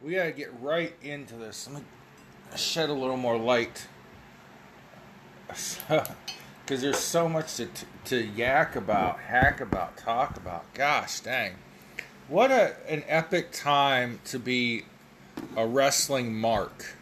We 0.00 0.14
gotta 0.14 0.30
get 0.30 0.52
right 0.60 0.94
into 1.02 1.34
this. 1.34 1.68
Let 1.68 1.82
me 1.82 1.86
shed 2.56 2.90
a 2.90 2.92
little 2.92 3.16
more 3.16 3.36
light. 3.36 3.86
Because 6.66 6.82
there's 6.82 6.98
so 6.98 7.28
much 7.28 7.54
to, 7.58 7.68
to 8.06 8.26
yak 8.26 8.74
about, 8.74 9.20
hack 9.20 9.60
about, 9.60 9.96
talk 9.96 10.36
about. 10.36 10.74
Gosh 10.74 11.20
dang. 11.20 11.52
What 12.26 12.50
a, 12.50 12.74
an 12.90 13.04
epic 13.06 13.52
time 13.52 14.18
to 14.24 14.40
be 14.40 14.82
a 15.56 15.64
wrestling 15.64 16.34
mark, 16.34 16.96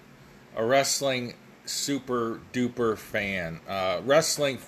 a 0.55 0.63
wrestling 0.63 1.33
super 1.65 2.41
duper 2.53 2.97
fan, 2.97 3.61
uh, 3.69 4.01
wrestling 4.05 4.59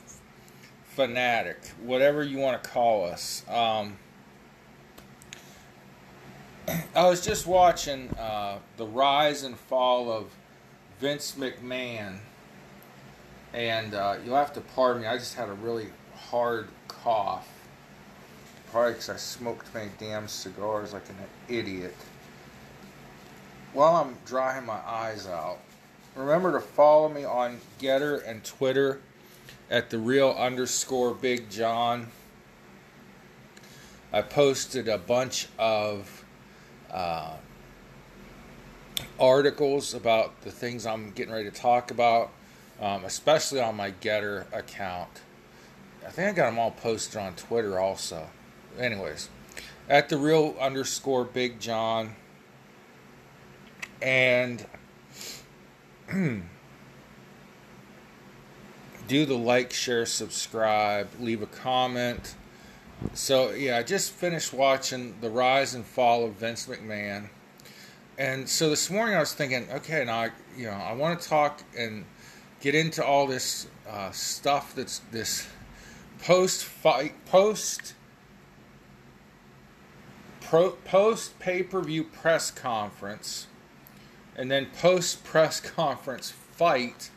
fanatic, 0.84 1.58
whatever 1.82 2.22
you 2.24 2.38
want 2.38 2.62
to 2.62 2.68
call 2.70 3.04
us. 3.04 3.44
Um, 3.48 3.98
I 6.94 7.06
was 7.08 7.24
just 7.24 7.46
watching 7.46 8.08
uh, 8.18 8.58
the 8.76 8.86
rise 8.86 9.42
and 9.42 9.58
fall 9.58 10.10
of 10.10 10.26
Vince 10.98 11.36
McMahon, 11.38 12.18
and 13.52 13.94
uh, 13.94 14.16
you'll 14.24 14.36
have 14.36 14.54
to 14.54 14.60
pardon 14.60 15.02
me. 15.02 15.08
I 15.08 15.18
just 15.18 15.34
had 15.34 15.48
a 15.48 15.54
really 15.54 15.88
hard 16.14 16.68
cough, 16.88 17.48
probably 18.70 18.92
because 18.92 19.10
I 19.10 19.16
smoked 19.16 19.72
my 19.74 19.88
damn 19.98 20.28
cigars 20.28 20.92
like 20.94 21.08
an 21.10 21.16
idiot. 21.48 21.94
While 23.74 23.96
I'm 23.96 24.16
drying 24.24 24.64
my 24.64 24.80
eyes 24.86 25.26
out, 25.26 25.58
remember 26.16 26.52
to 26.52 26.60
follow 26.60 27.08
me 27.08 27.24
on 27.24 27.60
GETTR 27.78 28.26
and 28.26 28.42
Twitter 28.42 29.00
at 29.70 29.90
the 29.90 29.98
real 29.98 30.30
underscore 30.30 31.12
Big 31.14 31.50
John. 31.50 32.08
I 34.12 34.22
posted 34.22 34.88
a 34.88 34.96
bunch 34.96 35.48
of 35.58 36.24
uh, 36.90 37.34
articles 39.20 39.92
about 39.92 40.40
the 40.40 40.50
things 40.50 40.86
I'm 40.86 41.10
getting 41.10 41.34
ready 41.34 41.50
to 41.50 41.54
talk 41.54 41.90
about, 41.90 42.30
um, 42.80 43.04
especially 43.04 43.60
on 43.60 43.76
my 43.76 43.90
GETTR 43.90 44.46
account. 44.56 45.20
I 46.06 46.10
think 46.10 46.30
I 46.30 46.32
got 46.32 46.46
them 46.46 46.58
all 46.58 46.70
posted 46.70 47.20
on 47.20 47.34
Twitter 47.34 47.78
also. 47.78 48.26
Anyways, 48.78 49.28
at 49.88 50.08
the 50.08 50.16
real 50.16 50.56
underscore 50.60 51.24
Big 51.24 51.60
John. 51.60 52.14
And 54.00 54.64
do 59.08 59.24
the 59.26 59.36
like, 59.36 59.72
share, 59.72 60.06
subscribe, 60.06 61.08
leave 61.20 61.42
a 61.42 61.46
comment. 61.46 62.34
So 63.12 63.50
yeah, 63.50 63.78
I 63.78 63.82
just 63.82 64.12
finished 64.12 64.52
watching 64.52 65.14
the 65.20 65.30
rise 65.30 65.74
and 65.74 65.84
fall 65.84 66.24
of 66.24 66.34
Vince 66.34 66.66
McMahon, 66.66 67.28
and 68.18 68.48
so 68.48 68.70
this 68.70 68.90
morning 68.90 69.14
I 69.14 69.20
was 69.20 69.34
thinking, 69.34 69.68
okay, 69.70 70.04
now 70.04 70.20
I, 70.20 70.30
you 70.56 70.64
know 70.64 70.72
I 70.72 70.92
want 70.94 71.20
to 71.20 71.28
talk 71.28 71.62
and 71.76 72.06
get 72.60 72.74
into 72.74 73.04
all 73.04 73.26
this 73.26 73.66
uh, 73.88 74.10
stuff 74.12 74.74
that's 74.74 75.00
this 75.10 75.46
post 76.22 76.64
fight, 76.64 77.12
post 77.26 77.94
pro, 80.40 80.70
post 80.70 81.38
pay 81.38 81.62
per 81.62 81.82
view 81.82 82.04
press 82.04 82.50
conference, 82.50 83.46
and 84.36 84.50
then 84.50 84.66
post 84.78 85.24
press 85.24 85.60
conference 85.60 86.30
fight 86.30 87.10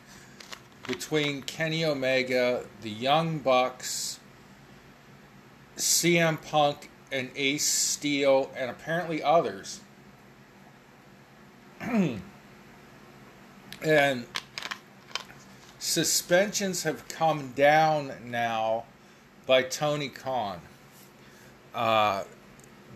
between 0.86 1.42
Kenny 1.42 1.84
Omega, 1.84 2.64
the 2.82 2.90
Young 2.90 3.38
Bucks 3.38 4.18
CM 5.76 6.40
Punk 6.42 6.90
and 7.12 7.30
Ace 7.36 7.66
Steel 7.66 8.50
and 8.56 8.70
apparently 8.70 9.22
others. 9.22 9.80
and 13.82 14.26
suspensions 15.78 16.82
have 16.82 17.06
come 17.08 17.52
down 17.52 18.12
now 18.24 18.84
by 19.46 19.62
Tony 19.62 20.08
Khan. 20.08 20.60
Uh, 21.74 22.24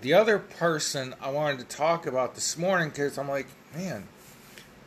the 0.00 0.12
other 0.12 0.38
person 0.38 1.14
I 1.20 1.30
wanted 1.30 1.58
to 1.60 1.76
talk 1.76 2.06
about 2.06 2.34
this 2.34 2.58
morning 2.58 2.90
because 2.90 3.16
I'm 3.16 3.28
like, 3.28 3.46
man, 3.74 4.06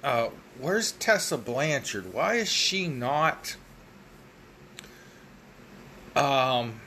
uh, 0.07 0.29
where's 0.57 0.94
Tessa 0.94 1.38
Blanchard? 1.38 2.13
Why 2.13 2.35
is 2.35 2.50
she 2.50 2.88
not? 2.88 3.57
Um, 6.16 6.79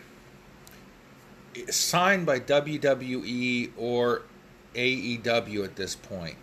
signed 1.69 2.25
by 2.25 2.41
WWE 2.41 3.73
or 3.77 4.23
AEW 4.75 5.65
at 5.65 5.77
this 5.77 5.95
point. 5.95 6.37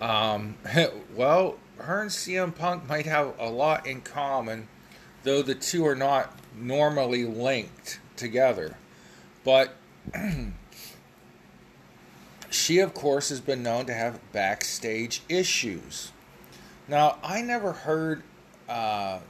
Um, 0.00 0.56
well, 1.14 1.58
her 1.76 2.00
and 2.00 2.10
CM 2.10 2.54
Punk 2.54 2.88
might 2.88 3.04
have 3.04 3.34
a 3.38 3.50
lot 3.50 3.86
in 3.86 4.00
common, 4.00 4.68
though 5.22 5.42
the 5.42 5.54
two 5.54 5.86
are 5.86 5.94
not 5.94 6.34
normally 6.56 7.26
linked 7.26 8.00
together. 8.16 8.78
But 9.44 9.74
she, 12.52 12.78
of 12.78 12.94
course, 12.94 13.30
has 13.30 13.40
been 13.40 13.62
known 13.62 13.86
to 13.86 13.94
have 13.94 14.20
backstage 14.32 15.22
issues. 15.28 16.12
Now, 16.88 17.18
I 17.22 17.42
never 17.42 17.72
heard 17.72 18.22
uh, 18.68 19.20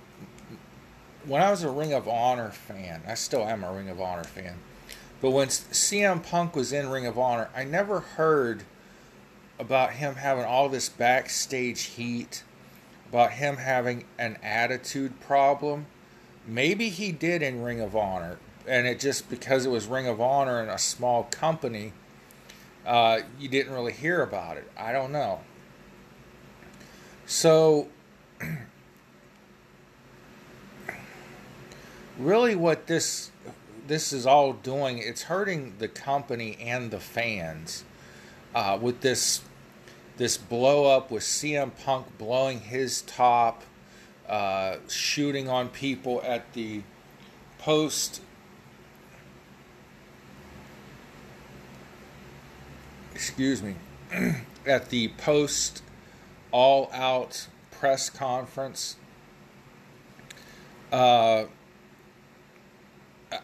when 1.27 1.41
I 1.43 1.51
was 1.51 1.63
a 1.63 1.71
Ring 1.71 1.93
of 1.93 2.09
Honor 2.09 2.51
fan, 2.51 3.03
I 3.07 3.15
still 3.15 3.45
am 3.45 3.63
a 3.63 3.73
Ring 3.73 3.89
of 3.89 4.01
Honor 4.01 4.25
fan, 4.25 4.57
but 5.21 5.31
when 5.31 5.49
CM 5.49 6.23
Punk 6.23 6.57
was 6.57 6.73
in 6.73 6.89
Ring 6.89 7.07
of 7.07 7.19
Honor, 7.19 7.49
I 7.55 7.65
never 7.65 8.01
heard 8.01 8.65
about 9.59 9.93
him 9.93 10.17
having 10.17 10.45
all 10.45 10.69
this 10.69 10.89
backstage 10.89 11.83
heat, 11.83 12.43
about 13.09 13.33
him 13.33 13.59
having 13.59 14.05
an 14.19 14.37
attitude 14.43 15.21
problem. 15.21 15.87
Maybe 16.47 16.89
he 16.89 17.13
did 17.13 17.43
in 17.43 17.63
Ring 17.63 17.81
of 17.81 17.95
Honor, 17.95 18.39
and 18.67 18.87
it 18.87 18.99
just 18.99 19.31
because 19.31 19.65
it 19.65 19.71
was 19.71 19.87
Ring 19.87 20.09
of 20.09 20.21
Honor 20.21 20.61
and 20.61 20.71
a 20.71 20.79
small 20.79 21.25
company, 21.25 21.93
uh, 22.87 23.21
you 23.39 23.49
didn't 23.49 23.73
really 23.73 23.93
hear 23.93 24.23
about 24.23 24.57
it. 24.57 24.71
I 24.77 24.93
don't 24.93 25.13
know. 25.13 25.41
So 27.27 27.89
really 32.19 32.55
what 32.55 32.87
this 32.87 33.31
this 33.87 34.13
is 34.13 34.27
all 34.27 34.53
doing 34.53 34.99
it's 34.99 35.23
hurting 35.23 35.75
the 35.79 35.89
company 35.89 36.57
and 36.61 36.91
the 36.91 37.01
fans 37.01 37.85
uh, 38.55 38.79
with 38.81 39.01
this 39.01 39.41
this 40.19 40.37
blow 40.37 40.85
up 40.85 41.11
with 41.11 41.23
CM 41.23 41.71
Punk 41.85 42.07
blowing 42.19 42.61
his 42.61 43.03
top 43.03 43.65
uh, 44.29 44.77
shooting 44.89 45.49
on 45.49 45.69
people 45.69 46.23
at 46.25 46.53
the 46.53 46.83
post 47.59 48.21
excuse 53.23 53.63
me 53.63 53.77
at 54.67 54.89
the 54.89 55.07
post 55.17 55.81
all 56.51 56.91
out 56.93 57.47
press 57.71 58.11
conference 58.11 58.97
uh, 60.91 61.45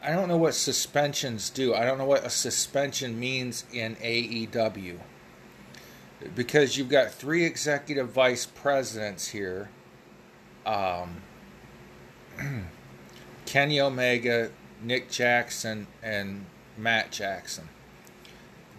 I 0.02 0.10
don't 0.10 0.26
know 0.28 0.36
what 0.36 0.54
suspensions 0.54 1.48
do. 1.48 1.74
I 1.74 1.84
don't 1.84 1.96
know 1.96 2.04
what 2.04 2.26
a 2.26 2.28
suspension 2.28 3.18
means 3.18 3.64
in 3.72 3.94
AEW. 3.96 4.98
Because 6.34 6.76
you've 6.76 6.90
got 6.90 7.10
three 7.10 7.44
executive 7.44 8.10
vice 8.10 8.44
presidents 8.44 9.28
here 9.28 9.70
um, 10.66 11.22
Kenny 13.46 13.80
Omega, 13.80 14.50
Nick 14.82 15.08
Jackson, 15.08 15.86
and 16.02 16.44
Matt 16.76 17.12
Jackson. 17.12 17.70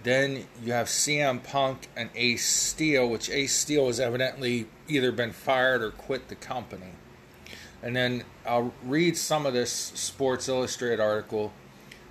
Then 0.04 0.46
you 0.64 0.72
have 0.72 0.88
CM 0.88 1.44
Punk 1.44 1.88
and 1.96 2.10
Ace 2.16 2.46
Steel, 2.46 3.10
which 3.10 3.30
Ace 3.30 3.56
Steel 3.56 3.88
has 3.88 4.00
evidently 4.00 4.68
either 4.88 5.12
been 5.12 5.34
fired 5.34 5.82
or 5.82 5.92
quit 5.92 6.30
the 6.30 6.36
company. 6.36 6.94
And 7.84 7.96
then 7.96 8.24
I'll 8.46 8.74
read 8.84 9.18
some 9.18 9.46
of 9.46 9.54
this 9.54 9.72
Sports 9.72 10.48
Illustrated 10.48 11.00
article 11.00 11.52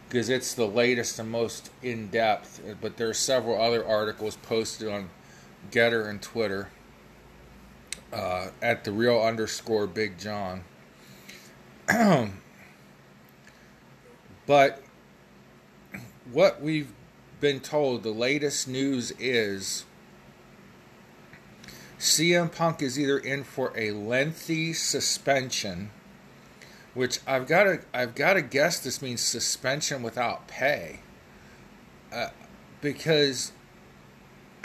because 0.08 0.28
it's 0.28 0.54
the 0.54 0.66
latest 0.66 1.18
and 1.18 1.30
most 1.30 1.70
in 1.82 2.08
depth. 2.08 2.62
But 2.80 2.96
there 2.96 3.08
are 3.08 3.14
several 3.14 3.60
other 3.60 3.86
articles 3.86 4.36
posted 4.36 4.88
on 4.88 5.10
GETTR 5.70 6.08
and 6.08 6.20
Twitter 6.22 6.68
uh, 8.12 8.48
at 8.62 8.84
the 8.84 8.92
real 8.92 9.20
underscore 9.20 9.86
Big 9.86 10.18
John. 10.18 10.64
but 14.46 14.82
what 16.32 16.60
we've 16.62 16.92
been 17.40 17.60
told, 17.60 18.02
the 18.02 18.10
latest 18.10 18.68
news 18.68 19.12
is 19.18 19.84
CM 21.98 22.54
Punk 22.54 22.82
is 22.82 22.98
either 22.98 23.18
in 23.18 23.44
for 23.44 23.72
a 23.76 23.92
lengthy 23.92 24.72
suspension 24.72 25.90
which 26.98 27.20
I've 27.28 27.46
got 27.46 27.62
to 27.62 27.80
I've 27.94 28.16
got 28.16 28.32
to 28.32 28.42
guess 28.42 28.80
this 28.80 29.00
means 29.00 29.20
suspension 29.20 30.02
without 30.02 30.48
pay, 30.48 30.98
uh, 32.12 32.30
because 32.80 33.52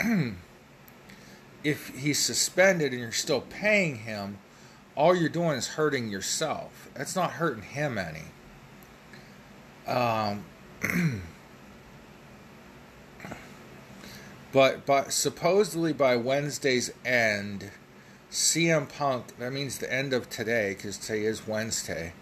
if 1.62 1.88
he's 1.96 2.18
suspended 2.18 2.90
and 2.90 3.00
you're 3.00 3.12
still 3.12 3.42
paying 3.42 3.98
him, 3.98 4.38
all 4.96 5.14
you're 5.14 5.28
doing 5.28 5.56
is 5.56 5.68
hurting 5.68 6.10
yourself. 6.10 6.88
That's 6.94 7.14
not 7.14 7.32
hurting 7.32 7.62
him 7.62 7.98
any. 7.98 8.24
Um, 9.86 10.44
but 14.54 14.86
but 14.86 15.12
supposedly 15.12 15.92
by 15.92 16.14
Wednesday's 16.14 16.92
end, 17.04 17.72
CM 18.30 18.88
Punk. 18.88 19.36
That 19.38 19.52
means 19.52 19.78
the 19.78 19.92
end 19.92 20.12
of 20.12 20.30
today 20.30 20.74
because 20.74 20.96
today 20.96 21.24
is 21.24 21.44
Wednesday. 21.44 22.12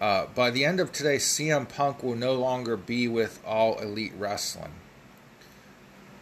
Uh, 0.00 0.24
by 0.34 0.50
the 0.50 0.64
end 0.64 0.80
of 0.80 0.90
today, 0.90 1.16
CM 1.16 1.68
Punk 1.68 2.02
will 2.02 2.16
no 2.16 2.32
longer 2.32 2.78
be 2.78 3.06
with 3.06 3.42
All 3.44 3.78
Elite 3.78 4.14
Wrestling. 4.18 4.72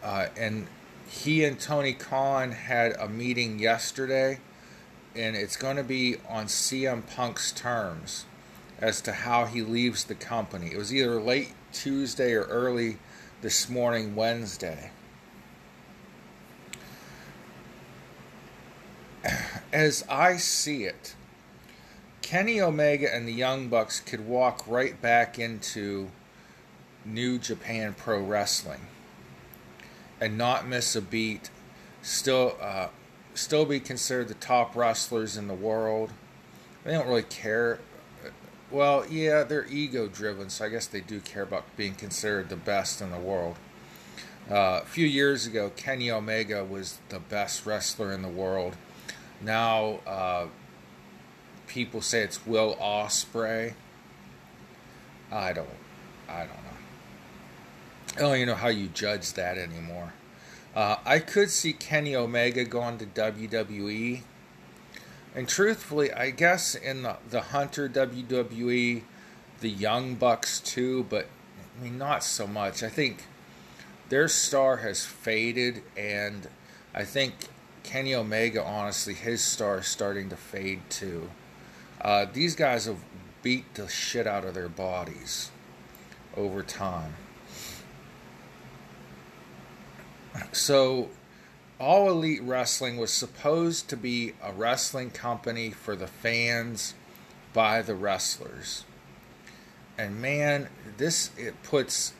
Uh, 0.03 0.27
and 0.35 0.67
he 1.07 1.45
and 1.45 1.57
Tony 1.57 1.93
Khan 1.93 2.51
had 2.51 2.91
a 2.99 3.07
meeting 3.07 3.59
yesterday, 3.59 4.39
and 5.15 5.37
it's 5.37 5.55
going 5.55 5.77
to 5.77 5.85
be 5.85 6.17
on 6.27 6.47
CM 6.47 7.01
Punk's 7.15 7.53
terms 7.53 8.25
as 8.79 8.99
to 9.01 9.13
how 9.13 9.45
he 9.45 9.61
leaves 9.61 10.03
the 10.03 10.15
company. 10.15 10.71
It 10.73 10.77
was 10.77 10.93
either 10.93 11.21
late 11.21 11.53
Tuesday 11.71 12.33
or 12.33 12.43
early 12.43 12.97
this 13.41 13.69
morning, 13.69 14.17
Wednesday. 14.17 14.91
As 19.73 20.05
I 20.09 20.37
see 20.37 20.83
it, 20.85 21.15
Kenny 22.21 22.61
Omega 22.61 23.13
and 23.13 23.27
the 23.27 23.33
Young 23.33 23.67
Bucks 23.67 23.99
could 23.99 24.27
walk 24.27 24.63
right 24.67 24.99
back 25.01 25.39
into 25.39 26.09
New 27.05 27.37
Japan 27.37 27.95
Pro 27.97 28.21
Wrestling 28.21 28.81
and 30.21 30.37
not 30.37 30.67
miss 30.67 30.95
a 30.95 31.01
beat. 31.01 31.49
Still, 32.01 32.55
uh, 32.61 32.87
still 33.33 33.65
be 33.65 33.79
considered 33.79 34.27
the 34.27 34.35
top 34.35 34.75
wrestlers 34.75 35.37
in 35.37 35.47
the 35.47 35.53
world. 35.53 36.11
They 36.83 36.93
don't 36.93 37.07
really 37.07 37.23
care 37.23 37.79
well, 38.71 39.05
yeah, 39.09 39.43
they're 39.43 39.65
ego 39.65 40.07
driven, 40.07 40.49
so 40.49 40.65
I 40.65 40.69
guess 40.69 40.85
they 40.85 41.01
do 41.01 41.19
care 41.19 41.43
about 41.43 41.65
being 41.75 41.95
considered 41.95 42.49
the 42.49 42.55
best 42.55 43.01
in 43.01 43.09
the 43.09 43.17
world. 43.17 43.55
Uh, 44.49 44.81
a 44.83 44.85
few 44.85 45.07
years 45.07 45.47
ago, 45.47 45.71
Kenny 45.75 46.11
Omega 46.11 46.63
was 46.63 46.99
the 47.09 47.19
best 47.19 47.65
wrestler 47.65 48.11
in 48.11 48.21
the 48.21 48.29
world. 48.29 48.75
Now, 49.41 49.99
uh, 50.05 50.47
people 51.67 52.01
say 52.01 52.21
it's 52.21 52.45
Will 52.45 52.75
Ospreay. 52.75 53.73
I 55.31 55.53
don't, 55.53 55.67
I 56.27 56.39
don't 56.39 56.49
know. 56.49 58.15
I 58.15 58.19
don't 58.19 58.35
even 58.35 58.47
know 58.47 58.55
how 58.55 58.69
you 58.69 58.87
judge 58.87 59.33
that 59.33 59.57
anymore. 59.57 60.13
Uh, 60.75 60.97
I 61.05 61.19
could 61.19 61.49
see 61.49 61.73
Kenny 61.73 62.15
Omega 62.15 62.63
going 62.63 62.97
to 62.99 63.05
WWE 63.05 64.21
and 65.35 65.47
truthfully, 65.47 66.11
I 66.11 66.31
guess 66.31 66.75
in 66.75 67.03
the, 67.03 67.17
the 67.29 67.41
Hunter 67.41 67.87
WWE, 67.87 69.03
the 69.61 69.69
Young 69.69 70.15
Bucks 70.15 70.59
too, 70.59 71.05
but 71.09 71.27
I 71.79 71.83
mean, 71.83 71.97
not 71.97 72.23
so 72.23 72.47
much. 72.47 72.81
I 72.83 72.89
think 72.89 73.25
their 74.09 74.27
star 74.27 74.77
has 74.77 75.05
faded, 75.05 75.83
and 75.95 76.47
I 76.93 77.03
think 77.03 77.33
Kenny 77.89 78.13
Omega, 78.13 78.63
honestly, 78.63 79.15
his 79.15 79.43
star 79.43 79.79
is 79.79 79.87
starting 79.87 80.29
to 80.29 80.35
fade 80.35 80.79
too. 80.91 81.27
Uh, 81.99 82.27
these 82.31 82.53
guys 82.53 82.85
have 82.85 82.99
beat 83.41 83.73
the 83.73 83.87
shit 83.87 84.27
out 84.27 84.45
of 84.45 84.53
their 84.53 84.69
bodies 84.69 85.49
over 86.37 86.61
time. 86.61 87.15
So 90.51 91.09
all 91.79 92.11
Elite 92.11 92.43
Wrestling 92.43 92.97
was 92.97 93.11
supposed 93.11 93.89
to 93.89 93.97
be 93.97 94.33
a 94.39 94.53
wrestling 94.53 95.09
company 95.09 95.71
for 95.71 95.95
the 95.95 96.05
fans 96.05 96.93
by 97.53 97.81
the 97.81 97.95
wrestlers. 97.95 98.85
And 99.97 100.21
man, 100.21 100.69
this 100.97 101.31
it 101.39 101.63
puts 101.63 102.13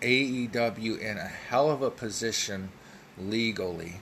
AEW 0.00 0.98
in 0.98 1.16
a 1.16 1.28
hell 1.28 1.70
of 1.70 1.80
a 1.80 1.92
position 1.92 2.72
legally 3.16 4.00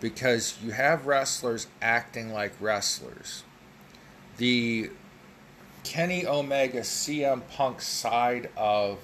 because 0.00 0.58
you 0.62 0.72
have 0.72 1.06
wrestlers 1.06 1.66
acting 1.80 2.32
like 2.32 2.52
wrestlers. 2.60 3.44
The 4.36 4.90
Kenny 5.84 6.26
Omega 6.26 6.80
CM 6.80 7.42
Punk 7.48 7.80
side 7.80 8.50
of 8.56 8.98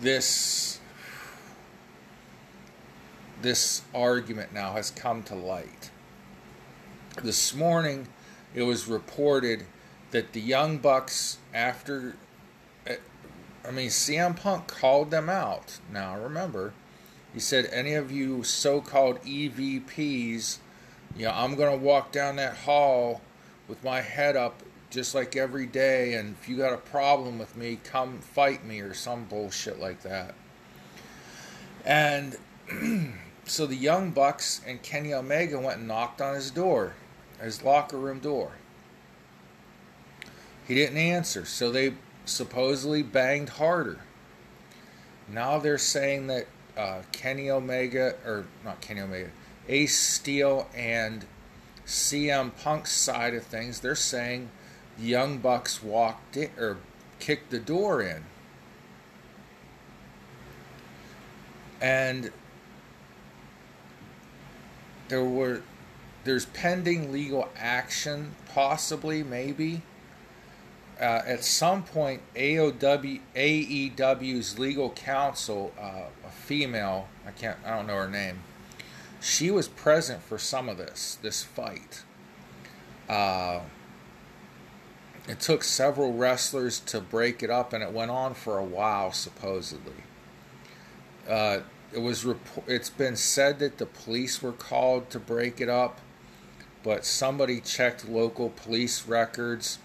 this 0.00 0.80
this 3.42 3.82
argument 3.94 4.54
now 4.54 4.72
has 4.72 4.90
come 4.90 5.22
to 5.24 5.34
light. 5.34 5.90
This 7.22 7.54
morning, 7.54 8.08
it 8.54 8.62
was 8.62 8.88
reported 8.88 9.64
that 10.12 10.32
the 10.32 10.40
Young 10.40 10.78
Bucks, 10.78 11.36
after, 11.52 12.16
I 13.66 13.70
mean, 13.70 13.88
CM 13.88 14.36
Punk 14.36 14.66
called 14.66 15.10
them 15.10 15.28
out. 15.28 15.78
Now, 15.90 16.18
remember, 16.18 16.74
he 17.32 17.40
said, 17.40 17.68
any 17.72 17.94
of 17.94 18.12
you 18.12 18.42
so 18.42 18.80
called 18.80 19.22
EVPs, 19.22 20.58
you 21.16 21.24
know, 21.24 21.32
I'm 21.34 21.54
going 21.54 21.78
to 21.78 21.84
walk 21.84 22.12
down 22.12 22.36
that 22.36 22.56
hall 22.58 23.22
with 23.66 23.82
my 23.82 24.00
head 24.00 24.36
up 24.36 24.62
just 24.90 25.14
like 25.14 25.34
every 25.34 25.66
day, 25.66 26.14
and 26.14 26.36
if 26.40 26.48
you 26.48 26.56
got 26.56 26.72
a 26.72 26.78
problem 26.78 27.38
with 27.38 27.56
me, 27.56 27.80
come 27.82 28.20
fight 28.20 28.64
me 28.64 28.80
or 28.80 28.94
some 28.94 29.24
bullshit 29.24 29.80
like 29.80 30.02
that. 30.02 30.34
And 31.84 32.36
so 33.44 33.66
the 33.66 33.74
Young 33.74 34.10
Bucks 34.10 34.60
and 34.66 34.80
Kenny 34.82 35.12
Omega 35.12 35.58
went 35.58 35.78
and 35.78 35.88
knocked 35.88 36.22
on 36.22 36.34
his 36.34 36.50
door, 36.50 36.94
his 37.40 37.64
locker 37.64 37.98
room 37.98 38.20
door. 38.20 38.52
He 40.68 40.74
didn't 40.74 40.96
answer, 40.96 41.44
so 41.44 41.72
they 41.72 41.94
supposedly 42.24 43.02
banged 43.02 43.50
harder. 43.50 44.00
Now 45.28 45.58
they're 45.58 45.78
saying 45.78 46.26
that 46.28 46.46
uh, 46.76 47.02
Kenny 47.12 47.50
Omega, 47.50 48.14
or 48.26 48.46
not 48.64 48.80
Kenny 48.80 49.00
Omega, 49.00 49.30
Ace 49.68 49.98
Steel 49.98 50.68
and 50.74 51.24
CM 51.86 52.50
Punk's 52.62 52.92
side 52.92 53.34
of 53.34 53.44
things, 53.44 53.80
they're 53.80 53.94
saying 53.94 54.50
the 54.98 55.04
Young 55.04 55.38
Bucks 55.38 55.82
walked 55.82 56.36
in, 56.36 56.50
or 56.58 56.78
kicked 57.18 57.50
the 57.50 57.58
door 57.58 58.02
in. 58.02 58.24
And 61.80 62.30
there 65.08 65.24
were 65.24 65.62
there's 66.24 66.46
pending 66.46 67.12
legal 67.12 67.48
action, 67.56 68.32
possibly, 68.52 69.22
maybe. 69.22 69.82
Uh, 71.00 71.22
at 71.26 71.42
some 71.42 71.82
point, 71.82 72.22
AOW, 72.36 73.20
AEW's 73.34 74.58
legal 74.58 74.90
counsel, 74.90 75.72
uh, 75.80 76.04
a 76.26 76.30
female, 76.30 77.08
I 77.26 77.32
can't, 77.32 77.58
I 77.64 77.70
don't 77.76 77.86
know 77.88 77.96
her 77.96 78.08
name, 78.08 78.40
she 79.20 79.50
was 79.50 79.66
present 79.66 80.22
for 80.22 80.38
some 80.38 80.68
of 80.68 80.78
this, 80.78 81.18
this 81.20 81.42
fight. 81.42 82.04
Uh, 83.08 83.60
it 85.26 85.40
took 85.40 85.64
several 85.64 86.12
wrestlers 86.12 86.78
to 86.80 87.00
break 87.00 87.42
it 87.42 87.50
up, 87.50 87.72
and 87.72 87.82
it 87.82 87.92
went 87.92 88.10
on 88.10 88.34
for 88.34 88.58
a 88.58 88.64
while, 88.64 89.10
supposedly. 89.10 90.04
Uh, 91.28 91.60
it 91.92 92.00
was 92.00 92.24
rep- 92.24 92.64
it's 92.66 92.90
been 92.90 93.16
said 93.16 93.58
that 93.60 93.78
the 93.78 93.86
police 93.86 94.42
were 94.42 94.52
called 94.52 95.08
to 95.10 95.18
break 95.18 95.60
it 95.60 95.68
up, 95.68 96.00
but 96.82 97.04
somebody 97.04 97.60
checked 97.60 98.08
local 98.08 98.50
police 98.50 99.06
records, 99.06 99.78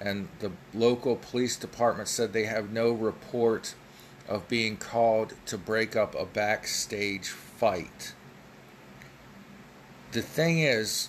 and 0.00 0.28
the 0.38 0.52
local 0.72 1.16
police 1.16 1.56
department 1.56 2.08
said 2.08 2.32
they 2.32 2.46
have 2.46 2.70
no 2.70 2.90
report 2.90 3.74
of 4.28 4.48
being 4.48 4.76
called 4.76 5.34
to 5.46 5.58
break 5.58 5.94
up 5.96 6.14
a 6.14 6.24
backstage 6.24 7.28
fight. 7.28 8.14
The 10.12 10.22
thing 10.22 10.60
is, 10.60 11.08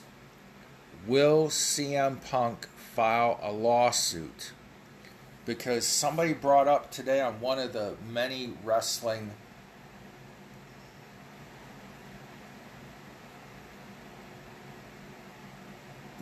will 1.07 1.47
CM 1.47 2.23
Punk 2.23 2.67
file 2.75 3.39
a 3.41 3.51
lawsuit 3.51 4.51
because 5.45 5.87
somebody 5.87 6.33
brought 6.33 6.67
up 6.67 6.91
today 6.91 7.21
on 7.21 7.39
one 7.39 7.57
of 7.57 7.73
the 7.73 7.95
many 8.07 8.53
wrestling 8.63 9.31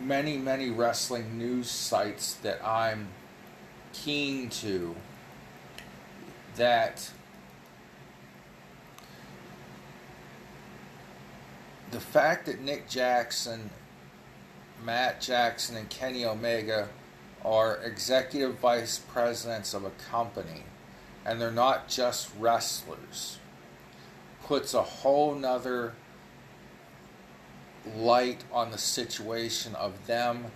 many 0.00 0.38
many 0.38 0.70
wrestling 0.70 1.38
news 1.38 1.70
sites 1.70 2.34
that 2.34 2.64
I'm 2.64 3.08
keen 3.92 4.48
to 4.48 4.94
that 6.56 7.10
the 11.90 12.00
fact 12.00 12.46
that 12.46 12.60
Nick 12.60 12.88
Jackson, 12.88 13.70
Matt 14.84 15.20
Jackson, 15.20 15.76
and 15.76 15.88
Kenny 15.90 16.24
Omega 16.24 16.88
are 17.44 17.76
executive 17.78 18.58
vice 18.58 18.98
presidents 18.98 19.74
of 19.74 19.84
a 19.84 19.90
company 20.10 20.62
and 21.24 21.40
they're 21.40 21.50
not 21.50 21.88
just 21.88 22.30
wrestlers 22.38 23.38
puts 24.44 24.74
a 24.74 24.82
whole 24.82 25.34
nother 25.34 25.94
light 27.96 28.44
on 28.52 28.70
the 28.70 28.78
situation 28.78 29.74
of 29.74 30.06
them 30.06 30.46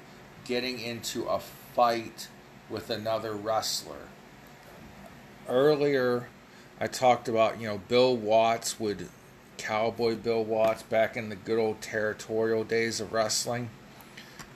getting 0.45 0.79
into 0.81 1.25
a 1.25 1.39
fight 1.39 2.29
with 2.69 2.91
another 2.91 3.33
wrestler. 3.33 4.09
Earlier, 5.49 6.29
I 6.81 6.87
talked 6.87 7.29
about, 7.29 7.61
you 7.61 7.69
know, 7.69 7.79
Bill 7.89 8.17
Watts 8.17 8.79
would, 8.81 9.09
Cowboy 9.57 10.17
Bill 10.17 10.45
Watts, 10.45 10.83
back 10.83 11.17
in 11.17 11.29
the 11.29 11.37
good 11.37 11.59
old 11.59 11.81
territorial 11.81 12.65
days 12.65 13.01
of 13.01 13.13
wrestling, 13.13 13.71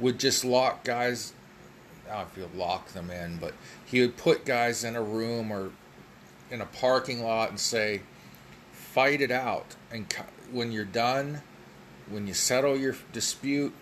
would 0.01 0.19
just 0.19 0.45
lock 0.45 0.85
guys, 0.85 1.33
I 2.07 2.11
don't 2.11 2.37
know 2.37 2.43
if 2.43 2.51
would 2.51 2.59
lock 2.59 2.89
them 2.89 3.11
in, 3.11 3.39
but 3.39 3.55
he 3.85 4.01
would 4.01 4.17
put 4.17 4.45
guys 4.45 4.85
in 4.85 4.97
a 4.97 5.03
room 5.03 5.53
or 5.53 5.71
in 6.51 6.61
a 6.61 6.67
parking 6.67 7.23
lot 7.23 7.51
and 7.51 7.61
say, 7.61 8.03
fight 8.73 9.21
it 9.21 9.31
out. 9.31 9.77
And 9.91 10.13
when 10.51 10.73
you're 10.73 10.85
done, 10.85 11.43
when 12.11 12.27
you 12.27 12.35
settle 12.35 12.77
your 12.77 12.97
dispute, 13.13 13.73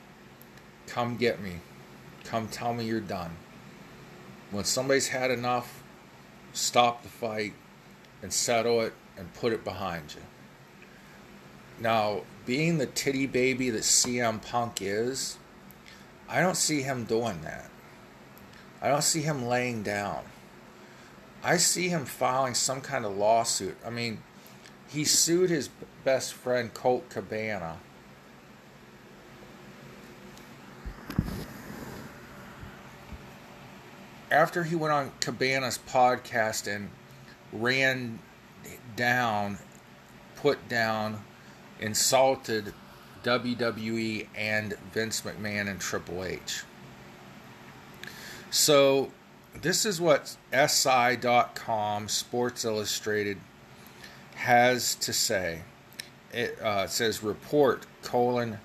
come 0.86 1.16
get 1.16 1.40
me. 1.40 1.60
Come 2.24 2.48
tell 2.48 2.74
me 2.74 2.84
you're 2.84 3.00
done. 3.00 3.36
When 4.50 4.64
somebody's 4.64 5.08
had 5.08 5.30
enough, 5.30 5.82
stop 6.52 7.02
the 7.02 7.08
fight 7.08 7.54
and 8.22 8.32
settle 8.32 8.80
it 8.80 8.94
and 9.16 9.32
put 9.34 9.52
it 9.52 9.64
behind 9.64 10.14
you. 10.14 10.22
Now, 11.78 12.22
being 12.46 12.78
the 12.78 12.86
titty 12.86 13.26
baby 13.26 13.70
that 13.70 13.82
CM 13.82 14.40
Punk 14.42 14.80
is, 14.80 15.36
I 16.28 16.40
don't 16.40 16.56
see 16.56 16.82
him 16.82 17.04
doing 17.04 17.42
that. 17.42 17.70
I 18.80 18.88
don't 18.88 19.02
see 19.04 19.22
him 19.22 19.46
laying 19.46 19.82
down. 19.82 20.24
I 21.42 21.58
see 21.58 21.88
him 21.88 22.04
filing 22.04 22.54
some 22.54 22.80
kind 22.80 23.04
of 23.04 23.16
lawsuit. 23.16 23.76
I 23.84 23.90
mean, 23.90 24.18
he 24.88 25.04
sued 25.04 25.50
his 25.50 25.68
best 26.04 26.34
friend 26.34 26.72
Colt 26.72 27.08
Cabana. 27.08 27.76
After 34.30 34.64
he 34.64 34.74
went 34.74 34.92
on 34.92 35.12
Cabana's 35.20 35.78
podcast 35.78 36.72
and 36.72 36.90
ran 37.52 38.18
down, 38.96 39.58
put 40.36 40.68
down, 40.68 41.22
insulted 41.80 42.72
WWE 43.22 44.28
and 44.34 44.74
Vince 44.92 45.22
McMahon 45.22 45.68
and 45.68 45.80
Triple 45.80 46.24
H. 46.24 46.62
So, 48.50 49.10
this 49.60 49.84
is 49.84 50.00
what 50.00 50.36
SI.com, 50.52 52.08
Sports 52.08 52.64
Illustrated, 52.64 53.38
has 54.36 54.94
to 54.96 55.12
say. 55.12 55.62
It 56.32 56.60
uh, 56.60 56.86
says 56.86 57.22
report 57.22 57.86
colon 58.02 58.58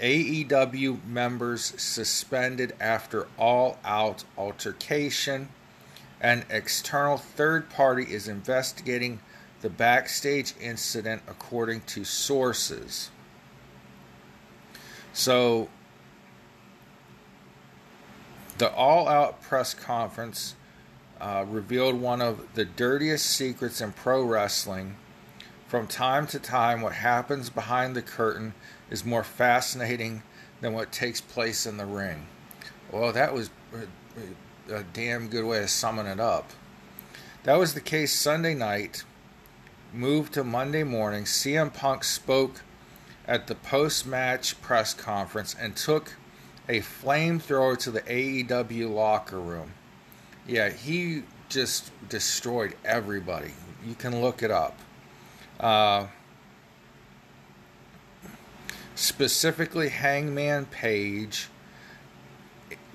AEW 0.00 1.04
members 1.04 1.74
suspended 1.76 2.74
after 2.80 3.26
all 3.38 3.78
out 3.84 4.24
altercation. 4.36 5.48
An 6.20 6.44
external 6.50 7.16
third 7.16 7.68
party 7.70 8.04
is 8.04 8.28
investigating 8.28 9.20
the 9.60 9.70
backstage 9.70 10.54
incident 10.60 11.22
according 11.28 11.80
to 11.82 12.04
sources. 12.04 13.10
So, 15.12 15.68
the 18.58 18.72
all 18.72 19.08
out 19.08 19.42
press 19.42 19.74
conference 19.74 20.54
uh, 21.20 21.44
revealed 21.48 22.00
one 22.00 22.22
of 22.22 22.54
the 22.54 22.64
dirtiest 22.64 23.26
secrets 23.26 23.80
in 23.80 23.92
pro 23.92 24.22
wrestling. 24.22 24.96
From 25.66 25.86
time 25.86 26.26
to 26.28 26.38
time, 26.38 26.80
what 26.80 26.94
happens 26.94 27.50
behind 27.50 27.94
the 27.94 28.02
curtain 28.02 28.54
is 28.90 29.04
more 29.04 29.24
fascinating 29.24 30.22
than 30.60 30.72
what 30.72 30.92
takes 30.92 31.20
place 31.20 31.66
in 31.66 31.76
the 31.76 31.86
ring. 31.86 32.26
Well, 32.90 33.12
that 33.12 33.34
was 33.34 33.50
a, 34.70 34.82
damn 34.92 35.28
good 35.28 35.44
way 35.44 35.62
of 35.62 35.70
summing 35.70 36.06
it 36.06 36.20
up. 36.20 36.50
That 37.44 37.58
was 37.58 37.74
the 37.74 37.80
case 37.80 38.18
Sunday 38.18 38.54
night. 38.54 39.04
Moved 39.92 40.34
to 40.34 40.44
Monday 40.44 40.84
morning, 40.84 41.24
CM 41.24 41.72
Punk 41.72 42.04
spoke 42.04 42.62
at 43.26 43.46
the 43.46 43.54
post 43.54 44.06
match 44.06 44.60
press 44.60 44.92
conference 44.92 45.54
and 45.58 45.74
took 45.74 46.14
a 46.68 46.80
flamethrower 46.80 47.78
to 47.78 47.90
the 47.90 48.02
AEW 48.02 48.94
locker 48.94 49.40
room. 49.40 49.72
Yeah, 50.46 50.70
he 50.70 51.22
just 51.48 51.90
destroyed 52.08 52.74
everybody. 52.84 53.52
You 53.86 53.94
can 53.94 54.20
look 54.20 54.42
it 54.42 54.50
up. 54.50 54.78
Uh, 55.58 56.06
specifically, 58.98 59.88
Hangman 59.88 60.66
Page, 60.66 61.48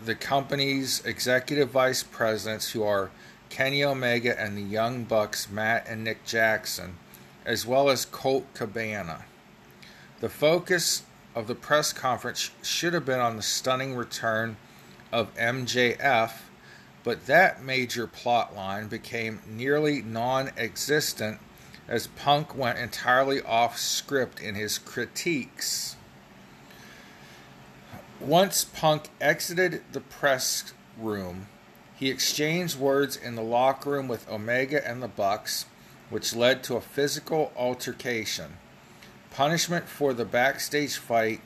the 0.04 0.16
company's 0.16 1.04
executive 1.06 1.70
vice 1.70 2.04
presidents, 2.04 2.72
who 2.72 2.84
are 2.84 3.12
Kenny 3.50 3.84
Omega 3.84 4.40
and 4.40 4.58
the 4.58 4.62
Young 4.62 5.04
Bucks, 5.04 5.50
Matt 5.50 5.88
and 5.88 6.04
Nick 6.04 6.26
Jackson, 6.26 6.98
as 7.46 7.66
well 7.66 7.90
as 7.90 8.06
Colt 8.06 8.46
Cabana. 8.54 9.26
The 10.20 10.30
focus 10.30 11.04
of 11.36 11.48
the 11.48 11.56
press 11.56 11.94
conference 11.94 12.52
should 12.62 12.94
have 12.94 13.06
been 13.06 13.20
on 13.20 13.36
the 13.36 13.42
stunning 13.42 13.96
return 13.96 14.58
of 15.12 15.34
MJF 15.36 16.32
but 17.04 17.26
that 17.26 17.62
major 17.62 18.08
plot 18.08 18.56
line 18.56 18.88
became 18.88 19.42
nearly 19.48 20.02
non 20.02 20.52
existent 20.58 21.40
as 21.88 22.08
Punk 22.08 22.56
went 22.56 22.80
entirely 22.80 23.42
off 23.42 23.78
script 23.78 24.40
in 24.40 24.56
his 24.56 24.78
critiques. 24.78 25.96
Once 28.20 28.63
Punk 28.63 29.10
exited 29.20 29.82
the 29.92 30.00
press 30.00 30.74
room, 30.98 31.48
he 31.96 32.10
exchanged 32.10 32.80
words 32.80 33.18
in 33.18 33.36
the 33.36 33.42
locker 33.42 33.92
room 33.92 34.08
with 34.08 34.30
Omega 34.30 34.88
and 34.88 35.04
the 35.04 35.08
Bucks, 35.08 35.66
which 36.10 36.36
led 36.36 36.63
to 36.63 36.75
a 36.75 36.82
physical 36.82 37.52
altercation. 37.56 38.54
Punishment 39.32 39.90
for 39.90 40.13
the 40.13 40.25
backstage 40.25 40.98
fight 40.98 41.42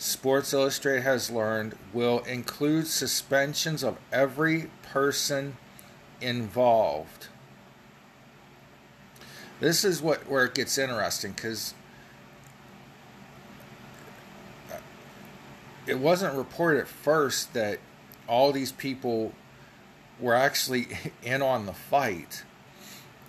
Sports 0.00 0.54
Illustrated 0.54 1.02
has 1.02 1.30
learned 1.30 1.76
will 1.92 2.20
include 2.20 2.86
suspensions 2.86 3.84
of 3.84 3.98
every 4.10 4.70
person 4.82 5.56
involved. 6.20 7.28
This 9.60 9.84
is 9.84 10.00
what 10.00 10.26
where 10.28 10.46
it 10.46 10.54
gets 10.54 10.78
interesting 10.78 11.32
because 11.32 11.74
it 15.86 15.98
wasn't 15.98 16.34
reported 16.34 16.80
at 16.80 16.88
first 16.88 17.52
that 17.52 17.78
all 18.26 18.52
these 18.52 18.72
people 18.72 19.32
were 20.18 20.34
actually 20.34 20.88
in 21.22 21.42
on 21.42 21.66
the 21.66 21.72
fight. 21.72 22.44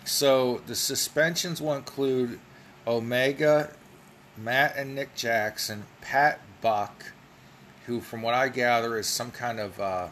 So 0.05 0.61
the 0.67 0.75
suspensions 0.75 1.61
will 1.61 1.73
include 1.73 2.39
Omega, 2.87 3.71
Matt 4.37 4.75
and 4.75 4.95
Nick 4.95 5.15
Jackson, 5.15 5.83
Pat 6.01 6.39
Buck, 6.61 7.13
who, 7.85 8.01
from 8.01 8.21
what 8.21 8.33
I 8.33 8.49
gather, 8.49 8.97
is 8.97 9.07
some 9.07 9.31
kind 9.31 9.59
of 9.59 9.79
uh, 9.79 10.07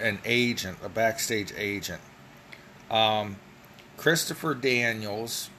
an 0.00 0.18
agent, 0.24 0.78
a 0.82 0.88
backstage 0.88 1.52
agent. 1.56 2.00
Um, 2.90 3.36
Christopher 3.96 4.54
Daniels, 4.54 5.50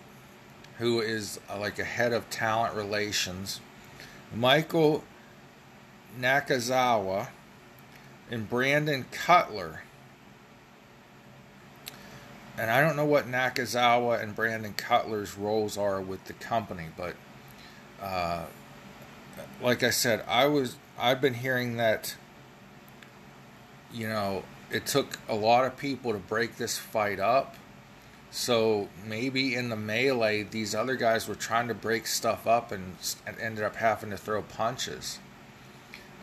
who 0.77 1.01
is 1.01 1.39
uh, 1.49 1.59
like 1.59 1.79
a 1.79 1.83
head 1.83 2.13
of 2.13 2.29
talent 2.29 2.75
relations. 2.75 3.59
Michael 4.35 5.03
Nakazawa 6.19 7.29
and 8.29 8.49
Brandon 8.49 9.05
Cutler 9.11 9.83
and 12.57 12.69
I 12.69 12.81
don't 12.81 12.95
know 12.95 13.05
what 13.05 13.27
Nakazawa 13.27 14.21
and 14.21 14.35
Brandon 14.35 14.73
Cutler's 14.73 15.37
roles 15.37 15.77
are 15.77 15.99
with 16.01 16.25
the 16.25 16.33
company, 16.33 16.87
but 16.95 17.15
uh, 18.01 18.45
like 19.61 19.81
I 19.83 19.89
said, 19.89 20.23
I 20.27 20.45
was 20.45 20.75
I've 20.97 21.21
been 21.21 21.33
hearing 21.35 21.77
that 21.77 22.15
you 23.93 24.07
know 24.07 24.43
it 24.71 24.85
took 24.85 25.19
a 25.29 25.35
lot 25.35 25.65
of 25.65 25.77
people 25.77 26.11
to 26.11 26.19
break 26.19 26.57
this 26.57 26.77
fight 26.77 27.19
up. 27.19 27.55
So 28.31 28.89
maybe 29.07 29.53
in 29.53 29.69
the 29.69 29.75
melee, 29.75 30.41
these 30.41 30.73
other 30.73 30.95
guys 30.95 31.27
were 31.27 31.35
trying 31.35 31.67
to 31.67 31.75
break 31.75 32.07
stuff 32.07 32.47
up 32.47 32.71
and, 32.71 32.95
and 33.27 33.39
ended 33.39 33.63
up 33.63 33.75
having 33.75 34.09
to 34.09 34.17
throw 34.17 34.41
punches. 34.41 35.19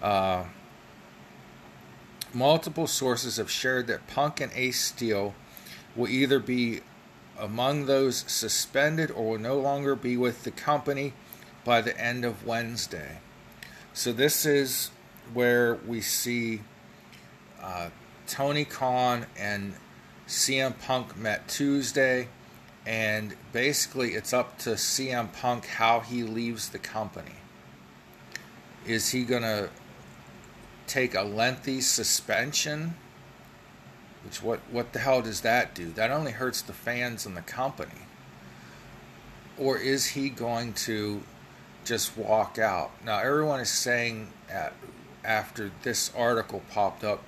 Uh, 0.03 0.45
multiple 2.35 2.89
sources 2.89 3.37
have 3.37 3.49
shared 3.49 3.87
that 3.87 4.09
Punk 4.09 4.41
and 4.41 4.51
Ace 4.55 4.85
Steel 4.85 5.35
will 5.95 6.09
either 6.09 6.41
be 6.41 6.81
among 7.39 7.87
those 7.87 8.25
suspended 8.27 9.13
or 9.13 9.31
will 9.31 9.39
no 9.39 9.59
longer 9.59 9.95
be 9.95 10.17
with 10.17 10.43
the 10.43 10.51
company 10.51 11.13
by 11.65 11.81
the 11.81 11.99
end 11.99 12.25
of 12.25 12.45
Wednesday. 12.45 13.19
So 13.93 14.13
this 14.13 14.45
is 14.45 14.91
where 15.33 15.77
we 15.87 16.01
see 16.01 16.63
uh, 17.63 17.91
Tony 18.27 18.65
Khan 18.65 19.27
and 19.37 19.75
CM 20.27 20.79
Punk 20.79 21.17
met 21.17 21.49
Tuesday, 21.49 22.29
and 22.87 23.35
basically 23.53 24.11
it's 24.15 24.33
up 24.33 24.59
to 24.59 24.71
CM 24.71 25.33
Punk 25.33 25.67
how 25.67 26.01
he 26.01 26.23
leaves 26.23 26.69
the 26.69 26.79
company. 26.79 27.35
Is 28.87 29.11
he 29.11 29.25
going 29.25 29.43
to 29.43 29.69
take 30.87 31.15
a 31.15 31.23
lengthy 31.23 31.81
suspension? 31.81 32.95
Which 34.25 34.43
what 34.43 34.61
what 34.71 34.93
the 34.93 34.99
hell 34.99 35.23
does 35.23 35.41
that 35.43 35.75
do? 35.75 35.91
That 35.93 36.11
only 36.11 36.33
hurts 36.33 36.63
the 36.63 36.73
fans 36.73 37.27
and 37.27 37.37
the 37.37 37.43
company. 37.43 38.07
Or 39.59 39.77
is 39.77 40.07
he 40.07 40.31
going 40.31 40.73
to 40.75 41.23
just 41.85 42.17
walk 42.17 42.59
out? 42.59 42.91
Now 43.05 43.19
everyone 43.19 43.61
is 43.61 43.71
saying 43.71 44.29
at, 44.49 44.73
after 45.25 45.71
this 45.83 46.13
article 46.17 46.63
popped 46.71 47.05
up, 47.05 47.23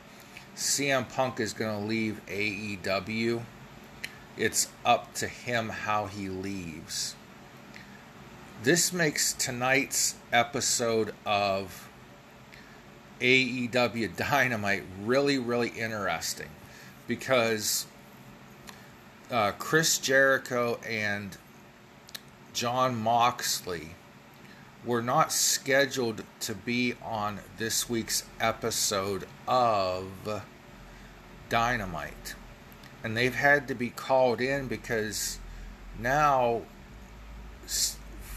CM 0.56 1.08
Punk 1.08 1.40
is 1.40 1.52
going 1.52 1.80
to 1.80 1.86
leave 1.86 2.20
AEW. 2.26 3.42
It's 4.36 4.68
up 4.84 5.14
to 5.14 5.26
him 5.26 5.70
how 5.70 6.06
he 6.06 6.28
leaves. 6.28 7.14
This 8.62 8.92
makes 8.92 9.32
tonight's 9.32 10.14
episode 10.32 11.14
of 11.26 11.88
AEW 13.20 14.16
Dynamite 14.16 14.84
really, 15.02 15.38
really 15.38 15.70
interesting 15.70 16.48
because 17.06 17.86
uh, 19.30 19.52
Chris 19.52 19.98
Jericho 19.98 20.78
and 20.86 21.36
Jon 22.52 22.94
Moxley 22.94 23.90
were 24.84 25.02
not 25.02 25.32
scheduled 25.32 26.22
to 26.40 26.54
be 26.54 26.94
on 27.02 27.40
this 27.58 27.88
week's 27.88 28.24
episode 28.40 29.26
of 29.46 30.42
Dynamite. 31.48 32.34
And 33.04 33.16
they've 33.16 33.34
had 33.34 33.68
to 33.68 33.74
be 33.74 33.90
called 33.90 34.40
in 34.40 34.68
because 34.68 35.38
now 35.98 36.62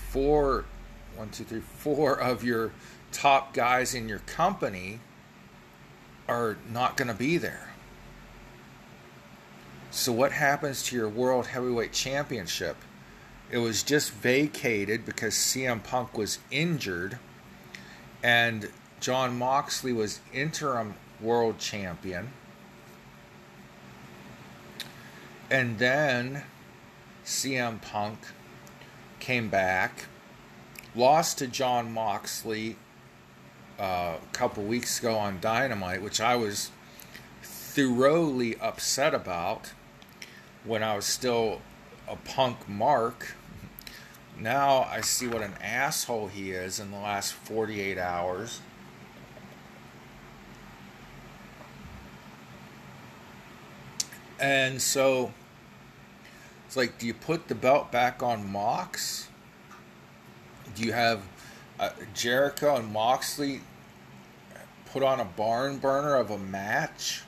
four, 0.10 0.66
one, 1.16 1.30
two, 1.30 1.44
three, 1.44 1.62
four 1.62 2.20
of 2.20 2.44
your 2.44 2.72
top 3.12 3.54
guys 3.54 3.96
in 3.96 4.08
your 4.08 4.20
company 4.20 5.00
are 6.28 6.58
not 6.72 6.98
going 6.98 7.08
to 7.08 7.14
be 7.14 7.38
there. 7.38 7.70
So, 9.92 10.12
what 10.12 10.34
happens 10.34 10.84
to 10.84 10.96
your 10.96 11.08
World 11.08 11.48
Heavyweight 11.48 11.94
Championship? 11.94 12.76
It 13.52 13.60
was 13.60 13.84
just 13.84 14.12
vacated 14.12 15.06
because 15.06 15.34
CM 15.34 15.84
Punk 15.84 16.18
was 16.18 16.40
injured 16.50 17.20
and 18.24 18.70
Jon 19.00 19.38
Moxley 19.38 19.94
was 19.94 20.20
interim 20.34 20.96
world 21.22 21.60
champion. 21.60 22.30
And 25.50 25.78
then 25.78 26.44
CM 27.24 27.82
Punk 27.82 28.20
came 29.20 29.50
back, 29.50 30.06
lost 30.96 31.38
to 31.38 31.48
Jon 31.48 31.92
Moxley 31.92 32.78
uh, 33.80 34.18
a 34.22 34.34
couple 34.34 34.64
weeks 34.64 35.00
ago 35.00 35.16
on 35.16 35.40
Dynamite, 35.40 36.02
which 36.02 36.20
I 36.20 36.36
was 36.36 36.72
thoroughly 37.44 38.58
upset 38.60 39.14
about 39.14 39.74
when 40.64 40.82
I 40.82 40.96
was 40.96 41.06
still 41.06 41.62
a 42.08 42.16
punk 42.16 42.68
mark. 42.68 43.36
Now 44.40 44.84
I 44.84 45.02
see 45.02 45.28
what 45.28 45.42
an 45.42 45.54
asshole 45.62 46.28
he 46.28 46.52
is 46.52 46.80
in 46.80 46.92
the 46.92 46.98
last 46.98 47.34
48 47.34 47.98
hours. 47.98 48.62
And 54.40 54.82
so 54.82 55.32
it's 56.68 56.76
like, 56.76 56.98
do 56.98 57.08
you 57.08 57.14
put 57.14 57.48
the 57.48 57.56
belt 57.56 57.92
back 57.92 58.22
on 58.22 58.52
Mox? 58.52 59.30
Do 60.76 60.84
you 60.84 60.92
have 60.92 61.24
uh, 61.80 61.92
Jericho 62.14 62.76
and 62.76 62.92
Moxley 62.92 63.62
put 64.92 65.04
on 65.04 65.20
a 65.20 65.26
barn 65.26 65.78
burner 65.78 66.16
of 66.16 66.32
a 66.32 66.38
match? 66.38 67.24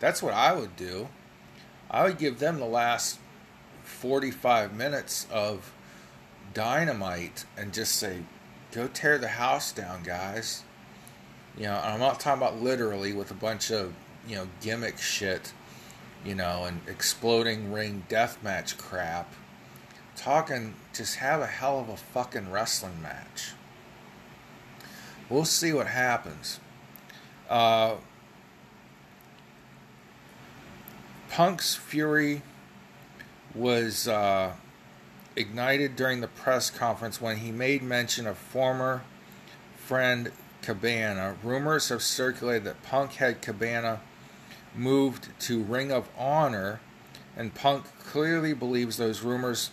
That's 0.00 0.22
what 0.22 0.34
I 0.34 0.54
would 0.54 0.76
do. 0.76 1.08
I 1.90 2.04
would 2.04 2.18
give 2.18 2.38
them 2.38 2.58
the 2.58 2.66
last 2.66 3.18
45 3.90 4.74
minutes 4.74 5.26
of 5.30 5.72
dynamite 6.54 7.44
and 7.56 7.72
just 7.72 7.96
say, 7.96 8.20
go 8.72 8.88
tear 8.88 9.18
the 9.18 9.28
house 9.28 9.72
down, 9.72 10.02
guys. 10.02 10.62
You 11.56 11.64
know, 11.64 11.80
I'm 11.82 12.00
not 12.00 12.20
talking 12.20 12.40
about 12.40 12.62
literally 12.62 13.12
with 13.12 13.30
a 13.30 13.34
bunch 13.34 13.70
of, 13.70 13.92
you 14.26 14.36
know, 14.36 14.48
gimmick 14.62 14.98
shit, 14.98 15.52
you 16.24 16.34
know, 16.34 16.64
and 16.64 16.80
exploding 16.86 17.72
ring 17.72 18.04
deathmatch 18.08 18.78
crap. 18.78 19.34
talking, 20.16 20.74
just 20.94 21.16
have 21.16 21.40
a 21.40 21.46
hell 21.46 21.80
of 21.80 21.88
a 21.88 21.96
fucking 21.96 22.50
wrestling 22.50 23.00
match. 23.02 23.52
We'll 25.28 25.44
see 25.44 25.72
what 25.72 25.86
happens. 25.86 26.60
Uh, 27.48 27.96
Punk's 31.30 31.74
Fury 31.74 32.42
was 33.54 34.06
uh, 34.08 34.52
ignited 35.36 35.96
during 35.96 36.20
the 36.20 36.28
press 36.28 36.70
conference 36.70 37.20
when 37.20 37.38
he 37.38 37.50
made 37.50 37.82
mention 37.82 38.26
of 38.26 38.38
former 38.38 39.02
friend 39.76 40.32
Cabana. 40.62 41.36
Rumors 41.42 41.88
have 41.88 42.02
circulated 42.02 42.64
that 42.64 42.82
Punk 42.82 43.12
had 43.14 43.42
Cabana 43.42 44.00
moved 44.74 45.28
to 45.40 45.62
Ring 45.62 45.90
of 45.90 46.08
Honor, 46.16 46.80
and 47.36 47.54
Punk 47.54 47.86
clearly 47.98 48.52
believes 48.52 48.96
those 48.96 49.22
rumors 49.22 49.70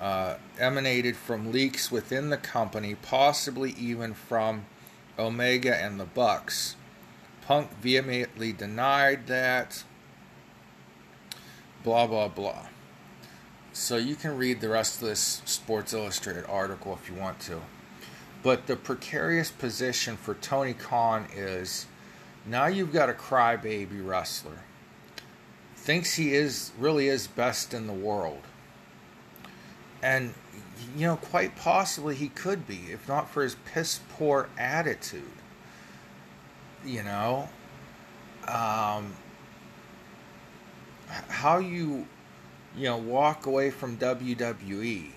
uh, 0.00 0.36
emanated 0.58 1.16
from 1.16 1.52
leaks 1.52 1.90
within 1.90 2.30
the 2.30 2.36
company, 2.36 2.94
possibly 2.94 3.70
even 3.78 4.14
from 4.14 4.66
Omega 5.18 5.74
and 5.76 5.98
the 5.98 6.04
Bucks. 6.04 6.76
Punk 7.46 7.72
vehemently 7.80 8.52
denied 8.52 9.26
that. 9.26 9.84
Blah, 11.82 12.06
blah, 12.06 12.28
blah. 12.28 12.66
So 13.72 13.96
you 13.96 14.16
can 14.16 14.36
read 14.36 14.60
the 14.60 14.68
rest 14.68 15.00
of 15.00 15.08
this 15.08 15.40
Sports 15.46 15.94
Illustrated 15.94 16.44
article 16.46 16.92
if 17.00 17.08
you 17.08 17.14
want 17.14 17.40
to. 17.40 17.62
But 18.42 18.66
the 18.66 18.76
precarious 18.76 19.50
position 19.50 20.16
for 20.16 20.34
Tony 20.34 20.74
Khan 20.74 21.26
is 21.34 21.86
now 22.44 22.66
you've 22.66 22.92
got 22.92 23.08
a 23.08 23.14
crybaby 23.14 24.06
wrestler. 24.06 24.58
Thinks 25.74 26.14
he 26.14 26.34
is 26.34 26.72
really 26.78 27.08
is 27.08 27.26
best 27.26 27.72
in 27.72 27.86
the 27.86 27.92
world. 27.92 28.42
And 30.02 30.34
you 30.96 31.06
know, 31.06 31.16
quite 31.16 31.56
possibly 31.56 32.14
he 32.14 32.28
could 32.28 32.66
be, 32.66 32.80
if 32.90 33.08
not 33.08 33.30
for 33.30 33.42
his 33.42 33.56
piss 33.64 34.00
poor 34.10 34.48
attitude. 34.58 35.22
You 36.84 37.04
know, 37.04 37.48
um, 38.48 39.14
how 41.28 41.58
you 41.58 42.06
you 42.76 42.84
know, 42.84 42.96
walk 42.96 43.46
away 43.46 43.70
from 43.70 43.96
WWE. 43.98 45.10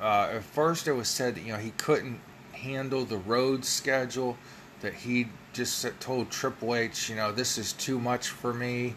Uh, 0.00 0.30
at 0.34 0.42
first, 0.42 0.88
it 0.88 0.92
was 0.92 1.08
said 1.08 1.36
that 1.36 1.42
you 1.42 1.52
know 1.52 1.58
he 1.58 1.70
couldn't 1.72 2.20
handle 2.52 3.04
the 3.04 3.18
road 3.18 3.64
schedule. 3.64 4.36
That 4.80 4.94
he 4.94 5.28
just 5.52 5.86
told 6.00 6.30
Triple 6.30 6.74
H, 6.74 7.08
you 7.08 7.14
know, 7.14 7.30
this 7.30 7.56
is 7.56 7.72
too 7.72 8.00
much 8.00 8.28
for 8.28 8.52
me. 8.52 8.94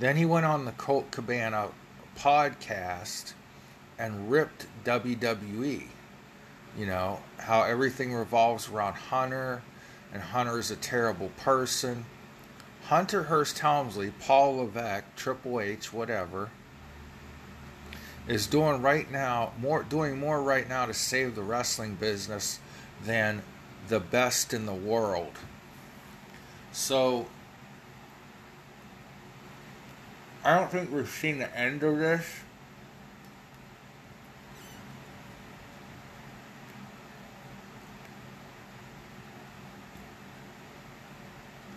Then 0.00 0.16
he 0.16 0.24
went 0.24 0.46
on 0.46 0.64
the 0.64 0.72
Colt 0.72 1.10
Cabana 1.10 1.68
podcast 2.16 3.34
and 3.98 4.30
ripped 4.30 4.66
WWE. 4.84 5.84
You 6.76 6.86
know 6.86 7.20
how 7.38 7.62
everything 7.62 8.14
revolves 8.14 8.68
around 8.68 8.94
Hunter, 8.94 9.62
and 10.12 10.22
Hunter 10.22 10.58
is 10.58 10.70
a 10.70 10.76
terrible 10.76 11.30
person. 11.36 12.06
Hunter 12.86 13.24
Hearst 13.24 13.58
Helmsley, 13.60 14.12
Paul 14.20 14.56
Levesque, 14.56 15.04
Triple 15.16 15.60
H, 15.60 15.92
whatever 15.92 16.50
is 18.26 18.46
doing 18.46 18.80
right 18.80 19.10
now 19.10 19.52
more 19.60 19.82
doing 19.82 20.18
more 20.18 20.42
right 20.42 20.68
now 20.68 20.86
to 20.86 20.94
save 20.94 21.34
the 21.34 21.42
wrestling 21.42 21.94
business 21.94 22.58
than 23.04 23.42
the 23.88 24.00
best 24.00 24.54
in 24.54 24.64
the 24.66 24.74
world. 24.74 25.32
So 26.72 27.26
I 30.44 30.58
don't 30.58 30.70
think 30.70 30.92
we've 30.92 31.08
seen 31.08 31.38
the 31.38 31.58
end 31.58 31.82
of 31.82 31.98
this. 31.98 32.26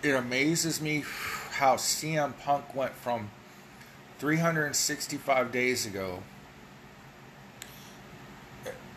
It 0.03 0.11
amazes 0.11 0.79
me 0.79 1.03
how 1.51 1.75
CM 1.75 2.33
Punk 2.39 2.73
went 2.75 2.93
from 2.93 3.29
365 4.19 5.51
days 5.51 5.85
ago, 5.85 6.23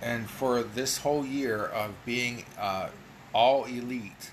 and 0.03 0.29
for 0.29 0.63
this 0.63 0.99
whole 0.99 1.25
year 1.25 1.65
of 1.65 1.93
being 2.05 2.45
uh, 2.59 2.89
all 3.33 3.65
elite, 3.67 4.33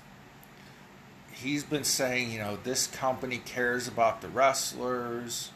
he's 1.30 1.64
been 1.64 1.84
saying, 1.84 2.32
you 2.32 2.38
know, 2.38 2.58
this 2.62 2.86
company 2.86 3.38
cares 3.38 3.86
about 3.86 4.20
the 4.20 4.28
wrestlers. 4.28 5.50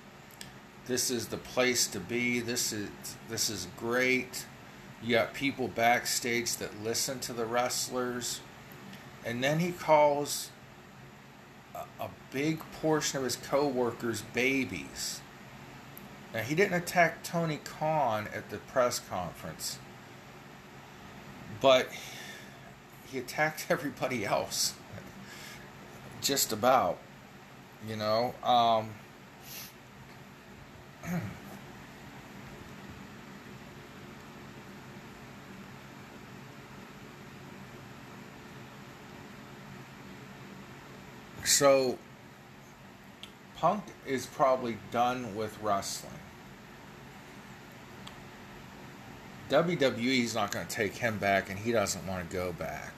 This 0.87 1.11
is 1.11 1.29
the 1.29 1.37
place 1.37 1.87
to 1.89 2.01
be. 2.01 2.41
This 2.41 2.73
is 2.73 2.91
this 3.29 3.49
is 3.49 3.69
great. 3.77 4.47
You 5.03 5.17
got 5.17 5.35
people 5.35 5.69
backstage 5.69 6.57
that 6.57 6.83
listen 6.83 7.19
to 7.21 7.33
the 7.33 7.45
wrestlers. 7.45 8.41
And 9.25 9.43
then 9.43 9.61
he 9.61 9.73
calls 9.73 10.51
a, 11.75 11.85
a 12.05 12.11
big 12.33 12.61
portion 12.81 13.19
of 13.19 13.25
his 13.25 13.37
co-workers 13.37 14.23
babies. 14.33 15.21
Now 16.35 16.41
he 16.41 16.55
didn't 16.55 16.75
attack 16.75 17.23
Tony 17.23 17.61
Khan 17.63 18.29
at 18.35 18.51
the 18.51 18.59
press 18.59 18.99
conference, 18.99 19.79
but 21.63 21.89
he 23.07 23.19
attacked 23.19 23.67
everybody 23.71 24.27
else. 24.27 24.75
Just 26.21 26.53
about, 26.53 26.99
you 27.89 27.97
know. 27.97 28.35
Um, 28.45 28.91
so 41.45 41.99
Punk 43.57 43.85
is 44.07 44.27
probably 44.27 44.77
done 44.91 45.35
with 45.35 45.57
wrestling. 45.63 46.13
WWE's 49.53 50.35
not 50.35 50.51
going 50.51 50.67
to 50.67 50.75
take 50.75 50.97
him 50.97 51.19
back, 51.19 51.51
and 51.51 51.59
he 51.59 51.73
doesn't 51.73 52.07
want 52.07 52.29
to 52.29 52.35
go 52.35 52.53
back. 52.53 52.95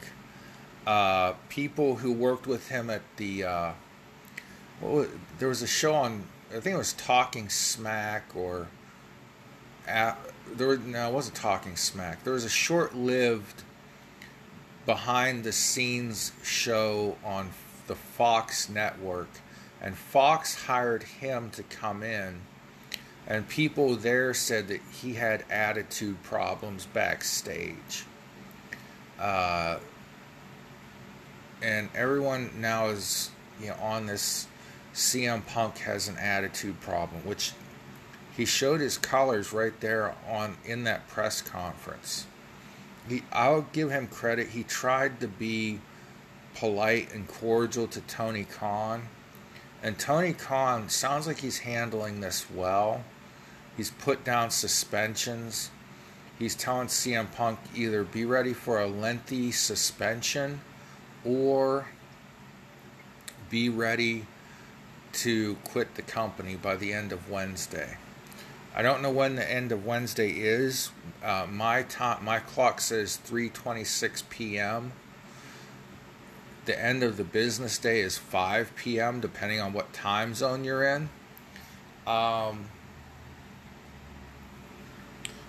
Uh, 0.87 1.33
people 1.49 1.97
who 1.97 2.13
worked 2.13 2.47
with 2.47 2.69
him 2.69 2.91
at 2.91 3.03
the 3.17 3.43
uh, 3.43 3.73
was, 4.81 5.09
there 5.39 5.49
was 5.49 5.63
a 5.63 5.67
show 5.67 5.95
on 5.95 6.25
I 6.51 6.61
think 6.61 6.75
it 6.75 6.79
was 6.79 6.93
Talking 6.93 7.49
Smack 7.49 8.37
or 8.37 8.69
at, 9.89 10.17
there 10.55 10.69
was, 10.69 10.79
no, 10.81 11.09
it 11.09 11.13
wasn't 11.13 11.37
Talking 11.37 11.75
Smack. 11.75 12.23
There 12.23 12.35
was 12.35 12.45
a 12.45 12.51
short-lived 12.51 13.65
behind 14.87 15.43
the 15.43 15.51
scenes 15.51 16.31
show 16.45 17.17
on 17.25 17.51
the 17.89 17.97
Fox 17.97 18.69
network 18.69 19.29
and 19.81 19.97
Fox 19.97 20.67
hired 20.67 21.03
him 21.03 21.51
to 21.51 21.65
come 21.65 22.05
in 22.05 22.43
and 23.27 23.49
people 23.49 23.97
there 23.97 24.35
said 24.35 24.69
that 24.69 24.81
he 25.01 25.15
had 25.15 25.45
attitude 25.51 26.23
problems 26.23 26.87
backstage. 26.87 28.05
Uh, 29.19 29.79
and 31.63 31.89
everyone 31.95 32.51
now 32.59 32.89
is 32.89 33.31
you 33.61 33.69
know 33.69 33.77
on 33.81 34.07
this 34.07 34.47
CM 34.95 35.45
Punk 35.47 35.79
has 35.79 36.09
an 36.09 36.17
attitude 36.19 36.81
problem, 36.81 37.23
which 37.25 37.53
he 38.37 38.45
showed 38.45 38.81
his 38.81 38.99
colors 38.99 39.53
right 39.53 39.79
there 39.81 40.15
on 40.29 40.57
in 40.65 40.85
that 40.85 41.09
press 41.09 41.41
conference. 41.41 42.27
He, 43.09 43.23
I'll 43.33 43.63
give 43.73 43.91
him 43.91 44.07
credit. 44.07 44.49
He 44.49 44.63
tried 44.63 45.21
to 45.21 45.29
be 45.29 45.81
polite 46.55 47.13
and 47.13 47.27
cordial 47.27 47.87
to 47.89 48.01
Tony 48.03 48.45
Khan, 48.45 49.09
and 49.83 49.99
Tony 49.99 50.33
Khan 50.33 50.89
sounds 50.89 51.27
like 51.27 51.39
he's 51.39 51.59
handling 51.59 52.21
this 52.21 52.51
well. 52.51 53.05
He's 53.77 53.91
put 53.91 54.25
down 54.25 54.51
suspensions. 54.51 55.71
He's 56.39 56.55
telling 56.55 56.89
CM 56.89 57.33
Punk 57.33 57.59
either 57.75 58.05
be 58.05 58.25
ready 58.25 58.53
for 58.53 58.81
a 58.81 58.87
lengthy 58.87 59.53
suspension 59.53 60.61
or 61.25 61.87
be 63.51 63.69
ready 63.69 64.27
to 65.13 65.55
quit 65.65 65.95
the 65.95 66.03
company 66.03 66.57
by 66.57 66.77
the 66.77 66.93
end 66.93 67.13
of 67.13 67.31
Wednesday. 67.31 67.97
I 68.75 68.83
don't 68.83 69.03
know 69.03 69.11
when 69.11 69.37
the 69.37 69.49
end 69.49 69.71
of 69.71 69.87
Wednesday 69.87 70.31
is. 70.31 70.91
Uh, 71.23 71.47
my 71.49 71.83
time, 71.83 72.25
my 72.25 72.41
clock 72.41 72.81
says 72.81 73.19
3:26 73.25 74.29
p.m. 74.29 74.93
The 76.65 76.83
end 76.83 77.03
of 77.03 77.17
the 77.17 77.25
business 77.25 77.79
day 77.79 78.01
is 78.01 78.19
5 78.19 78.75
p.m. 78.75 79.21
depending 79.21 79.61
on 79.61 79.73
what 79.73 79.93
time 79.93 80.35
zone 80.35 80.65
you're 80.65 80.83
in. 80.83 81.11
Um, 82.07 82.67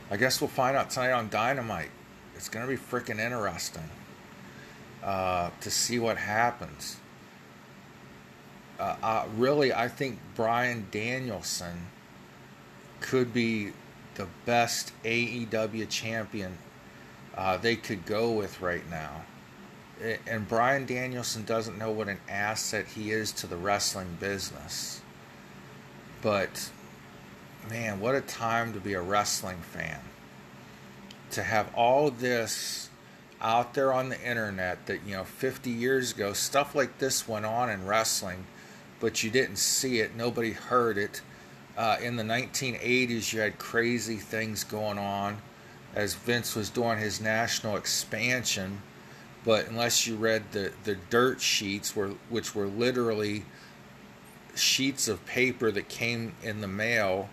I 0.10 0.18
guess 0.18 0.40
we'll 0.40 0.50
find 0.50 0.78
out 0.78 0.92
tonight 0.92 1.12
on 1.12 1.30
Dynamite. 1.30 1.92
It's 2.36 2.50
going 2.50 2.66
to 2.66 2.72
be 2.72 2.78
freaking 2.78 3.20
interesting 3.20 3.90
uh, 5.04 5.50
to 5.62 5.72
see 5.72 6.00
what 6.00 6.18
happens 6.18 6.98
uh, 8.80 8.96
uh, 9.02 9.26
really, 9.38 9.74
I 9.74 9.88
think 9.88 10.20
Bryan 10.36 10.88
Danielson 10.92 11.88
could 13.00 13.34
be 13.34 13.72
the 14.16 14.28
best 14.46 14.92
AEW 15.04 15.90
champion 15.90 16.58
uh, 17.36 17.58
they 17.58 17.76
could 17.76 18.06
go 18.06 18.32
with 18.32 18.62
right 18.62 18.88
now. 18.90 19.24
And 20.28 20.48
Bryan 20.48 20.86
Danielson 20.86 21.46
doesn't 21.46 21.78
know 21.78 21.92
what 21.92 22.10
an 22.10 22.20
asset 22.28 22.86
he 22.88 23.12
is 23.12 23.32
to 23.34 23.48
the 23.48 23.56
wrestling 23.56 24.18
business. 24.20 25.02
But, 26.22 26.70
man, 27.70 28.00
what 28.00 28.16
a 28.16 28.22
time 28.22 28.74
to 28.74 28.80
be 28.80 28.94
a 28.94 29.02
wrestling 29.02 29.60
fan. 29.62 30.00
To 31.32 31.44
have 31.44 31.74
all 31.76 32.12
this 32.12 32.90
out 33.42 33.74
there 33.74 33.94
on 33.94 34.10
the 34.10 34.22
internet 34.22 34.86
that, 34.86 35.06
you 35.06 35.14
know, 35.14 35.24
50 35.24 35.70
years 35.70 36.14
ago, 36.14 36.34
stuff 36.34 36.74
like 36.76 36.98
this 37.00 37.28
went 37.28 37.46
on 37.46 37.70
in 37.70 37.86
wrestling 37.86 38.46
but 39.00 39.24
you 39.24 39.30
didn't 39.30 39.58
see 39.58 40.00
it. 40.00 40.16
Nobody 40.16 40.52
heard 40.52 40.98
it. 40.98 41.22
Uh, 41.78 41.98
in 42.02 42.16
the 42.16 42.24
1980s, 42.24 43.34
you 43.34 43.40
had 43.40 43.60
crazy 43.60 44.16
things 44.16 44.64
going 44.64 44.98
on 44.98 45.38
as 45.94 46.14
Vince 46.14 46.56
was 46.56 46.70
doing 46.70 46.98
his 46.98 47.20
national 47.20 47.76
expansion. 47.76 48.82
But 49.44 49.68
unless 49.68 50.08
you 50.08 50.16
read 50.16 50.52
the, 50.52 50.72
the 50.86 50.96
dirt 51.10 51.42
sheets, 51.42 51.96
were, 51.96 52.14
which 52.30 52.56
were 52.56 52.66
literally 52.66 53.46
sheets 54.56 55.08
of 55.08 55.26
paper 55.26 55.72
that 55.72 55.90
came 55.90 56.34
in 56.42 56.62
the 56.62 56.68
mail, 56.68 57.30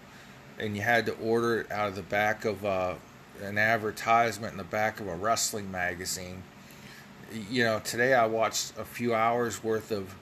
and 0.58 0.76
you 0.76 0.82
had 0.82 1.06
to 1.06 1.12
order 1.14 1.60
it 1.60 1.70
out 1.70 1.88
of 1.88 1.94
the 1.94 2.02
back 2.02 2.44
of 2.44 2.64
uh, 2.64 2.94
an 3.42 3.58
advertisement 3.58 4.52
in 4.52 4.58
the 4.58 4.64
back 4.64 5.00
of 5.00 5.08
a 5.08 5.14
wrestling 5.14 5.70
magazine. 5.70 6.42
You 7.50 7.64
know, 7.64 7.80
today 7.80 8.14
I 8.14 8.26
watched 8.26 8.76
a 8.78 8.84
few 8.84 9.14
hours 9.14 9.64
worth 9.64 9.90
of 9.90 10.14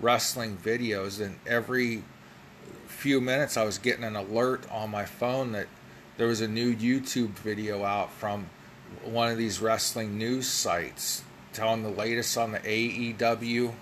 wrestling 0.00 0.56
videos, 0.56 1.24
and 1.24 1.38
every 1.46 2.02
few 2.86 3.20
minutes 3.20 3.56
I 3.56 3.64
was 3.64 3.78
getting 3.78 4.04
an 4.04 4.16
alert 4.16 4.64
on 4.70 4.90
my 4.90 5.04
phone 5.04 5.52
that 5.52 5.68
there 6.16 6.26
was 6.26 6.40
a 6.40 6.48
new 6.48 6.74
YouTube 6.74 7.30
video 7.30 7.84
out 7.84 8.10
from 8.12 8.50
one 9.04 9.30
of 9.30 9.38
these 9.38 9.60
wrestling 9.60 10.18
news 10.18 10.48
sites 10.48 11.22
telling 11.52 11.82
the 11.82 11.90
latest 11.90 12.36
on 12.36 12.52
the 12.52 12.58
AEW 12.58 13.72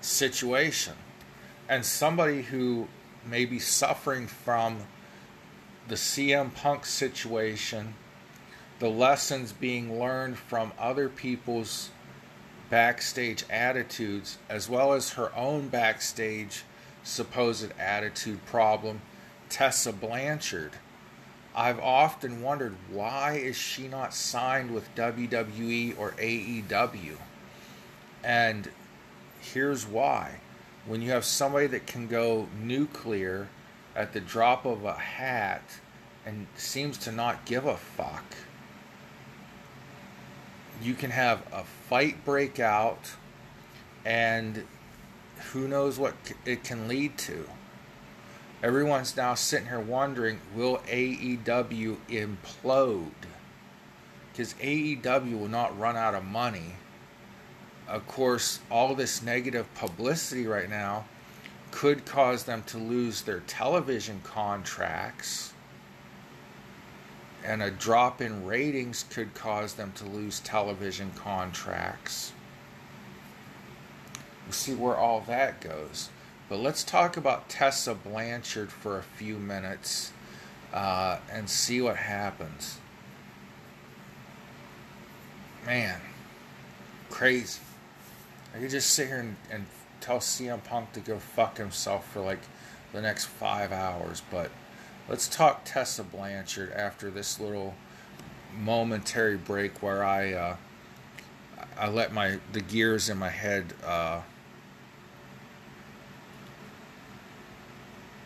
situation. 0.00 0.94
And 1.68 1.84
somebody 1.84 2.42
who 2.42 2.86
may 3.26 3.44
be 3.44 3.58
suffering 3.58 4.26
from 4.26 4.78
the 5.88 5.94
CM 5.94 6.54
Punk 6.54 6.84
situation, 6.84 7.94
the 8.78 8.90
lessons 8.90 9.52
being 9.52 9.98
learned 9.98 10.38
from 10.38 10.72
other 10.78 11.08
people's 11.08 11.90
backstage 12.68 13.42
attitudes 13.48 14.36
as 14.50 14.68
well 14.68 14.92
as 14.92 15.14
her 15.14 15.34
own 15.34 15.68
backstage 15.68 16.64
supposed 17.02 17.72
attitude 17.78 18.44
problem, 18.44 19.00
Tessa 19.48 19.92
Blanchard. 19.92 20.72
I've 21.54 21.80
often 21.80 22.42
wondered 22.42 22.76
why 22.90 23.32
is 23.32 23.56
she 23.56 23.88
not 23.88 24.12
signed 24.12 24.70
with 24.70 24.94
WWE 24.94 25.98
or 25.98 26.10
AEW? 26.12 27.16
And 28.22 28.70
here's 29.40 29.86
why. 29.86 30.40
When 30.84 31.00
you 31.00 31.10
have 31.12 31.24
somebody 31.24 31.66
that 31.68 31.86
can 31.86 32.06
go 32.06 32.46
nuclear 32.62 33.48
at 33.98 34.12
the 34.12 34.20
drop 34.20 34.64
of 34.64 34.84
a 34.84 34.94
hat 34.94 35.80
and 36.24 36.46
seems 36.56 36.96
to 36.96 37.10
not 37.10 37.44
give 37.44 37.66
a 37.66 37.76
fuck, 37.76 38.24
you 40.80 40.94
can 40.94 41.10
have 41.10 41.42
a 41.52 41.64
fight 41.64 42.24
break 42.24 42.60
out, 42.60 43.14
and 44.04 44.64
who 45.52 45.66
knows 45.66 45.98
what 45.98 46.14
it 46.46 46.62
can 46.62 46.86
lead 46.86 47.18
to. 47.18 47.44
Everyone's 48.62 49.16
now 49.16 49.34
sitting 49.34 49.66
here 49.66 49.80
wondering 49.80 50.38
will 50.54 50.78
AEW 50.88 51.96
implode? 52.08 53.10
Because 54.30 54.54
AEW 54.54 55.40
will 55.40 55.48
not 55.48 55.76
run 55.76 55.96
out 55.96 56.14
of 56.14 56.24
money. 56.24 56.76
Of 57.88 58.06
course, 58.06 58.60
all 58.70 58.94
this 58.94 59.22
negative 59.22 59.72
publicity 59.74 60.46
right 60.46 60.70
now 60.70 61.06
could 61.70 62.04
cause 62.04 62.44
them 62.44 62.62
to 62.64 62.78
lose 62.78 63.22
their 63.22 63.40
television 63.40 64.20
contracts. 64.24 65.52
And 67.44 67.62
a 67.62 67.70
drop 67.70 68.20
in 68.20 68.44
ratings 68.44 69.04
could 69.08 69.34
cause 69.34 69.74
them 69.74 69.92
to 69.96 70.04
lose 70.04 70.40
television 70.40 71.12
contracts. 71.14 72.32
We'll 74.44 74.52
see 74.52 74.74
where 74.74 74.96
all 74.96 75.20
that 75.22 75.60
goes. 75.60 76.08
But 76.48 76.60
let's 76.60 76.82
talk 76.82 77.16
about 77.16 77.48
Tessa 77.48 77.94
Blanchard 77.94 78.72
for 78.72 78.98
a 78.98 79.02
few 79.02 79.36
minutes 79.36 80.12
uh, 80.72 81.18
and 81.30 81.48
see 81.48 81.80
what 81.80 81.96
happens. 81.96 82.78
Man, 85.66 86.00
crazy. 87.10 87.60
I 88.54 88.58
could 88.58 88.70
just 88.70 88.90
sit 88.90 89.08
here 89.08 89.18
and, 89.18 89.36
and 89.50 89.66
tell 90.08 90.20
CM 90.20 90.64
Punk 90.64 90.90
to 90.92 91.00
go 91.00 91.18
fuck 91.18 91.58
himself 91.58 92.10
for 92.10 92.22
like 92.22 92.40
the 92.94 93.02
next 93.02 93.26
five 93.26 93.72
hours, 93.72 94.22
but 94.30 94.50
let's 95.06 95.28
talk 95.28 95.60
Tessa 95.66 96.02
Blanchard 96.02 96.72
after 96.72 97.10
this 97.10 97.38
little 97.38 97.74
momentary 98.58 99.36
break 99.36 99.82
where 99.82 100.02
I 100.02 100.32
uh, 100.32 100.56
I 101.76 101.90
let 101.90 102.10
my 102.14 102.38
the 102.52 102.62
gears 102.62 103.10
in 103.10 103.18
my 103.18 103.28
head 103.28 103.74
uh, 103.84 104.22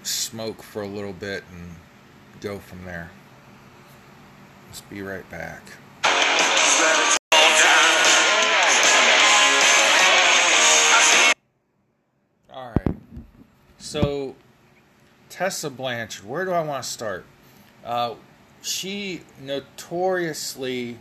smoke 0.05 0.63
for 0.63 0.83
a 0.83 0.89
little 0.89 1.13
bit 1.13 1.43
and 1.51 1.75
go 2.41 2.61
from 2.61 2.85
there. 2.85 3.11
Let's 4.69 4.83
be 4.83 5.03
right 5.03 5.29
back. 5.29 5.65
So, 13.83 14.37
Tessa 15.29 15.69
Blanchard, 15.69 16.25
where 16.25 16.45
do 16.45 16.53
I 16.53 16.63
want 16.63 16.85
to 16.85 16.89
start? 16.89 17.27
Uh, 17.85 18.15
she 18.63 19.23
notoriously 19.41 20.99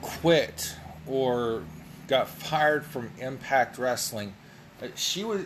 quit 0.00 0.76
or 1.08 1.64
got 2.06 2.28
fired 2.28 2.86
from 2.86 3.10
Impact 3.18 3.76
Wrestling. 3.76 4.34
Uh, 4.80 4.86
she 4.94 5.24
was 5.24 5.44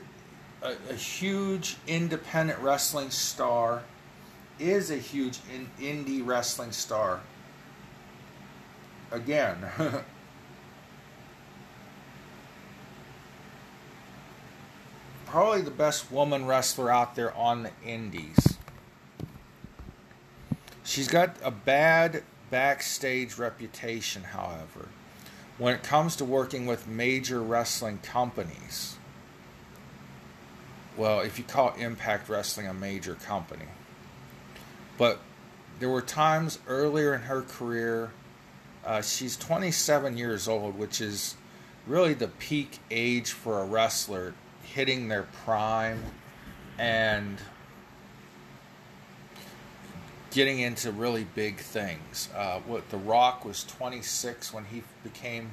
a, 0.60 0.74
a, 0.90 0.94
huge 0.94 1.78
independent 1.86 2.58
wrestling 2.58 3.10
star, 3.10 3.82
is 4.58 4.90
a 4.90 4.98
huge 4.98 5.38
in, 5.54 5.70
indie 5.80 6.24
wrestling 6.24 6.72
star. 6.72 7.20
Again, 9.10 9.56
probably 15.30 15.60
the 15.60 15.70
best 15.70 16.10
woman 16.10 16.46
wrestler 16.46 16.90
out 16.90 17.14
there 17.14 17.34
on 17.34 17.62
the 17.62 17.70
indies. 17.84 18.56
She's 20.84 21.08
got 21.08 21.36
a 21.42 21.50
bad 21.50 22.22
backstage 22.50 23.36
reputation, 23.36 24.24
however, 24.24 24.88
when 25.58 25.74
it 25.74 25.82
comes 25.82 26.16
to 26.16 26.24
working 26.24 26.64
with 26.64 26.88
major 26.88 27.42
wrestling 27.42 27.98
companies. 27.98 28.96
Well, 30.96 31.20
if 31.20 31.38
you 31.38 31.44
call 31.44 31.74
Impact 31.74 32.28
Wrestling 32.28 32.66
a 32.66 32.74
major 32.74 33.14
company. 33.14 33.66
But 34.96 35.20
there 35.78 35.90
were 35.90 36.02
times 36.02 36.58
earlier 36.66 37.14
in 37.14 37.22
her 37.22 37.42
career, 37.42 38.12
uh, 38.84 39.02
she's 39.02 39.36
27 39.36 40.16
years 40.16 40.48
old, 40.48 40.78
which 40.78 41.02
is 41.02 41.36
really 41.86 42.14
the 42.14 42.28
peak 42.28 42.78
age 42.90 43.30
for 43.30 43.60
a 43.60 43.64
wrestler 43.64 44.32
hitting 44.74 45.08
their 45.08 45.24
prime 45.44 46.02
and 46.78 47.38
getting 50.30 50.60
into 50.60 50.92
really 50.92 51.26
big 51.34 51.56
things. 51.56 52.28
Uh, 52.34 52.60
what 52.60 52.88
The 52.90 52.96
Rock 52.96 53.44
was 53.44 53.64
26 53.64 54.52
when 54.52 54.66
he 54.66 54.82
became 55.02 55.52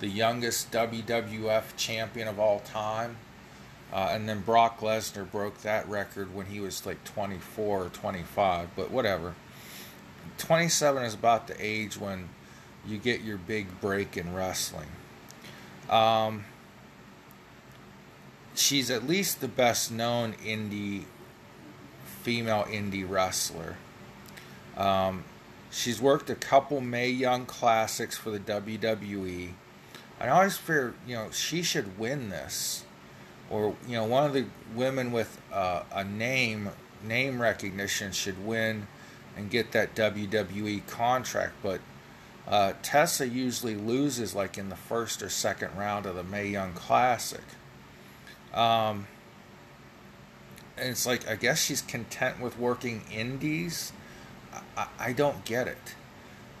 the 0.00 0.08
youngest 0.08 0.72
WWF 0.72 1.76
champion 1.76 2.28
of 2.28 2.38
all 2.38 2.60
time. 2.60 3.16
Uh, 3.92 4.08
and 4.10 4.28
then 4.28 4.40
Brock 4.40 4.80
Lesnar 4.80 5.30
broke 5.30 5.58
that 5.58 5.88
record 5.88 6.34
when 6.34 6.46
he 6.46 6.58
was 6.58 6.84
like 6.84 7.04
24 7.04 7.84
or 7.84 7.88
25, 7.90 8.70
but 8.74 8.90
whatever. 8.90 9.34
27 10.38 11.04
is 11.04 11.14
about 11.14 11.46
the 11.46 11.54
age 11.64 11.96
when 11.96 12.28
you 12.86 12.98
get 12.98 13.20
your 13.20 13.36
big 13.36 13.80
break 13.80 14.16
in 14.16 14.34
wrestling. 14.34 14.88
Um, 15.88 16.44
she's 18.54 18.90
at 18.90 19.06
least 19.06 19.40
the 19.40 19.48
best 19.48 19.90
known 19.90 20.34
indie 20.44 21.04
female 22.22 22.64
indie 22.64 23.08
wrestler. 23.08 23.76
Um, 24.76 25.24
she's 25.70 26.00
worked 26.00 26.30
a 26.30 26.34
couple 26.34 26.80
Mae 26.80 27.10
Young 27.10 27.46
classics 27.46 28.16
for 28.16 28.30
the 28.30 28.40
WWE. 28.40 29.50
I 30.20 30.28
always 30.28 30.56
fear, 30.56 30.94
you 31.06 31.14
know, 31.14 31.30
she 31.30 31.62
should 31.62 31.98
win 31.98 32.30
this, 32.30 32.84
or 33.50 33.74
you 33.86 33.94
know, 33.94 34.04
one 34.04 34.24
of 34.24 34.32
the 34.32 34.46
women 34.74 35.12
with 35.12 35.40
uh, 35.52 35.82
a 35.92 36.04
name 36.04 36.70
name 37.02 37.40
recognition 37.42 38.12
should 38.12 38.46
win 38.46 38.86
and 39.36 39.50
get 39.50 39.72
that 39.72 39.94
WWE 39.94 40.86
contract. 40.86 41.52
But 41.62 41.80
uh, 42.46 42.74
Tessa 42.82 43.28
usually 43.28 43.74
loses 43.74 44.34
like 44.34 44.56
in 44.56 44.68
the 44.68 44.76
first 44.76 45.22
or 45.22 45.28
second 45.28 45.76
round 45.76 46.06
of 46.06 46.14
the 46.14 46.24
Mae 46.24 46.48
Young 46.48 46.72
Classic. 46.72 47.44
Um, 48.54 49.06
and 50.76 50.88
it's 50.88 51.06
like 51.06 51.28
I 51.28 51.36
guess 51.36 51.62
she's 51.62 51.82
content 51.82 52.40
with 52.40 52.58
working 52.58 53.02
indies. 53.12 53.92
I, 54.76 54.86
I 54.98 55.12
don't 55.12 55.44
get 55.44 55.68
it. 55.68 55.94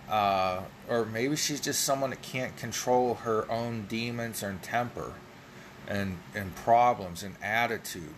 Uh, 0.08 0.60
or 0.88 1.06
maybe 1.06 1.34
she's 1.36 1.60
just 1.60 1.82
someone 1.82 2.10
that 2.10 2.20
can't 2.20 2.56
control 2.56 3.14
her 3.14 3.50
own 3.50 3.86
demons 3.88 4.42
and 4.42 4.62
temper 4.62 5.14
and 5.88 6.18
and 6.34 6.54
problems 6.56 7.22
and 7.22 7.36
attitude, 7.42 8.14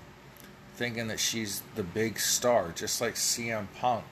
thinking 0.74 1.08
that 1.08 1.20
she's 1.20 1.62
the 1.74 1.82
big 1.82 2.18
star, 2.18 2.72
just 2.74 3.00
like 3.00 3.14
CM 3.14 3.66
Punk 3.78 4.04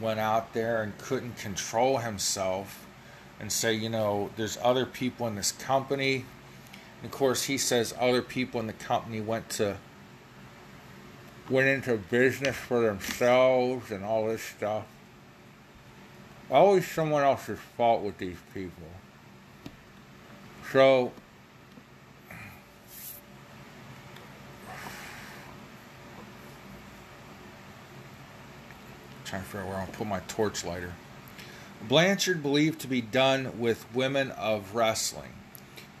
went 0.00 0.18
out 0.18 0.54
there 0.54 0.82
and 0.82 0.96
couldn't 0.98 1.36
control 1.36 1.98
himself 1.98 2.86
and 3.38 3.52
say, 3.52 3.74
you 3.74 3.88
know, 3.88 4.30
there's 4.36 4.56
other 4.62 4.86
people 4.86 5.26
in 5.26 5.34
this 5.34 5.52
company 5.52 6.24
of 7.04 7.10
course, 7.10 7.44
he 7.44 7.58
says 7.58 7.94
other 7.98 8.22
people 8.22 8.60
in 8.60 8.66
the 8.66 8.72
company 8.72 9.20
went 9.20 9.48
to 9.50 9.76
went 11.50 11.66
into 11.66 11.96
business 11.96 12.56
for 12.56 12.80
themselves 12.80 13.90
and 13.90 14.04
all 14.04 14.28
this 14.28 14.42
stuff. 14.42 14.84
Always 16.50 16.86
someone 16.86 17.22
else's 17.22 17.58
fault 17.76 18.02
with 18.02 18.18
these 18.18 18.36
people. 18.54 18.88
So 20.70 21.12
trying 29.24 29.42
to 29.42 29.48
figure 29.48 29.62
out 29.62 29.68
where 29.68 29.78
I'll 29.78 29.86
put 29.86 30.06
my 30.06 30.20
torch 30.28 30.64
lighter. 30.64 30.92
Blanchard 31.88 32.42
believed 32.42 32.80
to 32.82 32.86
be 32.86 33.00
done 33.00 33.58
with 33.58 33.84
women 33.94 34.30
of 34.32 34.74
wrestling. 34.74 35.32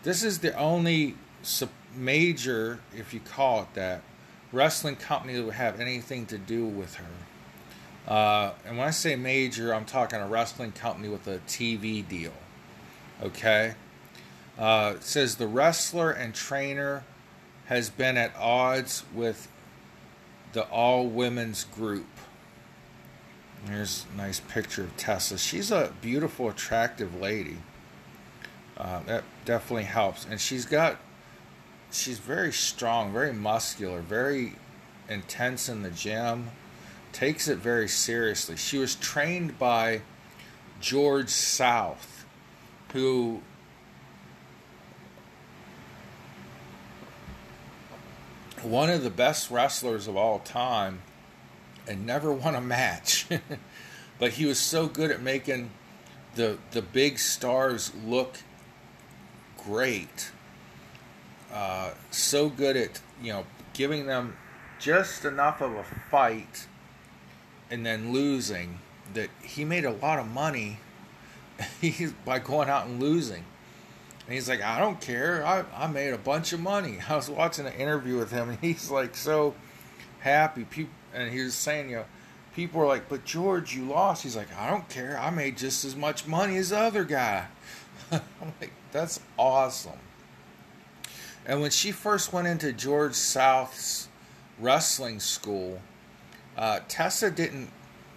This 0.02 0.24
is 0.24 0.40
the 0.40 0.56
only 0.58 1.14
major, 1.96 2.80
if 2.96 3.14
you 3.14 3.20
call 3.20 3.62
it 3.62 3.74
that, 3.74 4.02
wrestling 4.50 4.96
company 4.96 5.34
that 5.34 5.44
would 5.44 5.54
have 5.54 5.80
anything 5.80 6.26
to 6.26 6.38
do 6.38 6.66
with 6.66 6.96
her. 6.96 8.12
Uh, 8.12 8.52
and 8.66 8.76
when 8.76 8.88
I 8.88 8.90
say 8.90 9.14
major, 9.14 9.72
I'm 9.72 9.84
talking 9.84 10.18
a 10.18 10.26
wrestling 10.26 10.72
company 10.72 11.08
with 11.08 11.26
a 11.28 11.38
TV 11.46 12.06
deal. 12.06 12.32
Okay? 13.22 13.74
Uh, 14.58 14.94
says 15.00 15.36
the 15.36 15.46
wrestler 15.46 16.10
and 16.10 16.34
trainer 16.34 17.04
has 17.66 17.88
been 17.88 18.16
at 18.16 18.34
odds 18.36 19.04
with 19.14 19.48
the 20.52 20.64
all 20.64 21.06
women's 21.06 21.64
group. 21.64 22.06
Here's 23.68 24.04
a 24.12 24.16
nice 24.16 24.40
picture 24.40 24.82
of 24.82 24.96
Tessa. 24.96 25.38
She's 25.38 25.70
a 25.70 25.92
beautiful, 26.00 26.48
attractive 26.48 27.14
lady. 27.20 27.58
Uh, 28.76 29.00
that 29.04 29.24
definitely 29.44 29.84
helps. 29.84 30.26
And 30.26 30.40
she's 30.40 30.64
got, 30.64 30.98
she's 31.90 32.18
very 32.18 32.52
strong, 32.52 33.12
very 33.12 33.32
muscular, 33.32 34.00
very 34.00 34.54
intense 35.08 35.68
in 35.68 35.82
the 35.82 35.90
gym, 35.90 36.50
takes 37.12 37.48
it 37.48 37.58
very 37.58 37.88
seriously. 37.88 38.56
She 38.56 38.78
was 38.78 38.94
trained 38.96 39.58
by 39.58 40.00
George 40.80 41.28
South, 41.28 42.24
who 42.92 43.42
one 48.62 48.90
of 48.90 49.02
the 49.02 49.10
best 49.10 49.50
wrestlers 49.50 50.06
of 50.06 50.16
all 50.16 50.38
time 50.38 51.02
and 51.86 52.06
never 52.06 52.32
won 52.32 52.54
a 52.54 52.60
match. 52.60 53.26
but 54.18 54.32
he 54.32 54.46
was 54.46 54.58
so 54.58 54.86
good 54.86 55.10
at 55.10 55.20
making 55.20 55.70
the 56.34 56.58
the 56.70 56.80
big 56.82 57.18
stars 57.18 57.92
look 58.06 58.38
great. 59.64 60.30
uh, 61.52 61.90
so 62.10 62.48
good 62.48 62.76
at 62.76 63.00
you 63.22 63.32
know 63.32 63.44
giving 63.74 64.06
them 64.06 64.36
just 64.78 65.24
enough 65.24 65.60
of 65.60 65.72
a 65.72 65.84
fight 66.10 66.66
and 67.70 67.84
then 67.86 68.12
losing 68.12 68.78
that 69.14 69.28
he 69.42 69.64
made 69.64 69.84
a 69.84 69.90
lot 69.90 70.18
of 70.18 70.26
money 70.26 70.78
by 72.24 72.38
going 72.38 72.68
out 72.68 72.86
and 72.86 73.00
losing. 73.00 73.44
And 74.26 74.34
he's 74.34 74.48
like, 74.48 74.62
I 74.62 74.78
don't 74.78 75.00
care. 75.00 75.44
I, 75.44 75.64
I 75.74 75.86
made 75.86 76.10
a 76.10 76.18
bunch 76.18 76.52
of 76.52 76.60
money. 76.60 76.98
I 77.08 77.16
was 77.16 77.28
watching 77.28 77.66
an 77.66 77.72
interview 77.74 78.18
with 78.18 78.30
him, 78.30 78.50
and 78.50 78.58
he's 78.60 78.90
like 78.90 79.14
so 79.14 79.54
happy. 80.20 80.64
People, 80.64 80.92
and 81.14 81.30
he 81.32 81.42
was 81.42 81.54
saying, 81.54 81.90
you 81.90 81.96
know, 81.96 82.04
people 82.54 82.80
are 82.80 82.86
like, 82.86 83.08
but 83.08 83.24
George, 83.24 83.74
you 83.74 83.84
lost. 83.84 84.22
He's 84.22 84.36
like, 84.36 84.54
I 84.56 84.70
don't 84.70 84.88
care. 84.88 85.18
I 85.18 85.30
made 85.30 85.56
just 85.56 85.84
as 85.84 85.96
much 85.96 86.26
money 86.26 86.56
as 86.56 86.70
the 86.70 86.78
other 86.78 87.04
guy. 87.04 87.46
I'm 88.40 88.52
like, 88.60 88.72
that's 88.92 89.20
awesome. 89.38 89.98
And 91.46 91.60
when 91.60 91.70
she 91.70 91.92
first 91.92 92.32
went 92.32 92.46
into 92.46 92.72
George 92.72 93.14
South's 93.14 94.08
wrestling 94.58 95.18
school, 95.18 95.80
uh, 96.56 96.80
Tessa 96.88 97.30
didn't 97.30 97.70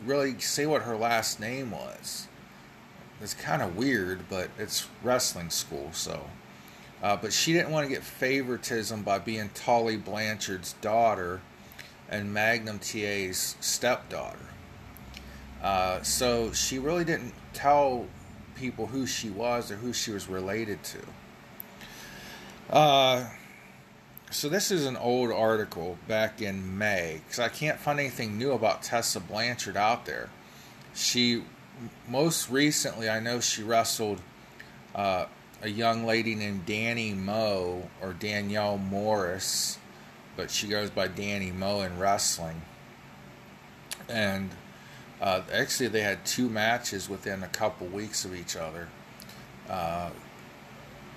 really 0.06 0.40
say 0.40 0.66
what 0.66 0.82
her 0.84 0.98
last 0.98 1.40
name 1.40 1.72
was. 1.72 2.28
It's 3.22 3.34
kind 3.34 3.62
of 3.62 3.78
weird, 3.78 4.28
but 4.30 4.50
it's 4.60 4.88
wrestling 5.02 5.50
school, 5.50 5.90
so. 5.94 6.26
Uh, 7.02 7.16
but 7.16 7.32
she 7.32 7.54
didn't 7.54 7.72
want 7.72 7.88
to 7.88 7.94
get 7.94 8.04
favoritism 8.04 9.02
by 9.04 9.20
being 9.20 9.50
Tully 9.54 9.96
Blanchard's 9.96 10.74
daughter 10.74 11.42
and 12.10 12.34
Magnum 12.34 12.80
TA's 12.80 13.56
stepdaughter. 13.62 14.38
Uh, 15.64 16.02
so 16.04 16.52
she 16.52 16.78
really 16.78 17.06
didn't 17.06 17.34
tell 17.54 18.06
people 18.56 18.88
who 18.88 19.06
she 19.06 19.30
was 19.30 19.72
or 19.72 19.76
who 19.76 19.94
she 19.94 20.12
was 20.12 20.28
related 20.28 20.80
to. 20.84 21.00
Uh, 22.70 23.30
so 24.32 24.50
this 24.50 24.72
is 24.72 24.86
an 24.86 24.98
old 24.98 25.32
article 25.32 25.98
back 26.08 26.42
in 26.42 26.78
May 26.78 27.22
because 27.24 27.40
I 27.40 27.50
can't 27.50 27.80
find 27.80 28.00
anything 28.00 28.38
new 28.38 28.52
about 28.54 28.82
Tessa 28.82 29.20
Blanchard 29.20 29.78
out 29.78 30.06
there. 30.06 30.30
She 30.94 31.44
most 32.08 32.50
recently, 32.50 33.10
I 33.10 33.20
know 33.20 33.40
she 33.40 33.64
wrestled 33.64 34.22
uh, 34.94 35.26
a 35.62 35.70
young 35.70 36.06
lady 36.06 36.36
named 36.36 36.66
Danny 36.66 37.14
Moe 37.14 37.90
or 38.02 38.14
Danielle 38.14 38.78
Morris, 38.78 39.78
but 40.36 40.50
she 40.50 40.68
goes 40.68 40.90
by 40.90 41.08
Danny 41.08 41.52
Moe 41.52 41.82
in 41.82 42.00
wrestling. 42.00 42.62
And 44.10 44.50
uh, 45.22 45.42
actually, 45.52 45.88
they 45.88 46.02
had 46.02 46.26
two 46.26 46.50
matches 46.50 47.10
within 47.10 47.44
a 47.44 47.48
couple 47.48 47.88
weeks 47.88 48.26
of 48.26 48.36
each 48.36 48.56
other. 48.56 48.88
Uh, 49.70 50.10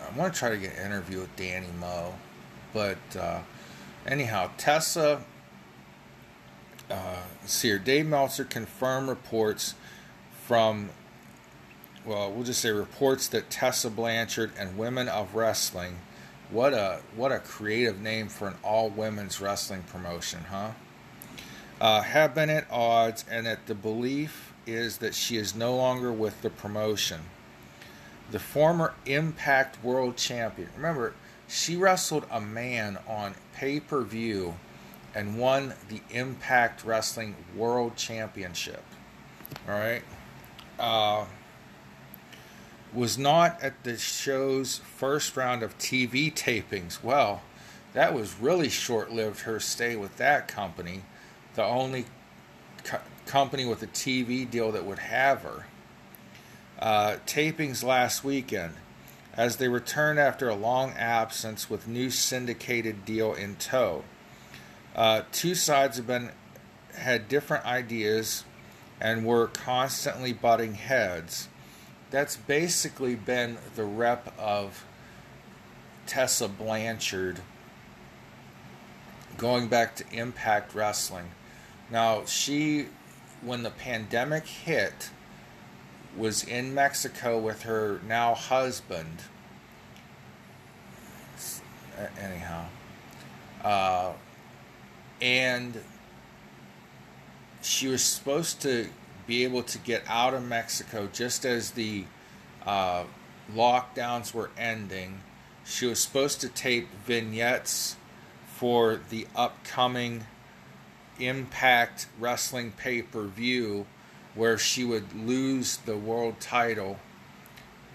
I 0.00 0.16
want 0.16 0.32
to 0.32 0.38
try 0.38 0.50
to 0.50 0.56
get 0.56 0.76
an 0.76 0.87
interview 0.87 1.20
with 1.20 1.34
Danny 1.37 1.68
Moe, 1.78 2.14
but 2.72 2.98
uh, 3.18 3.40
anyhow, 4.06 4.50
Tessa. 4.56 5.22
Uh, 6.90 7.16
see 7.44 7.68
here, 7.68 7.78
Dave 7.78 8.06
Meltzer 8.06 8.44
confirmed 8.44 9.11
reports 9.11 9.74
from, 10.46 10.88
well, 12.06 12.32
we'll 12.32 12.44
just 12.44 12.62
say 12.62 12.70
reports 12.70 13.28
that 13.28 13.50
Tessa 13.50 13.90
Blanchard 13.90 14.52
and 14.58 14.78
Women 14.78 15.06
of 15.06 15.34
Wrestling, 15.34 15.98
what 16.50 16.72
a 16.72 17.00
what 17.14 17.30
a 17.30 17.40
creative 17.40 18.00
name 18.00 18.28
for 18.28 18.48
an 18.48 18.54
all 18.62 18.88
women's 18.88 19.38
wrestling 19.38 19.82
promotion, 19.82 20.40
huh? 20.48 20.70
Uh, 21.80 22.02
have 22.02 22.34
been 22.34 22.50
at 22.50 22.66
odds, 22.70 23.24
and 23.30 23.46
that 23.46 23.66
the 23.66 23.74
belief 23.74 24.52
is 24.66 24.98
that 24.98 25.14
she 25.14 25.36
is 25.36 25.54
no 25.54 25.76
longer 25.76 26.12
with 26.12 26.42
the 26.42 26.50
promotion. 26.50 27.20
The 28.30 28.38
former 28.38 28.94
Impact 29.06 29.82
World 29.82 30.16
Champion, 30.16 30.68
remember, 30.76 31.14
she 31.46 31.76
wrestled 31.76 32.26
a 32.30 32.40
man 32.40 32.98
on 33.08 33.34
pay 33.54 33.80
per 33.80 34.02
view 34.02 34.54
and 35.14 35.38
won 35.38 35.74
the 35.88 36.02
Impact 36.10 36.84
Wrestling 36.84 37.34
World 37.56 37.96
Championship. 37.96 38.82
All 39.66 39.74
right 39.78 40.02
uh, 40.78 41.24
was 42.92 43.18
not 43.18 43.62
at 43.62 43.82
the 43.84 43.98
show's 43.98 44.78
first 44.78 45.36
round 45.36 45.62
of 45.62 45.76
TV 45.78 46.32
tapings. 46.32 47.02
Well, 47.02 47.42
that 47.92 48.14
was 48.14 48.38
really 48.40 48.68
short 48.68 49.12
lived, 49.12 49.40
her 49.40 49.60
stay 49.60 49.96
with 49.96 50.16
that 50.18 50.48
company, 50.48 51.02
the 51.54 51.64
only 51.64 52.06
co- 52.84 53.00
company 53.26 53.64
with 53.64 53.82
a 53.82 53.87
TV 53.87 54.48
deal 54.48 54.72
that 54.72 54.84
would 54.84 54.98
have 54.98 55.42
her. 55.42 55.66
Uh, 56.78 57.16
tapings 57.26 57.82
last 57.82 58.22
weekend 58.22 58.74
as 59.34 59.56
they 59.56 59.68
returned 59.68 60.18
after 60.18 60.48
a 60.48 60.54
long 60.54 60.92
absence 60.92 61.70
with 61.70 61.87
new 61.87 62.11
syndicated 62.11 63.04
deal 63.04 63.34
in 63.34 63.54
tow. 63.56 64.04
Uh, 64.94 65.22
two 65.30 65.54
sides 65.54 65.96
have 65.96 66.06
been 66.06 66.30
had 66.94 67.28
different 67.28 67.64
ideas 67.64 68.44
and 69.00 69.24
were 69.24 69.46
constantly 69.46 70.32
butting 70.32 70.74
heads. 70.74 71.48
That's 72.11 72.37
basically 72.37 73.14
been 73.14 73.58
the 73.76 73.84
rep 73.84 74.34
of 74.38 74.84
Tessa 76.06 76.48
Blanchard 76.48 77.40
going 79.37 79.68
back 79.68 79.94
to 79.96 80.04
Impact 80.11 80.74
Wrestling. 80.74 81.26
Now, 81.90 82.24
she, 82.27 82.87
when 83.42 83.62
the 83.62 83.70
pandemic 83.70 84.46
hit, 84.46 85.11
was 86.16 86.44
in 86.44 86.74
Mexico 86.74 87.38
with 87.38 87.62
her 87.62 88.01
now 88.07 88.35
husband. 88.35 89.22
Anyhow. 92.20 92.66
Uh, 93.62 94.12
and 95.20 95.83
she 97.62 97.88
was 97.88 98.03
supposed 98.03 98.61
to 98.62 98.88
be 99.27 99.44
able 99.44 99.62
to 99.62 99.79
get 99.79 100.03
out 100.09 100.35
of 100.35 100.44
Mexico 100.44 101.09
just 101.12 101.44
as 101.44 101.72
the 101.72 102.05
uh, 102.64 103.05
lockdowns 103.55 104.33
were 104.33 104.51
ending. 104.57 105.20
She 105.64 105.87
was 105.87 106.01
supposed 106.01 106.40
to 106.42 106.48
tape 106.48 106.88
vignettes 107.05 107.96
for 108.57 109.01
the 109.11 109.27
upcoming 109.37 110.24
Impact 111.18 112.07
Wrestling 112.18 112.72
pay 112.72 113.02
per 113.02 113.26
view 113.26 113.87
where 114.35 114.59
she 114.59 114.85
would 114.85 115.12
lose 115.14 115.78
the 115.78 115.96
world 115.96 116.40
title. 116.40 116.98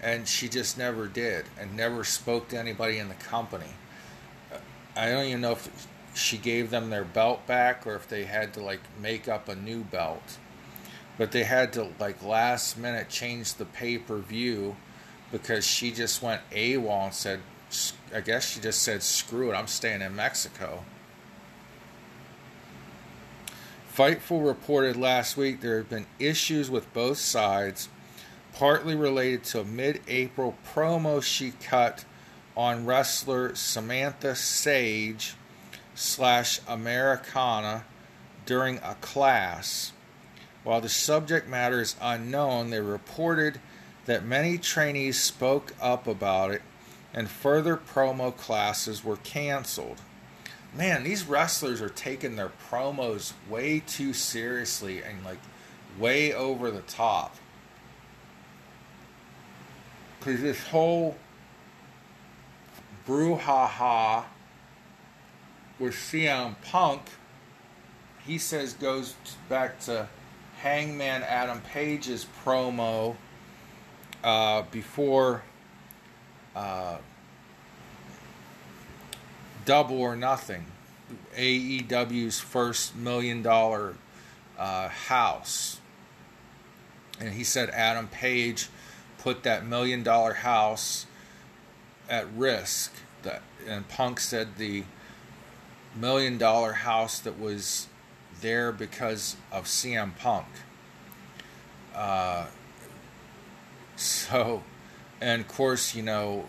And 0.02 0.28
she 0.28 0.48
just 0.48 0.76
never 0.76 1.06
did 1.06 1.46
and 1.58 1.74
never 1.74 2.04
spoke 2.04 2.48
to 2.48 2.58
anybody 2.58 2.98
in 2.98 3.08
the 3.08 3.14
company. 3.14 3.70
I 4.96 5.08
don't 5.08 5.24
even 5.24 5.40
know 5.40 5.52
if 5.52 5.88
she 6.14 6.36
gave 6.36 6.70
them 6.70 6.90
their 6.90 7.04
belt 7.04 7.46
back 7.46 7.86
or 7.86 7.94
if 7.96 8.06
they 8.06 8.24
had 8.24 8.52
to 8.54 8.62
like 8.62 8.80
make 9.00 9.28
up 9.28 9.48
a 9.48 9.54
new 9.54 9.82
belt. 9.82 10.38
But 11.16 11.32
they 11.32 11.44
had 11.44 11.72
to 11.74 11.88
like 11.98 12.22
last 12.22 12.76
minute 12.76 13.08
change 13.08 13.54
the 13.54 13.64
pay 13.64 13.98
per 13.98 14.18
view 14.18 14.76
because 15.32 15.66
she 15.66 15.90
just 15.90 16.22
went 16.22 16.42
AWOL 16.52 17.06
and 17.06 17.14
said, 17.14 17.40
I 18.14 18.20
guess 18.20 18.50
she 18.50 18.60
just 18.60 18.82
said, 18.82 19.02
screw 19.02 19.50
it, 19.50 19.54
I'm 19.54 19.66
staying 19.66 20.02
in 20.02 20.14
Mexico. 20.14 20.84
Fightful 23.94 24.44
reported 24.44 24.96
last 24.96 25.36
week 25.36 25.60
there 25.60 25.76
have 25.76 25.88
been 25.88 26.06
issues 26.18 26.68
with 26.68 26.92
both 26.92 27.18
sides, 27.18 27.88
partly 28.52 28.96
related 28.96 29.44
to 29.44 29.60
a 29.60 29.64
mid 29.64 30.00
April 30.08 30.56
promo 30.66 31.22
she 31.22 31.52
cut 31.62 32.04
on 32.56 32.86
wrestler 32.86 33.54
Samantha 33.54 34.34
Sage 34.34 35.36
slash 35.94 36.60
Americana 36.66 37.84
during 38.46 38.78
a 38.78 38.96
class. 39.00 39.92
While 40.64 40.80
the 40.80 40.88
subject 40.88 41.48
matter 41.48 41.80
is 41.80 41.94
unknown, 42.00 42.70
they 42.70 42.80
reported 42.80 43.60
that 44.06 44.24
many 44.24 44.58
trainees 44.58 45.20
spoke 45.20 45.72
up 45.80 46.08
about 46.08 46.50
it 46.50 46.62
and 47.12 47.30
further 47.30 47.76
promo 47.76 48.36
classes 48.36 49.04
were 49.04 49.18
canceled. 49.18 50.00
Man, 50.76 51.04
these 51.04 51.24
wrestlers 51.26 51.80
are 51.80 51.88
taking 51.88 52.34
their 52.34 52.50
promos 52.68 53.32
way 53.48 53.80
too 53.86 54.12
seriously 54.12 55.02
and 55.02 55.24
like 55.24 55.38
way 55.98 56.32
over 56.32 56.72
the 56.72 56.80
top. 56.82 57.36
Because 60.18 60.40
this 60.40 60.66
whole 60.68 61.16
brouhaha 63.06 64.24
with 65.78 65.94
CM 65.94 66.56
Punk, 66.62 67.02
he 68.26 68.38
says 68.38 68.72
goes 68.72 69.14
back 69.48 69.78
to 69.80 70.08
Hangman 70.60 71.22
Adam 71.22 71.60
Page's 71.60 72.26
promo 72.44 73.14
uh, 74.24 74.62
before 74.72 75.42
uh, 76.56 76.96
Double 79.64 80.00
or 80.00 80.16
Nothing, 80.16 80.66
AEW's 81.36 82.40
first 82.40 82.96
million 82.96 83.42
dollar 83.42 83.94
uh, 84.58 84.88
house. 84.88 85.80
And 87.20 87.34
he 87.34 87.44
said 87.44 87.70
Adam 87.70 88.08
Page 88.08 88.68
put 89.18 89.42
that 89.44 89.64
million 89.64 90.02
dollar 90.02 90.34
house 90.34 91.06
at 92.08 92.30
risk 92.34 92.92
the 93.24 93.40
and 93.66 93.88
Punk 93.88 94.20
said 94.20 94.56
the 94.56 94.84
million 95.96 96.38
dollar 96.38 96.72
house 96.72 97.18
that 97.20 97.38
was 97.38 97.88
there 98.40 98.70
because 98.70 99.36
of 99.50 99.64
CM 99.64 100.16
Punk. 100.16 100.46
Uh, 101.94 102.46
so, 103.96 104.62
and 105.20 105.40
of 105.42 105.48
course, 105.48 105.94
you 105.94 106.02
know, 106.02 106.46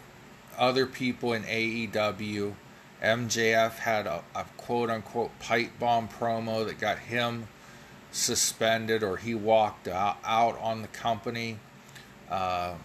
other 0.57 0.86
people 0.86 1.34
in 1.34 1.43
AEW, 1.43 2.53
MJF 3.03 3.73
had 3.79 4.07
a, 4.07 4.23
a 4.33 4.45
quote 4.57 4.89
unquote 4.89 5.37
pipe 5.39 5.77
bomb 5.79 6.07
promo 6.07 6.65
that 6.65 6.79
got 6.79 6.99
him 6.99 7.47
suspended 8.11 9.03
or 9.03 9.17
he 9.17 9.35
walked 9.35 9.87
out, 9.87 10.17
on 10.23 10.81
the 10.81 10.87
company. 10.87 11.59
Uh, 12.29 12.75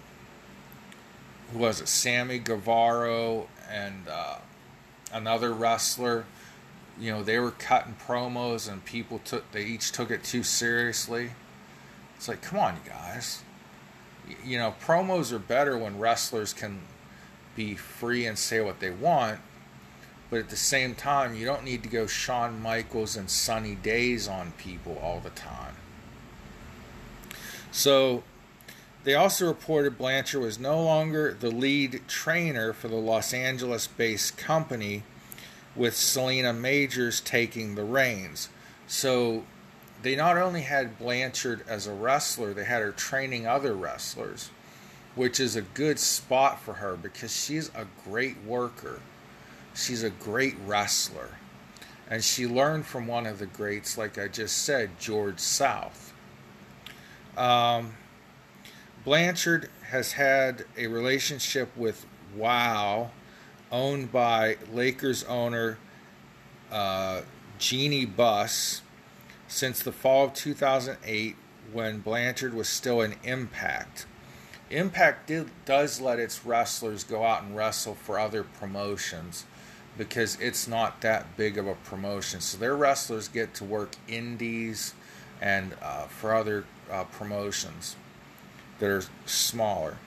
who 1.52 1.58
was 1.58 1.80
it? 1.80 1.88
Sammy 1.88 2.38
Guevara 2.38 3.42
and 3.70 4.08
uh, 4.08 4.38
another 5.12 5.52
wrestler. 5.52 6.24
You 6.98 7.12
know, 7.12 7.22
they 7.22 7.38
were 7.38 7.52
cutting 7.52 7.96
promos 8.06 8.70
and 8.70 8.84
people 8.84 9.20
took 9.24 9.50
they 9.52 9.64
each 9.64 9.92
took 9.92 10.10
it 10.10 10.22
too 10.24 10.42
seriously. 10.42 11.30
It's 12.16 12.28
like, 12.28 12.42
come 12.42 12.58
on, 12.58 12.74
you 12.84 12.90
guys. 12.90 13.42
You 14.44 14.58
know, 14.58 14.74
promos 14.84 15.32
are 15.32 15.38
better 15.38 15.78
when 15.78 15.98
wrestlers 15.98 16.52
can 16.52 16.82
be 17.56 17.74
free 17.74 18.26
and 18.26 18.38
say 18.38 18.60
what 18.60 18.80
they 18.80 18.90
want. 18.90 19.40
But 20.30 20.38
at 20.38 20.48
the 20.48 20.56
same 20.56 20.94
time, 20.94 21.34
you 21.34 21.44
don't 21.44 21.64
need 21.64 21.82
to 21.82 21.88
go 21.88 22.06
Shawn 22.06 22.62
Michaels 22.62 23.16
and 23.16 23.28
Sunny 23.28 23.74
Days 23.74 24.28
on 24.28 24.52
people 24.52 24.98
all 25.02 25.20
the 25.20 25.30
time. 25.30 25.74
So 27.72 28.22
they 29.04 29.14
also 29.14 29.46
reported 29.46 29.98
Blanchard 29.98 30.40
was 30.40 30.58
no 30.58 30.82
longer 30.82 31.36
the 31.38 31.50
lead 31.50 32.02
trainer 32.06 32.72
for 32.72 32.88
the 32.88 32.96
Los 32.96 33.34
Angeles 33.34 33.86
based 33.86 34.36
company, 34.36 35.02
with 35.76 35.96
Selena 35.96 36.52
Majors 36.52 37.20
taking 37.20 37.74
the 37.74 37.84
reins. 37.84 38.48
So 38.86 39.44
they 40.02 40.16
not 40.16 40.36
only 40.36 40.62
had 40.62 40.98
Blanchard 40.98 41.62
as 41.68 41.86
a 41.86 41.92
wrestler, 41.92 42.52
they 42.52 42.64
had 42.64 42.82
her 42.82 42.92
training 42.92 43.46
other 43.46 43.74
wrestlers, 43.74 44.50
which 45.14 45.38
is 45.38 45.56
a 45.56 45.62
good 45.62 45.98
spot 45.98 46.60
for 46.60 46.74
her 46.74 46.96
because 46.96 47.34
she's 47.34 47.68
a 47.74 47.86
great 48.04 48.42
worker. 48.42 49.00
She's 49.74 50.02
a 50.02 50.10
great 50.10 50.56
wrestler. 50.66 51.36
And 52.08 52.24
she 52.24 52.46
learned 52.46 52.86
from 52.86 53.06
one 53.06 53.26
of 53.26 53.38
the 53.38 53.46
greats, 53.46 53.96
like 53.96 54.18
I 54.18 54.26
just 54.28 54.58
said, 54.58 54.98
George 54.98 55.38
South. 55.38 56.12
Um, 57.36 57.94
Blanchard 59.04 59.70
has 59.84 60.12
had 60.12 60.64
a 60.76 60.88
relationship 60.88 61.74
with 61.76 62.06
Wow, 62.36 63.10
owned 63.72 64.12
by 64.12 64.56
Lakers 64.72 65.24
owner 65.24 65.78
uh, 66.70 67.22
Jeanie 67.58 68.04
Buss, 68.04 68.82
since 69.48 69.80
the 69.82 69.92
fall 69.92 70.26
of 70.26 70.34
2008 70.34 71.36
when 71.72 72.00
Blanchard 72.00 72.54
was 72.54 72.68
still 72.68 73.00
in 73.00 73.16
Impact. 73.24 74.06
Impact 74.70 75.26
did, 75.26 75.50
does 75.64 76.00
let 76.00 76.20
its 76.20 76.44
wrestlers 76.44 77.02
go 77.02 77.24
out 77.24 77.42
and 77.42 77.56
wrestle 77.56 77.94
for 77.94 78.18
other 78.18 78.44
promotions 78.44 79.44
because 79.98 80.38
it's 80.40 80.66
not 80.66 81.00
that 81.00 81.36
big 81.36 81.58
of 81.58 81.66
a 81.66 81.74
promotion. 81.74 82.40
So 82.40 82.58
their 82.58 82.76
wrestlers 82.76 83.28
get 83.28 83.54
to 83.54 83.64
work 83.64 83.96
indies 84.08 84.94
and 85.40 85.74
uh, 85.82 86.04
for 86.04 86.34
other 86.34 86.64
uh, 86.90 87.04
promotions 87.04 87.96
that 88.78 88.90
are 88.90 89.02
smaller. 89.26 89.98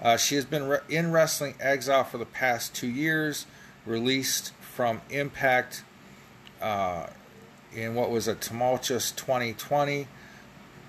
Uh, 0.00 0.16
she 0.16 0.34
has 0.34 0.44
been 0.44 0.68
re- 0.68 0.78
in 0.88 1.12
wrestling 1.12 1.54
exile 1.60 2.04
for 2.04 2.18
the 2.18 2.26
past 2.26 2.74
two 2.74 2.88
years, 2.88 3.46
released 3.84 4.52
from 4.60 5.00
Impact 5.10 5.82
uh, 6.60 7.06
in 7.74 7.94
what 7.94 8.10
was 8.10 8.28
a 8.28 8.34
tumultuous 8.34 9.10
2020 9.12 10.06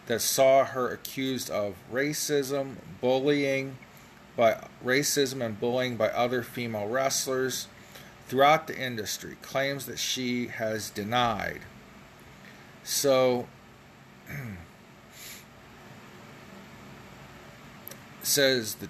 that 0.07 0.21
saw 0.21 0.63
her 0.63 0.89
accused 0.89 1.49
of 1.49 1.75
racism, 1.91 2.75
bullying, 3.01 3.77
by 4.35 4.63
racism 4.85 5.43
and 5.43 5.59
bullying 5.59 5.97
by 5.97 6.09
other 6.09 6.43
female 6.43 6.87
wrestlers 6.87 7.67
throughout 8.27 8.67
the 8.67 8.77
industry. 8.77 9.37
Claims 9.41 9.85
that 9.85 9.99
she 9.99 10.47
has 10.47 10.89
denied. 10.89 11.61
So. 12.83 13.47
says 18.27 18.75
that 18.75 18.89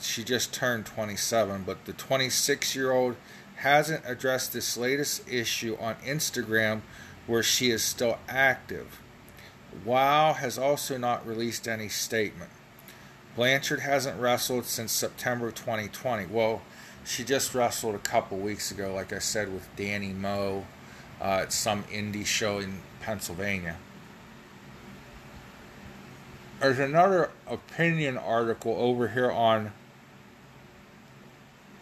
she 0.00 0.24
just 0.24 0.52
turned 0.52 0.86
27, 0.86 1.62
but 1.64 1.84
the 1.84 1.92
26 1.92 2.74
year 2.74 2.90
old 2.90 3.16
hasn't 3.56 4.02
addressed 4.04 4.52
this 4.52 4.76
latest 4.76 5.28
issue 5.30 5.76
on 5.78 5.94
Instagram 5.96 6.80
where 7.26 7.42
she 7.42 7.70
is 7.70 7.82
still 7.82 8.18
active. 8.28 9.00
WOW 9.84 10.32
has 10.34 10.58
also 10.58 10.98
not 10.98 11.26
released 11.26 11.68
any 11.68 11.88
statement. 11.88 12.50
Blanchard 13.36 13.80
hasn't 13.80 14.20
wrestled 14.20 14.66
since 14.66 14.92
September 14.92 15.50
2020. 15.50 16.26
Well, 16.26 16.62
she 17.04 17.24
just 17.24 17.54
wrestled 17.54 17.94
a 17.94 17.98
couple 17.98 18.38
weeks 18.38 18.70
ago, 18.70 18.94
like 18.94 19.12
I 19.12 19.18
said, 19.18 19.52
with 19.52 19.68
Danny 19.76 20.12
Moe 20.12 20.64
uh, 21.20 21.40
at 21.42 21.52
some 21.52 21.84
indie 21.84 22.26
show 22.26 22.58
in 22.58 22.80
Pennsylvania. 23.00 23.76
There's 26.60 26.78
another 26.78 27.30
opinion 27.48 28.16
article 28.16 28.76
over 28.78 29.08
here 29.08 29.30
on. 29.30 29.72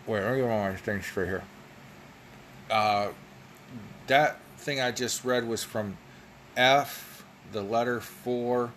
Wait, 0.06 0.22
let 0.22 0.32
me 0.32 0.40
get 0.40 0.48
my 0.48 0.74
thing 0.76 1.02
straight 1.02 1.28
here. 1.28 1.44
Uh, 2.70 3.08
that 4.06 4.38
thing 4.56 4.80
I 4.80 4.90
just 4.90 5.24
read 5.24 5.46
was 5.46 5.62
from 5.62 5.98
F, 6.56 7.24
the 7.52 7.62
letter 7.62 8.00
4, 8.00 8.72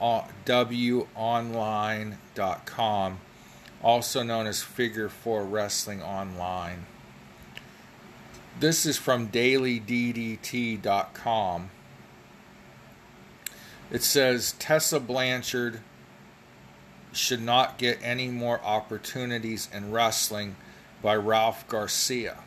uh, 0.00 0.22
W 0.44 1.06
online.com, 1.14 2.18
also 3.84 4.22
known 4.22 4.46
as 4.46 4.62
Figure 4.62 5.10
4 5.10 5.44
Wrestling 5.44 6.02
Online. 6.02 6.86
This 8.58 8.86
is 8.86 8.96
from 8.96 9.28
dailyddt.com. 9.28 10.80
It 13.90 14.02
says 14.02 14.52
Tessa 14.58 14.98
Blanchard 14.98 15.80
should 17.12 17.42
not 17.42 17.76
get 17.76 17.98
any 18.02 18.28
more 18.28 18.58
opportunities 18.62 19.68
in 19.72 19.92
wrestling 19.92 20.56
by 21.02 21.14
Ralph 21.14 21.68
Garcia. 21.68 22.38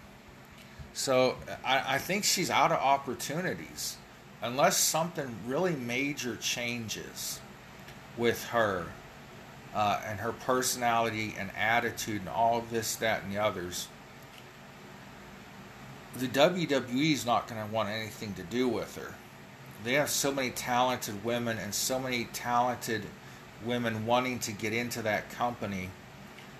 So 0.94 1.36
I, 1.64 1.96
I 1.96 2.00
think 2.00 2.24
she's 2.24 2.50
out 2.50 2.72
of 2.72 2.80
opportunities 2.80 3.98
unless 4.42 4.78
something 4.78 5.36
really 5.46 5.76
major 5.76 6.36
changes 6.36 7.40
with 8.18 8.46
her 8.46 8.88
uh, 9.74 10.02
and 10.06 10.20
her 10.20 10.32
personality 10.32 11.36
and 11.38 11.52
attitude 11.58 12.22
and 12.22 12.30
all 12.30 12.58
of 12.58 12.70
this, 12.70 12.96
that, 12.98 13.24
and 13.24 13.34
the 13.34 13.38
others. 13.38 13.88
The 16.18 16.28
WWE 16.28 17.14
is 17.14 17.26
not 17.26 17.48
going 17.48 17.66
to 17.66 17.72
want 17.72 17.90
anything 17.90 18.34
to 18.36 18.44
do 18.44 18.68
with 18.68 18.96
her 18.96 19.14
they 19.84 19.94
have 19.94 20.10
so 20.10 20.32
many 20.32 20.50
talented 20.50 21.24
women 21.24 21.58
and 21.58 21.74
so 21.74 22.00
many 22.00 22.26
talented 22.26 23.04
women 23.66 24.06
wanting 24.06 24.40
to 24.40 24.52
get 24.52 24.74
into 24.74 25.02
that 25.02 25.30
company 25.30 25.90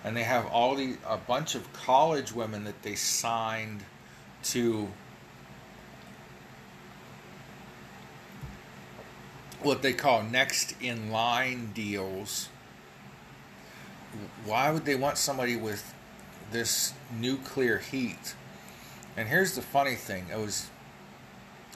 and 0.04 0.16
they 0.16 0.22
have 0.22 0.46
all 0.46 0.74
the 0.74 0.96
a 1.06 1.16
bunch 1.16 1.54
of 1.54 1.72
college 1.72 2.32
women 2.32 2.64
that 2.64 2.82
they 2.82 2.94
signed 2.94 3.82
to 4.42 4.88
what 9.62 9.82
they 9.82 9.92
call 9.92 10.22
next 10.22 10.74
in 10.80 11.10
line 11.10 11.72
deals 11.74 12.48
why 14.44 14.70
would 14.70 14.84
they 14.84 14.94
want 14.94 15.18
somebody 15.18 15.56
with 15.56 15.94
this 16.50 16.94
nuclear 17.18 17.78
heat 17.78 18.34
and 19.16 19.28
here's 19.28 19.54
the 19.54 19.62
funny 19.62 19.94
thing 19.94 20.26
it 20.32 20.38
was 20.38 20.70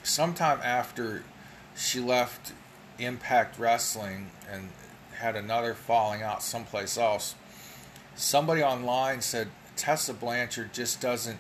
sometime 0.03 0.61
after 0.63 1.25
she 1.77 2.01
left 2.01 2.53
Impact 2.99 3.59
Wrestling 3.59 4.31
and 4.51 4.71
had 5.19 5.37
another 5.37 5.75
falling 5.75 6.23
out 6.23 6.43
someplace 6.43 6.97
else. 6.99 7.35
Somebody 8.15 8.63
online 8.63 9.23
said 9.23 9.49
Tessa 9.77 10.15
Blanchard 10.15 10.75
just 10.75 11.01
doesn't 11.01 11.39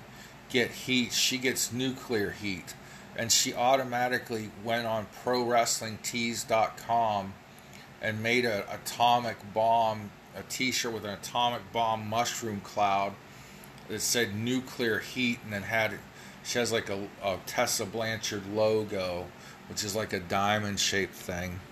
get 0.48 0.70
heat, 0.70 1.12
she 1.12 1.38
gets 1.38 1.72
nuclear 1.72 2.30
heat. 2.30 2.74
And 3.14 3.30
she 3.30 3.52
automatically 3.52 4.50
went 4.64 4.86
on 4.86 5.06
ProWrestlingTees.com 5.22 7.34
and 8.00 8.22
made 8.22 8.46
an 8.46 8.62
atomic 8.70 9.36
bomb, 9.52 10.10
a 10.36 10.42
t 10.48 10.72
shirt 10.72 10.92
with 10.92 11.04
an 11.04 11.10
atomic 11.10 11.60
bomb 11.72 12.08
mushroom 12.08 12.60
cloud 12.60 13.12
that 13.88 14.00
said 14.00 14.34
nuclear 14.34 14.98
heat 14.98 15.38
and 15.44 15.52
then 15.52 15.62
had, 15.62 15.98
she 16.44 16.58
has 16.58 16.72
like 16.72 16.88
a, 16.88 17.08
a 17.22 17.38
Tessa 17.46 17.84
Blanchard 17.84 18.46
logo 18.54 19.26
which 19.68 19.84
is 19.84 19.96
like 19.96 20.12
a 20.12 20.20
diamond 20.20 20.78
shaped 20.78 21.14
thing. 21.14 21.58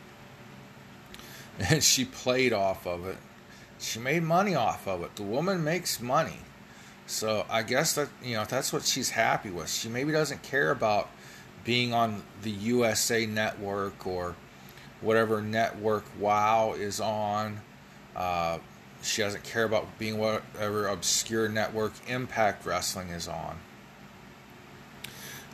And 1.69 1.85
she 1.85 2.07
played 2.07 2.55
off 2.55 2.87
of 2.87 3.07
it. 3.07 3.19
She 3.79 3.99
made 3.99 4.23
money 4.23 4.55
off 4.55 4.89
of 4.89 5.03
it. 5.03 5.15
The 5.17 5.23
woman 5.23 5.63
makes 5.63 6.01
money. 6.01 6.39
So 7.05 7.45
I 7.51 7.63
guess 7.63 7.93
that 7.97 8.09
you 8.23 8.37
know 8.37 8.47
that's 8.47 8.73
what 8.73 8.85
she's 8.85 9.11
happy 9.11 9.51
with. 9.51 9.69
She 9.69 9.91
maybe 9.91 10.11
doesn't 10.11 10.43
care 10.43 10.71
about 10.71 11.11
being 11.63 11.93
on 11.93 12.23
the 12.41 12.51
USA 12.51 13.27
Network 13.27 14.07
or 14.07 14.37
whatever 15.03 15.43
network 15.43 16.05
WoW 16.19 16.73
is 16.73 16.99
on. 16.99 17.61
Uh, 18.17 18.59
she 19.03 19.23
doesn't 19.23 19.45
care 19.45 19.65
about 19.65 19.99
being 19.99 20.19
whatever 20.19 20.89
obscure 20.89 21.49
network 21.49 21.93
Impact 22.09 22.67
Wrestling 22.67 23.09
is 23.09 23.29
on. 23.29 23.59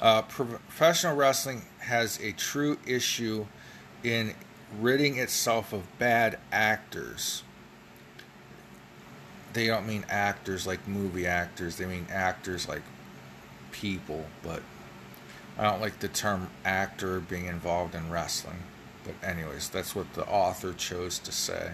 Uh, 0.01 0.23
professional 0.23 1.17
wrestling 1.17 1.63
has 1.79 2.21
a 2.21 2.33
true 2.33 2.79
issue 2.87 3.47
in 4.03 4.35
ridding 4.81 5.17
itself 5.19 5.73
of 5.73 5.99
bad 5.99 6.39
actors. 6.53 7.43
They 9.53 9.69
don't 9.69 9.87
mean 9.87 10.05
actors 10.11 10.67
like 10.67 10.87
movie 10.87 11.27
actors, 11.27 11.77
they 11.77 11.87
mean 11.87 12.07
actors 12.11 12.69
like 12.69 12.83
people, 13.73 14.27
but 14.43 14.63
I 15.59 15.65
don't 15.65 15.81
like 15.81 16.01
the 16.01 16.09
term 16.09 16.51
actor 16.65 17.21
being 17.21 17.47
involved 17.47 17.95
in 17.95 18.11
wrestling. 18.11 18.59
But, 19.05 19.15
anyways, 19.27 19.71
that's 19.71 19.95
what 19.95 20.13
the 20.13 20.27
author 20.27 20.75
chose 20.75 21.19
to 21.21 21.33
say. 21.33 21.73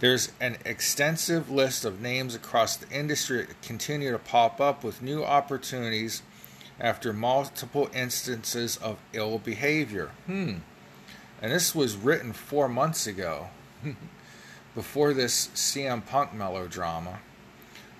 There's 0.00 0.32
an 0.40 0.56
extensive 0.64 1.50
list 1.50 1.84
of 1.84 2.00
names 2.00 2.34
across 2.34 2.74
the 2.74 2.88
industry 2.90 3.44
that 3.44 3.60
continue 3.60 4.10
to 4.12 4.18
pop 4.18 4.58
up 4.58 4.82
with 4.82 5.02
new 5.02 5.22
opportunities 5.22 6.22
after 6.80 7.12
multiple 7.12 7.90
instances 7.94 8.78
of 8.78 8.98
ill 9.12 9.38
behavior. 9.38 10.12
Hmm. 10.24 10.54
And 11.42 11.52
this 11.52 11.74
was 11.74 11.96
written 11.96 12.32
four 12.32 12.66
months 12.66 13.06
ago, 13.06 13.48
before 14.74 15.12
this 15.12 15.48
CM 15.48 16.04
Punk 16.06 16.32
melodrama. 16.32 17.18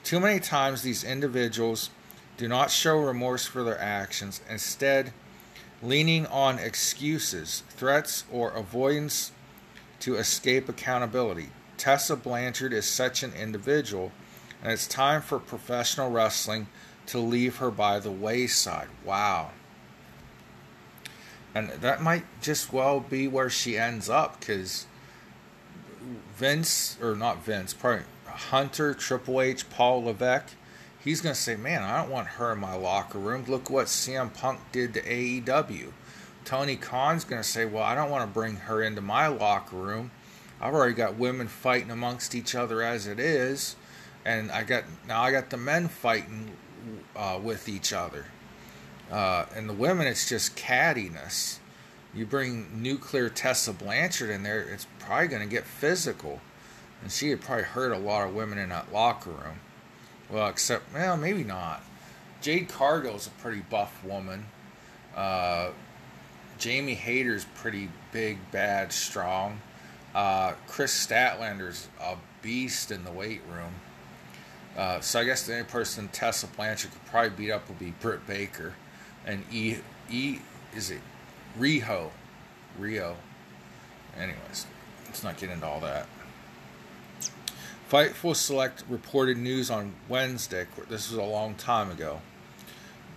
Too 0.03 0.21
many 0.21 0.41
times 0.41 0.81
these 0.81 1.05
individuals 1.05 1.91
do 2.39 2.49
not 2.49 2.71
show 2.71 2.97
remorse 2.99 3.45
for 3.45 3.63
their 3.63 3.79
actions, 3.79 4.41
instead, 4.49 5.13
leaning 5.83 6.25
on 6.29 6.59
excuses, 6.59 7.63
threats, 7.69 8.25
or 8.33 8.53
avoidance 8.53 9.33
to 10.01 10.17
escape 10.17 10.67
accountability. 10.67 11.51
Tessa 11.81 12.15
Blanchard 12.15 12.75
is 12.75 12.85
such 12.85 13.23
an 13.23 13.33
individual, 13.33 14.13
and 14.63 14.71
it's 14.71 14.87
time 14.87 15.23
for 15.23 15.39
professional 15.39 16.11
wrestling 16.11 16.67
to 17.07 17.19
leave 17.19 17.57
her 17.57 17.71
by 17.71 17.99
the 17.99 18.11
wayside. 18.11 18.89
Wow. 19.03 19.53
And 21.55 21.71
that 21.71 22.03
might 22.03 22.25
just 22.43 22.71
well 22.71 23.01
be 23.01 23.27
where 23.27 23.49
she 23.49 23.79
ends 23.79 24.11
up 24.11 24.39
because 24.39 24.87
Vince, 26.37 26.99
or 27.01 27.17
not 27.17 27.43
Vince, 27.43 27.73
probably 27.73 28.05
Hunter, 28.27 28.93
Triple 28.93 29.41
H, 29.41 29.71
Paul 29.71 30.05
Levesque, 30.05 30.55
he's 31.03 31.23
going 31.23 31.35
to 31.35 31.41
say, 31.41 31.57
Man, 31.57 31.83
I 31.83 32.03
don't 32.03 32.11
want 32.11 32.29
her 32.29 32.53
in 32.53 32.59
my 32.59 32.75
locker 32.75 33.19
room. 33.19 33.47
Look 33.49 33.71
what 33.71 33.87
CM 33.87 34.35
Punk 34.35 34.61
did 34.71 34.93
to 34.93 35.03
AEW. 35.03 35.93
Tony 36.45 36.77
Khan's 36.77 37.25
going 37.25 37.41
to 37.41 37.49
say, 37.49 37.65
Well, 37.65 37.83
I 37.83 37.95
don't 37.95 38.11
want 38.11 38.29
to 38.29 38.35
bring 38.35 38.57
her 38.57 38.83
into 38.83 39.01
my 39.01 39.29
locker 39.29 39.77
room. 39.77 40.11
I've 40.61 40.75
already 40.75 40.95
got 40.95 41.17
women 41.17 41.49
fighting 41.49 41.91
amongst 41.91 42.35
each 42.35 42.55
other 42.55 42.83
as 42.83 43.07
it 43.07 43.19
is, 43.19 43.77
and 44.25 44.51
I 44.51 44.65
got 44.65 44.85
now 45.09 45.23
I 45.23 45.33
got 45.33 45.51
the 45.51 45.57
men 45.57 45.89
fighting 45.89 46.53
uh, 47.17 47.39
with 47.43 47.69
each 47.69 47.93
other. 47.93 48.27
Uh, 49.11 49.47
and 49.57 49.69
the 49.69 49.75
women, 49.75 50.07
it's 50.07 50.29
just 50.29 50.57
cattiness. 50.57 51.59
You 52.15 52.27
bring 52.27 52.83
nuclear 52.83 53.29
Tessa 53.29 53.73
Blanchard 53.73 54.31
in 54.31 54.43
there, 54.43 54.61
it's 54.61 54.87
probably 54.99 55.29
going 55.29 55.43
to 55.43 55.49
get 55.49 55.65
physical. 55.65 56.41
And 57.03 57.11
she 57.11 57.31
had 57.31 57.41
probably 57.41 57.65
hurt 57.65 57.93
a 57.93 57.99
lot 57.99 58.29
of 58.29 58.35
women 58.35 58.59
in 58.59 58.69
that 58.69 58.93
locker 58.93 59.31
room. 59.31 59.61
Well, 60.29 60.49
except, 60.49 60.93
well, 60.93 61.17
maybe 61.17 61.45
not. 61.45 61.83
Jade 62.41 62.69
Cargill's 62.69 63.27
a 63.27 63.31
pretty 63.31 63.61
buff 63.61 64.05
woman. 64.05 64.47
Uh, 65.17 65.71
Jamie 66.59 66.95
Hayter's 66.95 67.47
pretty 67.55 67.89
big, 68.13 68.39
bad, 68.53 68.93
strong. 68.93 69.61
Uh, 70.15 70.53
Kris 70.67 71.07
Statlander's 71.07 71.89
a 72.01 72.17
beast 72.43 72.91
in 72.91 73.05
the 73.05 73.13
weight 73.13 73.43
room. 73.51 73.75
Uh, 74.77 75.01
so 75.01 75.21
I 75.21 75.25
guess 75.25 75.47
the 75.47 75.53
only 75.53 75.65
person 75.65 76.09
Tessa 76.09 76.47
Blanchard 76.47 76.93
could 76.93 77.05
probably 77.07 77.31
beat 77.31 77.51
up 77.51 77.69
would 77.69 77.79
be 77.79 77.93
Britt 78.01 78.27
Baker, 78.27 78.75
and 79.27 79.45
E 79.53 79.77
E 80.11 80.39
is 80.75 80.91
it 80.91 81.01
Riho, 81.59 82.11
Rio. 82.79 83.17
Anyways, 84.17 84.67
let's 85.07 85.23
not 85.23 85.37
get 85.37 85.51
into 85.51 85.67
all 85.67 85.81
that. 85.81 86.07
Fightful 87.91 88.37
Select 88.37 88.85
reported 88.89 89.37
news 89.37 89.71
on 89.71 89.95
Wednesday. 90.09 90.67
This 90.89 91.11
was 91.11 91.19
a 91.19 91.25
long 91.25 91.55
time 91.55 91.91
ago. 91.91 92.21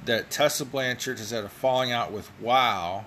That 0.06 0.32
Tessa 0.32 0.66
Blanchard 0.66 1.20
has 1.20 1.30
had 1.30 1.44
a 1.44 1.50
falling 1.50 1.92
out 1.92 2.12
with 2.12 2.30
Wow 2.42 3.06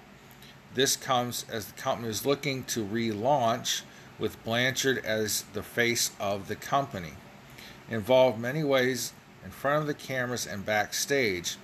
this 0.77 0.95
comes 0.95 1.47
as 1.51 1.65
the 1.67 1.81
company 1.81 2.09
is 2.09 2.27
looking 2.27 2.63
to 2.65 2.85
relaunch 2.85 3.81
with 4.19 4.43
Blanchard 4.45 5.05
as 5.05 5.43
the 5.55 5.63
face 5.63 6.11
of 6.21 6.49
the 6.49 6.55
company. 6.55 7.15
Involved 7.89 8.39
many 8.39 8.63
ways 8.63 9.15
in 9.43 9.51
front 9.51 9.81
of 9.81 9.87
the 9.87 9.95
cameras 9.95 10.47
and 10.47 10.67
backstage. 10.67 11.57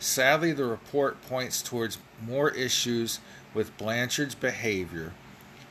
Sadly, 0.00 0.52
the 0.52 0.64
report 0.64 1.22
points 1.22 1.62
towards 1.62 1.98
more 2.20 2.50
issues 2.50 3.20
with 3.54 3.76
Blanchard's 3.78 4.34
behavior, 4.34 5.12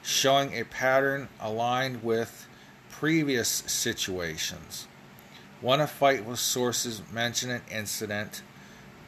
showing 0.01 0.53
a 0.53 0.63
pattern 0.63 1.27
aligned 1.41 2.03
with 2.03 2.47
previous 2.89 3.49
situations. 3.49 4.88
One 5.59 5.81
of 5.81 5.91
Fightful 5.91 6.38
sources 6.38 7.01
mentioned 7.11 7.51
an 7.51 7.63
incident 7.69 8.43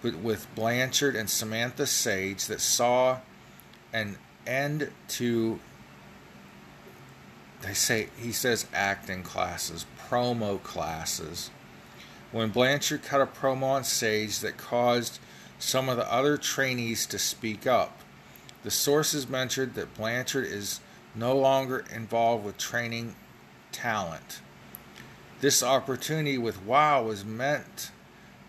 with 0.03 0.53
Blanchard 0.53 1.15
and 1.15 1.30
Samantha 1.30 1.86
Sage 1.86 2.45
that 2.47 2.59
saw 2.59 3.19
an 3.93 4.17
end 4.45 4.91
to 5.07 5.59
they 7.61 7.73
say 7.73 8.07
he 8.17 8.31
says 8.31 8.65
acting 8.73 9.23
classes, 9.23 9.85
promo 10.09 10.61
classes. 10.63 11.51
When 12.31 12.49
Blanchard 12.49 13.03
cut 13.03 13.21
a 13.21 13.25
promo 13.25 13.63
on 13.63 13.83
stage 13.83 14.39
that 14.39 14.57
caused 14.57 15.19
some 15.57 15.89
of 15.89 15.97
the 15.97 16.11
other 16.11 16.37
trainees 16.37 17.05
to 17.07 17.19
speak 17.19 17.67
up, 17.67 17.99
the 18.63 18.71
sources 18.71 19.27
mentioned 19.27 19.73
that 19.73 19.95
Blanchard 19.95 20.45
is 20.45 20.79
no 21.15 21.35
longer 21.35 21.83
involved 21.93 22.45
with 22.45 22.57
training 22.57 23.15
talent. 23.71 24.41
This 25.41 25.63
opportunity 25.63 26.37
with 26.37 26.63
WOW 26.63 27.03
was 27.03 27.25
meant 27.25 27.91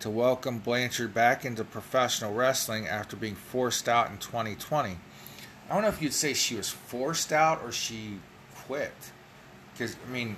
to 0.01 0.11
welcome 0.11 0.59
Blanchard 0.59 1.15
back 1.15 1.45
into 1.45 1.65
professional 1.65 2.35
wrestling 2.35 2.87
after 2.87 3.17
being 3.17 3.35
forced 3.35 3.89
out 3.89 4.11
in 4.11 4.19
2020. 4.19 4.99
I 5.71 5.75
don't 5.75 5.83
know 5.83 5.89
if 5.89 6.03
you'd 6.03 6.13
say 6.13 6.35
she 6.35 6.57
was 6.57 6.69
forced 6.69 7.33
out 7.33 7.63
or 7.63 7.71
she 7.71 8.19
quit. 8.67 8.93
Because, 9.73 9.95
I 10.05 10.11
mean, 10.11 10.37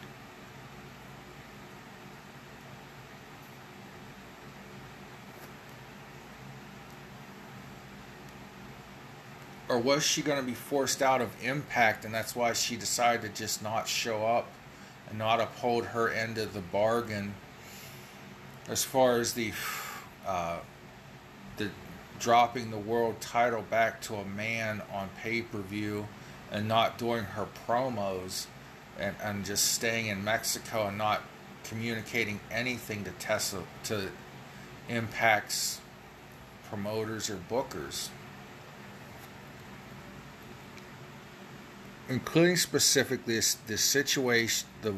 or 9.73 9.79
was 9.79 10.05
she 10.05 10.21
going 10.21 10.39
to 10.39 10.45
be 10.45 10.53
forced 10.53 11.01
out 11.01 11.23
of 11.23 11.31
impact 11.43 12.05
and 12.05 12.13
that's 12.13 12.37
why 12.37 12.53
she 12.53 12.77
decided 12.77 13.23
to 13.23 13.29
just 13.41 13.63
not 13.63 13.89
show 13.89 14.27
up 14.27 14.49
and 15.09 15.19
not 15.19 15.41
uphold 15.41 15.87
her 15.87 16.11
end 16.11 16.37
of 16.37 16.53
the 16.53 16.61
bargain 16.61 17.33
as 18.69 18.85
far 18.85 19.19
as 19.19 19.33
the 19.33 19.51
uh, 20.27 20.59
the 21.57 21.71
dropping 22.23 22.71
the 22.71 22.79
world 22.79 23.21
title 23.21 23.63
back 23.63 24.01
to 24.01 24.15
a 24.15 24.25
man 24.25 24.81
on 24.93 25.11
pay 25.21 25.43
per 25.43 25.59
view 25.59 26.07
and 26.53 26.69
not 26.69 26.97
doing 26.97 27.25
her 27.25 27.49
promos 27.67 28.47
and, 28.99 29.17
and 29.21 29.45
just 29.45 29.73
staying 29.73 30.07
in 30.07 30.23
Mexico 30.23 30.87
and 30.87 30.97
not 30.97 31.21
communicating 31.65 32.39
anything 32.51 33.03
to 33.03 33.11
Tessa 33.13 33.65
to 33.85 34.09
Impact's 34.89 35.81
promoters 36.69 37.29
or 37.29 37.41
bookers. 37.51 38.09
Including 42.09 42.57
specifically 42.57 43.41
the 43.67 43.79
situation, 43.79 44.69
the 44.83 44.95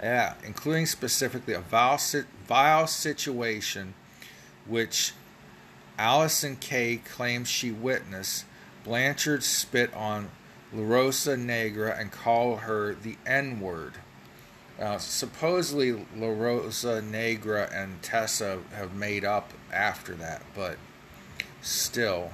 yeah, 0.00 0.34
including 0.44 0.86
specifically 0.86 1.54
a 1.54 1.60
vile, 1.60 1.98
vile 2.46 2.86
situation 2.86 3.94
which 4.66 5.12
Allysin 5.98 6.58
Kay 6.58 6.96
claims 6.96 7.48
she 7.48 7.70
witnessed 7.70 8.44
Blanchard 8.82 9.42
spit 9.42 9.94
on 9.94 10.30
La 10.72 10.82
Rosa 10.84 11.36
Negra 11.36 11.96
and 11.96 12.10
call 12.10 12.56
her 12.56 12.94
the 12.94 13.16
N 13.24 13.60
word. 13.60 13.94
Uh, 14.78 14.98
supposedly, 14.98 15.92
La 16.16 16.28
Rosa 16.28 17.00
Negra 17.00 17.70
and 17.72 18.02
Tessa 18.02 18.58
have 18.74 18.94
made 18.94 19.24
up 19.24 19.52
after 19.72 20.14
that, 20.16 20.42
but 20.54 20.76
still. 21.62 22.32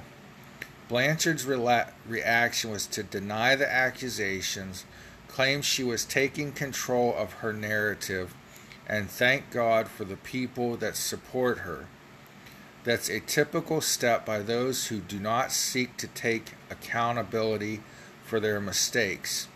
Blanchard's 0.89 1.45
rela- 1.45 1.91
reaction 2.07 2.71
was 2.71 2.87
to 2.87 3.03
deny 3.03 3.55
the 3.55 3.71
accusations, 3.71 4.85
claim 5.27 5.61
she 5.61 5.83
was 5.83 6.03
taking 6.03 6.51
control 6.51 7.13
of 7.15 7.33
her 7.33 7.53
narrative, 7.53 8.33
and 8.87 9.09
thank 9.09 9.51
God 9.51 9.87
for 9.87 10.03
the 10.03 10.17
people 10.17 10.75
that 10.77 10.97
support 10.97 11.59
her. 11.59 11.85
That's 12.83 13.09
a 13.09 13.19
typical 13.19 13.79
step 13.81 14.25
by 14.25 14.39
those 14.39 14.87
who 14.87 14.99
do 14.99 15.19
not 15.19 15.51
seek 15.51 15.97
to 15.97 16.07
take 16.07 16.53
accountability 16.69 17.81
for 18.25 18.39
their 18.39 18.59
mistakes. 18.59 19.47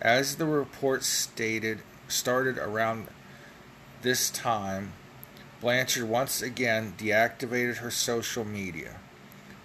As 0.00 0.36
the 0.36 0.46
report 0.46 1.02
stated, 1.02 1.80
started 2.06 2.58
around 2.58 3.08
this 4.02 4.28
time, 4.28 4.92
Blanchard 5.60 6.04
once 6.04 6.42
again 6.42 6.94
deactivated 6.98 7.78
her 7.78 7.90
social 7.90 8.44
media. 8.44 8.96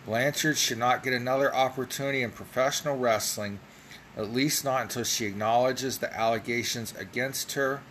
Blanchard 0.05 0.57
should 0.57 0.77
not 0.77 1.03
get 1.03 1.13
another 1.13 1.53
opportunity 1.53 2.23
in 2.23 2.31
professional 2.31 2.97
wrestling, 2.97 3.59
at 4.15 4.31
least 4.31 4.63
not 4.63 4.83
until 4.83 5.03
she 5.03 5.25
acknowledges 5.25 5.97
the 5.97 6.17
allegations 6.17 6.93
against 6.97 7.51
her, 7.53 7.81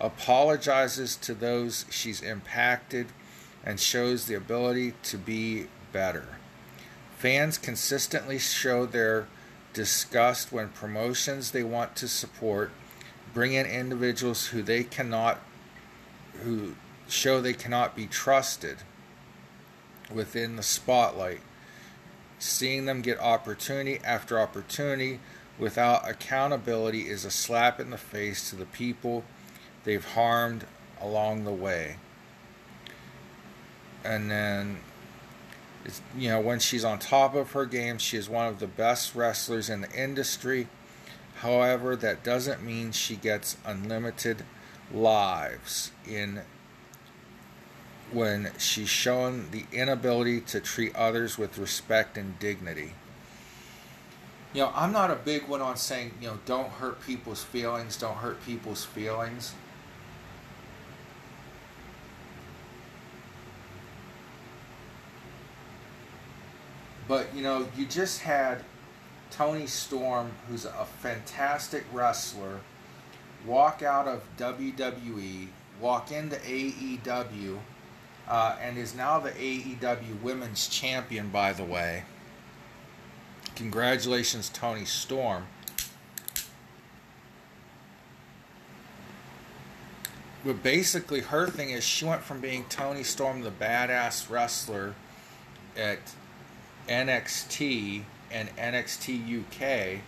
apologizes 0.00 1.14
to 1.16 1.34
those 1.34 1.86
she's 1.88 2.20
impacted, 2.20 3.06
and 3.66 3.80
shows 3.80 4.26
the 4.26 4.34
ability 4.34 4.94
to 5.02 5.18
be 5.18 5.66
better. 5.92 6.38
Fans 7.18 7.58
consistently 7.58 8.38
show 8.38 8.86
their 8.86 9.26
disgust 9.76 10.52
when 10.52 10.68
promotions 10.70 11.50
they 11.50 11.62
want 11.62 11.94
to 11.96 12.08
support 12.08 12.70
bring 13.34 13.52
in 13.52 13.66
individuals 13.66 14.46
who 14.46 14.62
they 14.62 14.82
cannot 14.82 15.38
who 16.42 16.74
show 17.06 17.42
they 17.42 17.52
cannot 17.52 17.94
be 17.94 18.06
trusted 18.06 18.78
within 20.10 20.56
the 20.56 20.62
spotlight 20.62 21.40
seeing 22.38 22.86
them 22.86 23.02
get 23.02 23.20
opportunity 23.20 24.00
after 24.02 24.40
opportunity 24.40 25.20
without 25.58 26.08
accountability 26.08 27.02
is 27.02 27.26
a 27.26 27.30
slap 27.30 27.78
in 27.78 27.90
the 27.90 27.98
face 27.98 28.48
to 28.48 28.56
the 28.56 28.64
people 28.64 29.24
they've 29.84 30.12
harmed 30.14 30.64
along 31.02 31.44
the 31.44 31.52
way 31.52 31.96
and 34.06 34.30
then 34.30 34.78
you 36.16 36.28
know 36.28 36.40
when 36.40 36.58
she's 36.58 36.84
on 36.84 36.98
top 36.98 37.34
of 37.34 37.52
her 37.52 37.64
game 37.66 37.98
she 37.98 38.16
is 38.16 38.28
one 38.28 38.46
of 38.46 38.58
the 38.58 38.66
best 38.66 39.14
wrestlers 39.14 39.68
in 39.68 39.82
the 39.82 39.92
industry. 39.92 40.68
However 41.36 41.96
that 41.96 42.24
doesn't 42.24 42.62
mean 42.62 42.92
she 42.92 43.16
gets 43.16 43.56
unlimited 43.64 44.44
lives 44.92 45.90
in 46.08 46.42
when 48.12 48.52
she's 48.56 48.88
shown 48.88 49.50
the 49.50 49.64
inability 49.72 50.40
to 50.40 50.60
treat 50.60 50.94
others 50.94 51.36
with 51.36 51.58
respect 51.58 52.16
and 52.16 52.38
dignity. 52.38 52.92
You 54.54 54.62
know 54.62 54.72
i'm 54.74 54.92
not 54.92 55.10
a 55.10 55.16
big 55.16 55.48
one 55.48 55.60
on 55.60 55.76
saying 55.76 56.12
you 56.20 56.28
know 56.28 56.38
don't 56.46 56.70
hurt 56.70 57.02
people's 57.02 57.44
feelings 57.44 57.96
don't 57.96 58.16
hurt 58.16 58.42
people's 58.44 58.84
feelings 58.84 59.52
But 67.08 67.34
you 67.34 67.42
know, 67.42 67.68
you 67.76 67.86
just 67.86 68.20
had 68.20 68.64
Toni 69.30 69.66
Storm, 69.66 70.32
who's 70.48 70.64
a 70.64 70.86
fantastic 71.00 71.84
wrestler, 71.92 72.60
walk 73.44 73.82
out 73.82 74.08
of 74.08 74.22
WWE, 74.38 75.48
walk 75.80 76.10
into 76.10 76.36
AEW, 76.36 77.58
uh, 78.28 78.56
and 78.60 78.76
is 78.76 78.94
now 78.94 79.18
the 79.18 79.30
AEW 79.30 80.20
Women's 80.22 80.68
Champion. 80.68 81.28
By 81.28 81.52
the 81.52 81.64
way, 81.64 82.04
congratulations, 83.54 84.48
Toni 84.48 84.84
Storm. 84.84 85.46
But 90.44 90.62
basically, 90.62 91.20
her 91.20 91.48
thing 91.48 91.70
is 91.70 91.82
she 91.82 92.04
went 92.04 92.22
from 92.22 92.40
being 92.40 92.64
Toni 92.68 93.02
Storm, 93.02 93.42
the 93.42 93.50
badass 93.50 94.30
wrestler 94.30 94.94
at 95.76 95.98
NXT 96.88 98.02
and 98.30 98.54
NXT 98.56 99.40
UK 99.40 100.00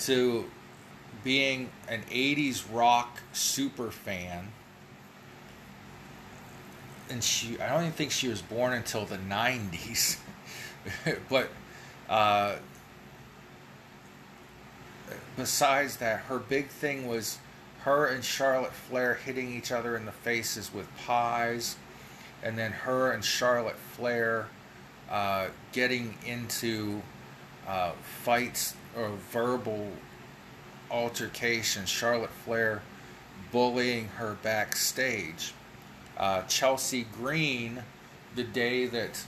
to 0.00 0.44
being 1.24 1.70
an 1.88 2.02
80s 2.10 2.64
rock 2.72 3.20
super 3.32 3.90
fan. 3.90 4.52
And 7.08 7.22
she, 7.22 7.58
I 7.60 7.68
don't 7.68 7.82
even 7.82 7.92
think 7.92 8.10
she 8.10 8.28
was 8.28 8.42
born 8.42 8.72
until 8.72 9.04
the 9.04 9.18
90s. 9.18 10.18
but 11.28 11.48
uh, 12.08 12.56
besides 15.36 15.96
that, 15.98 16.20
her 16.20 16.38
big 16.38 16.68
thing 16.68 17.06
was 17.06 17.38
her 17.82 18.06
and 18.06 18.24
Charlotte 18.24 18.72
Flair 18.72 19.14
hitting 19.14 19.52
each 19.52 19.70
other 19.70 19.96
in 19.96 20.04
the 20.04 20.12
faces 20.12 20.72
with 20.72 20.88
pies. 20.96 21.76
And 22.42 22.58
then 22.58 22.72
her 22.72 23.12
and 23.12 23.24
Charlotte 23.24 23.78
Flair 23.92 24.48
uh, 25.10 25.48
getting 25.72 26.14
into 26.24 27.02
uh, 27.66 27.92
fights 28.22 28.74
or 28.96 29.10
verbal 29.30 29.90
altercations. 30.90 31.88
Charlotte 31.88 32.30
Flair 32.44 32.82
bullying 33.52 34.08
her 34.08 34.36
backstage. 34.42 35.52
Uh, 36.16 36.42
Chelsea 36.42 37.06
Green, 37.18 37.82
the 38.34 38.44
day 38.44 38.86
that 38.86 39.24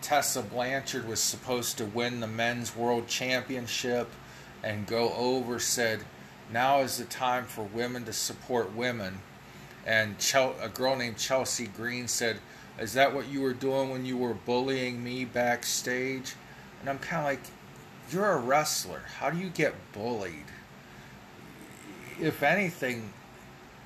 Tessa 0.00 0.42
Blanchard 0.42 1.06
was 1.06 1.20
supposed 1.20 1.78
to 1.78 1.84
win 1.84 2.20
the 2.20 2.26
men's 2.26 2.74
world 2.74 3.08
championship 3.08 4.08
and 4.62 4.86
go 4.86 5.12
over, 5.14 5.58
said, 5.58 6.04
Now 6.52 6.80
is 6.80 6.98
the 6.98 7.04
time 7.04 7.44
for 7.44 7.62
women 7.62 8.04
to 8.04 8.12
support 8.12 8.74
women. 8.74 9.20
And 9.84 10.18
Chel- 10.18 10.56
a 10.60 10.68
girl 10.68 10.96
named 10.96 11.18
Chelsea 11.18 11.66
Green 11.66 12.08
said, 12.08 12.38
is 12.78 12.92
that 12.92 13.14
what 13.14 13.28
you 13.28 13.40
were 13.40 13.54
doing 13.54 13.90
when 13.90 14.04
you 14.04 14.16
were 14.16 14.34
bullying 14.34 15.02
me 15.02 15.24
backstage? 15.24 16.34
And 16.80 16.90
I'm 16.90 16.98
kind 16.98 17.20
of 17.20 17.24
like, 17.24 17.40
You're 18.10 18.32
a 18.32 18.38
wrestler. 18.38 19.02
How 19.18 19.30
do 19.30 19.38
you 19.38 19.48
get 19.48 19.74
bullied? 19.92 20.46
If 22.20 22.42
anything, 22.42 23.12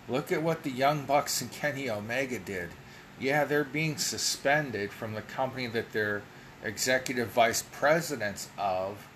look 0.08 0.30
at 0.32 0.42
what 0.42 0.62
the 0.62 0.70
Young 0.70 1.04
Bucks 1.04 1.40
and 1.40 1.50
Kenny 1.50 1.88
Omega 1.88 2.38
did. 2.38 2.70
Yeah, 3.18 3.44
they're 3.44 3.64
being 3.64 3.98
suspended 3.98 4.92
from 4.92 5.14
the 5.14 5.22
company 5.22 5.66
that 5.68 5.92
they're 5.92 6.22
executive 6.64 7.28
vice 7.28 7.62
presidents 7.62 8.48
of, 8.58 9.08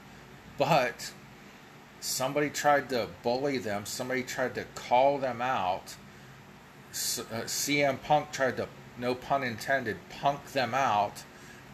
but 0.58 1.12
somebody 2.00 2.50
tried 2.50 2.88
to 2.90 3.08
bully 3.22 3.58
them, 3.58 3.86
somebody 3.86 4.22
tried 4.22 4.54
to 4.54 4.64
call 4.74 5.18
them 5.18 5.40
out. 5.40 5.96
CM 6.92 7.94
uh, 7.94 7.96
Punk 7.96 8.30
tried 8.30 8.56
to 8.58 8.68
no 8.98 9.14
pun 9.14 9.42
intended, 9.42 9.96
punk 10.20 10.52
them 10.52 10.74
out. 10.74 11.24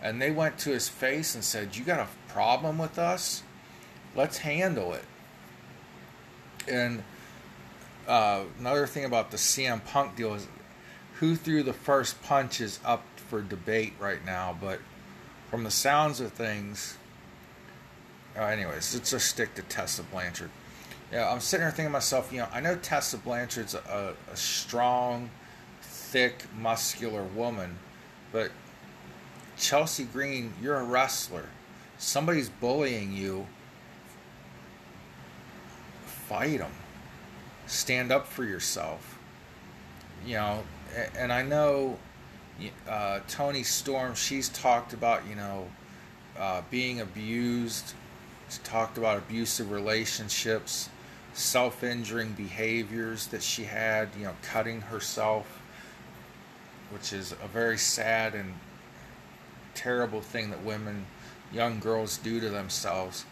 And 0.03 0.21
they 0.21 0.31
went 0.31 0.59
to 0.61 0.71
his 0.71 0.89
face 0.89 1.35
and 1.35 1.45
said, 1.45 1.77
You 1.77 1.85
got 1.85 2.01
a 2.01 2.33
problem 2.33 2.79
with 2.79 2.99
us? 2.99 3.43
Let's 4.17 4.39
handle 4.39 4.95
it. 4.95 5.05
And 6.67 7.03
uh, 8.09 8.45
another 8.59 8.87
thing 8.87 9.05
about 9.05 9.31
the 9.31 9.37
CM 9.37 9.85
Punk 9.85 10.17
deal 10.17 10.35
is 10.35 10.49
who 11.15 11.37
threw 11.37 11.63
the 11.63 11.73
first 11.73 12.23
punch 12.23 12.61
is 12.61 12.81
up 12.85 13.05
for 13.29 13.43
debate 13.43 13.93
right 14.01 14.25
now. 14.25 14.57
But 14.59 14.81
from 15.51 15.65
the 15.65 15.71
sounds 15.71 16.21
of 16.21 16.33
things, 16.33 16.97
uh, 18.37 18.43
anyways, 18.43 18.95
let's 18.95 19.11
just 19.11 19.29
stick 19.29 19.55
to 19.55 19.63
Tessa 19.63 20.03
Blanchard. 20.03 20.51
Yeah, 21.13 21.31
I'm 21.31 21.41
sitting 21.41 21.65
here 21.65 21.71
thinking 21.71 21.87
to 21.87 21.91
myself, 21.91 22.33
you 22.33 22.39
know, 22.39 22.49
I 22.53 22.61
know 22.61 22.77
Tessa 22.77 23.19
Blanchard's 23.19 23.75
a, 23.75 24.15
a 24.33 24.37
strong, 24.37 25.31
thick, 26.11 26.43
muscular 26.59 27.23
woman. 27.23 27.79
But 28.33 28.51
Chelsea 29.57 30.05
Green, 30.05 30.53
you're 30.61 30.77
a 30.77 30.85
wrestler. 30.85 31.47
Somebody's 31.99 32.49
bullying 32.49 33.13
you. 33.13 33.47
Fight 36.05 36.59
them. 36.59 36.73
Stand 37.67 38.11
up 38.11 38.27
for 38.27 38.45
yourself. 38.45 39.19
You 40.27 40.35
know, 40.35 40.63
and 41.17 41.33
I 41.33 41.43
know 41.43 41.97
uh, 42.89 43.21
Toni 43.29 43.63
Storm, 43.63 44.15
she's 44.17 44.49
talked 44.49 44.93
about, 44.93 45.27
you 45.29 45.37
know, 45.37 45.69
uh, 46.37 46.63
being 46.71 47.01
abused. 47.01 47.95
She's 48.49 48.59
talked 48.59 48.99
about 48.99 49.19
abusive 49.19 49.71
relationships, 49.71 50.89
self 51.35 51.85
injuring 51.85 52.33
behaviors 52.33 53.29
that 53.29 53.45
she 53.45 53.65
had, 53.65 54.09
you 54.19 54.25
know, 54.25 54.35
cutting 54.43 54.81
herself 54.81 55.60
which 56.91 57.13
is 57.13 57.33
a 57.33 57.49
very 57.49 57.79
sad 57.79 58.35
and 58.35 58.55
terrible 59.75 60.21
thing 60.21 60.51
that 60.51 60.63
women, 60.65 61.07
young 61.53 61.81
girls, 61.81 62.19
do 62.19 62.41
to 62.41 62.51
themselves. 62.51 63.25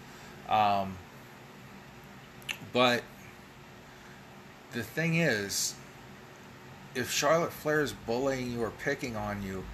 Um, 0.49 0.97
but 2.73 3.03
the 4.73 4.83
thing 4.83 5.17
is, 5.17 5.75
if 6.95 7.11
Charlotte 7.11 7.53
Flair 7.53 7.81
is 7.81 7.93
bullying 7.93 8.53
you 8.53 8.63
or 8.63 8.71
picking 8.71 9.17
on 9.17 9.43
you, 9.43 9.65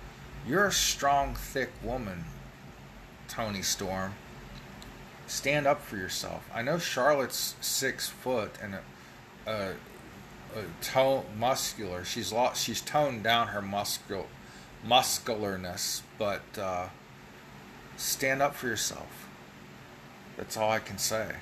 you're 0.46 0.66
a 0.66 0.72
strong, 0.72 1.34
thick 1.34 1.70
woman, 1.82 2.24
Toni 3.28 3.62
Storm. 3.62 4.14
Stand 5.26 5.66
up 5.66 5.80
for 5.80 5.96
yourself. 5.96 6.48
I 6.54 6.60
know 6.60 6.78
Charlotte's 6.78 7.56
six 7.60 8.08
foot 8.08 8.50
and 8.62 8.74
a, 8.74 9.50
a, 9.50 9.72
tone 10.80 11.24
muscular. 11.38 12.04
She's 12.04 12.32
lost. 12.32 12.62
She's 12.62 12.80
toned 12.80 13.22
down 13.22 13.48
her 13.48 13.62
muscul 13.62 14.26
muscularness, 14.86 16.02
but 16.18 16.42
uh, 16.58 16.88
stand 17.96 18.42
up 18.42 18.54
for 18.54 18.66
yourself. 18.66 19.28
That's 20.36 20.56
all 20.56 20.70
I 20.70 20.78
can 20.78 20.98
say. 20.98 21.36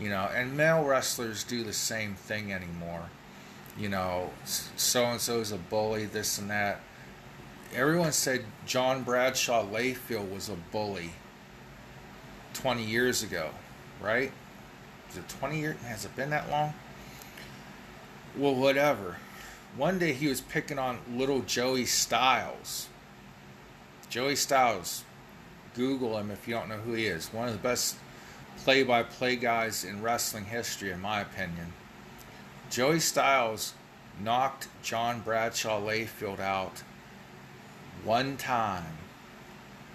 You 0.00 0.08
know, 0.08 0.30
and 0.34 0.56
male 0.56 0.82
wrestlers 0.84 1.44
do 1.44 1.62
the 1.64 1.72
same 1.72 2.14
thing 2.14 2.52
anymore. 2.52 3.10
You 3.78 3.88
know, 3.88 4.30
so 4.44 5.04
and 5.04 5.20
so 5.20 5.40
is 5.40 5.52
a 5.52 5.58
bully, 5.58 6.06
this 6.06 6.38
and 6.38 6.50
that. 6.50 6.80
Everyone 7.74 8.12
said 8.12 8.44
John 8.66 9.02
Bradshaw 9.02 9.64
Layfield 9.64 10.32
was 10.32 10.48
a 10.48 10.56
bully 10.70 11.12
20 12.54 12.84
years 12.84 13.22
ago, 13.22 13.50
right? 14.00 14.30
Is 15.10 15.16
it 15.16 15.28
20 15.28 15.58
years? 15.58 15.76
Has 15.82 16.04
it 16.04 16.14
been 16.14 16.30
that 16.30 16.50
long? 16.50 16.74
Well, 18.36 18.54
whatever. 18.54 19.16
One 19.76 19.98
day 19.98 20.12
he 20.12 20.28
was 20.28 20.40
picking 20.40 20.78
on 20.78 20.98
little 21.10 21.40
Joey 21.40 21.84
Styles. 21.84 22.88
Joey 24.08 24.36
Styles, 24.36 25.04
Google 25.74 26.18
him 26.18 26.30
if 26.30 26.46
you 26.48 26.54
don't 26.54 26.68
know 26.68 26.78
who 26.78 26.94
he 26.94 27.06
is. 27.06 27.32
One 27.32 27.48
of 27.48 27.54
the 27.54 27.60
best 27.60 27.96
play 28.58 28.82
by 28.82 29.02
play 29.02 29.36
guys 29.36 29.84
in 29.84 30.02
wrestling 30.02 30.46
history, 30.46 30.90
in 30.90 31.00
my 31.00 31.20
opinion. 31.20 31.72
Joey 32.70 33.00
Styles 33.00 33.74
knocked 34.20 34.68
John 34.82 35.20
Bradshaw 35.20 35.80
Layfield 35.80 36.40
out 36.40 36.82
one 38.04 38.36
time. 38.36 38.98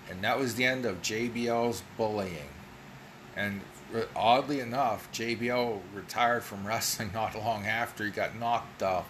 And 0.10 0.24
that 0.24 0.40
was 0.40 0.56
the 0.56 0.66
end 0.66 0.86
of 0.86 1.02
JBL's 1.02 1.84
bullying. 1.98 2.50
And 3.36 3.62
oddly 4.16 4.60
enough, 4.60 5.12
JBL 5.12 5.82
retired 5.94 6.44
from 6.44 6.66
wrestling 6.66 7.12
not 7.14 7.36
long 7.36 7.66
after 7.66 8.06
he 8.06 8.12
got 8.12 8.38
knocked 8.38 8.80
the 8.80 9.04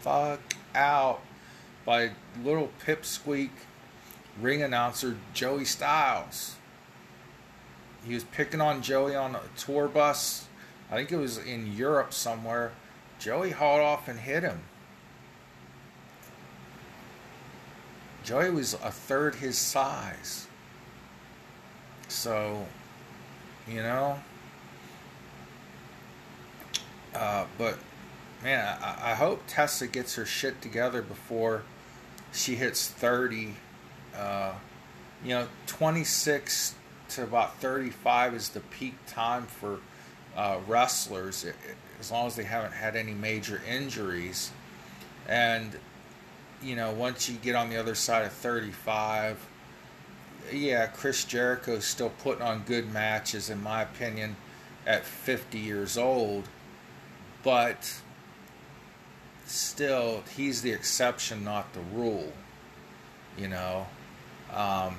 fuck 0.00 0.40
out 0.74 1.20
by 1.84 2.12
little 2.42 2.70
pipsqueak 2.84 3.50
ring 4.40 4.62
announcer 4.62 5.16
Joey 5.34 5.64
Styles. 5.64 6.56
He 8.06 8.14
was 8.14 8.24
picking 8.24 8.60
on 8.60 8.82
Joey 8.82 9.16
on 9.16 9.34
a 9.34 9.42
tour 9.56 9.88
bus. 9.88 10.46
I 10.90 10.96
think 10.96 11.12
it 11.12 11.16
was 11.16 11.38
in 11.38 11.74
Europe 11.74 12.12
somewhere. 12.12 12.72
Joey 13.18 13.50
hauled 13.50 13.80
off 13.80 14.08
and 14.08 14.20
hit 14.20 14.42
him. 14.42 14.60
Joey 18.24 18.50
was 18.50 18.74
a 18.74 18.90
third 18.90 19.36
his 19.36 19.58
size. 19.58 20.46
So, 22.08 22.66
you 23.70 23.82
know. 23.82 24.18
Uh, 27.14 27.46
but, 27.56 27.78
man, 28.42 28.78
I, 28.82 29.12
I 29.12 29.14
hope 29.14 29.42
Tessa 29.46 29.86
gets 29.86 30.14
her 30.14 30.24
shit 30.24 30.60
together 30.62 31.02
before 31.02 31.62
she 32.32 32.54
hits 32.54 32.88
30. 32.88 33.54
Uh, 34.16 34.52
you 35.24 35.30
know, 35.30 35.48
26 35.66 36.74
to 37.10 37.22
about 37.22 37.56
35 37.60 38.34
is 38.34 38.50
the 38.50 38.60
peak 38.60 38.94
time 39.06 39.44
for 39.44 39.80
uh, 40.36 40.58
wrestlers, 40.66 41.46
as 41.98 42.10
long 42.12 42.26
as 42.26 42.36
they 42.36 42.44
haven't 42.44 42.72
had 42.72 42.94
any 42.94 43.12
major 43.12 43.60
injuries. 43.68 44.50
And, 45.26 45.76
you 46.62 46.76
know, 46.76 46.92
once 46.92 47.28
you 47.28 47.36
get 47.36 47.54
on 47.54 47.70
the 47.70 47.76
other 47.76 47.94
side 47.94 48.24
of 48.24 48.32
35, 48.32 49.44
yeah, 50.52 50.86
Chris 50.86 51.24
Jericho's 51.24 51.84
still 51.84 52.10
putting 52.22 52.42
on 52.42 52.62
good 52.64 52.92
matches, 52.92 53.50
in 53.50 53.62
my 53.62 53.82
opinion, 53.82 54.36
at 54.86 55.04
50 55.04 55.58
years 55.58 55.98
old. 55.98 56.48
But 57.42 58.00
still, 59.46 60.22
he's 60.36 60.62
the 60.62 60.72
exception, 60.72 61.44
not 61.44 61.72
the 61.72 61.80
rule. 61.80 62.32
You 63.36 63.48
know? 63.48 63.86
Um, 64.52 64.96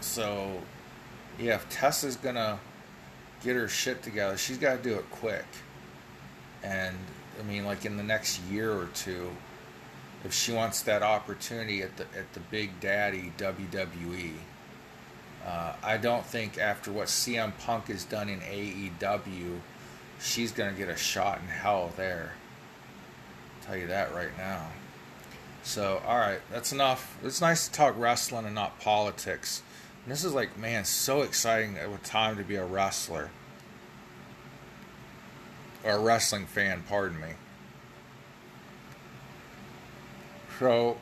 so, 0.00 0.60
yeah, 1.38 1.54
if 1.54 1.68
Tessa's 1.68 2.16
going 2.16 2.34
to 2.34 2.58
get 3.42 3.56
her 3.56 3.68
shit 3.68 4.02
together, 4.02 4.36
she's 4.36 4.58
got 4.58 4.82
to 4.82 4.82
do 4.82 4.96
it 4.96 5.10
quick. 5.10 5.46
And, 6.62 6.96
I 7.38 7.44
mean, 7.44 7.64
like 7.64 7.84
in 7.84 7.96
the 7.96 8.02
next 8.02 8.40
year 8.42 8.72
or 8.72 8.86
two, 8.94 9.30
if 10.24 10.32
she 10.32 10.52
wants 10.52 10.82
that 10.82 11.02
opportunity 11.02 11.82
at 11.82 11.96
the 11.96 12.04
at 12.16 12.32
the 12.32 12.40
Big 12.40 12.80
Daddy 12.80 13.32
WWE. 13.38 14.32
Uh, 15.46 15.72
I 15.82 15.96
don't 15.96 16.26
think 16.26 16.58
after 16.58 16.92
what 16.92 17.06
CM 17.06 17.56
Punk 17.58 17.86
has 17.86 18.04
done 18.04 18.28
in 18.28 18.40
AEW, 18.40 19.60
she's 20.20 20.52
gonna 20.52 20.72
get 20.72 20.88
a 20.88 20.96
shot 20.96 21.40
in 21.40 21.46
hell 21.48 21.92
there. 21.96 22.32
I'll 23.60 23.66
tell 23.66 23.76
you 23.76 23.86
that 23.86 24.14
right 24.14 24.36
now. 24.36 24.66
So, 25.62 26.02
all 26.06 26.18
right, 26.18 26.40
that's 26.50 26.72
enough. 26.72 27.18
It's 27.22 27.40
nice 27.40 27.66
to 27.68 27.72
talk 27.72 27.94
wrestling 27.98 28.46
and 28.46 28.54
not 28.54 28.80
politics. 28.80 29.62
And 30.04 30.12
this 30.12 30.24
is 30.24 30.32
like, 30.32 30.56
man, 30.56 30.84
so 30.84 31.22
exciting 31.22 31.76
at 31.76 31.90
a 31.90 31.98
time 31.98 32.36
to 32.36 32.42
be 32.42 32.56
a 32.56 32.64
wrestler 32.64 33.30
or 35.84 35.92
a 35.92 35.98
wrestling 35.98 36.46
fan. 36.46 36.84
Pardon 36.88 37.20
me. 37.20 37.34
So, 40.58 40.96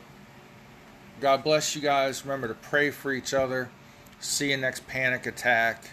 God 1.20 1.42
bless 1.42 1.74
you 1.74 1.80
guys. 1.80 2.24
Remember 2.24 2.48
to 2.48 2.54
pray 2.54 2.90
for 2.90 3.12
each 3.12 3.32
other. 3.32 3.70
See 4.20 4.50
you 4.50 4.56
next 4.58 4.86
panic 4.86 5.24
attack. 5.24 5.90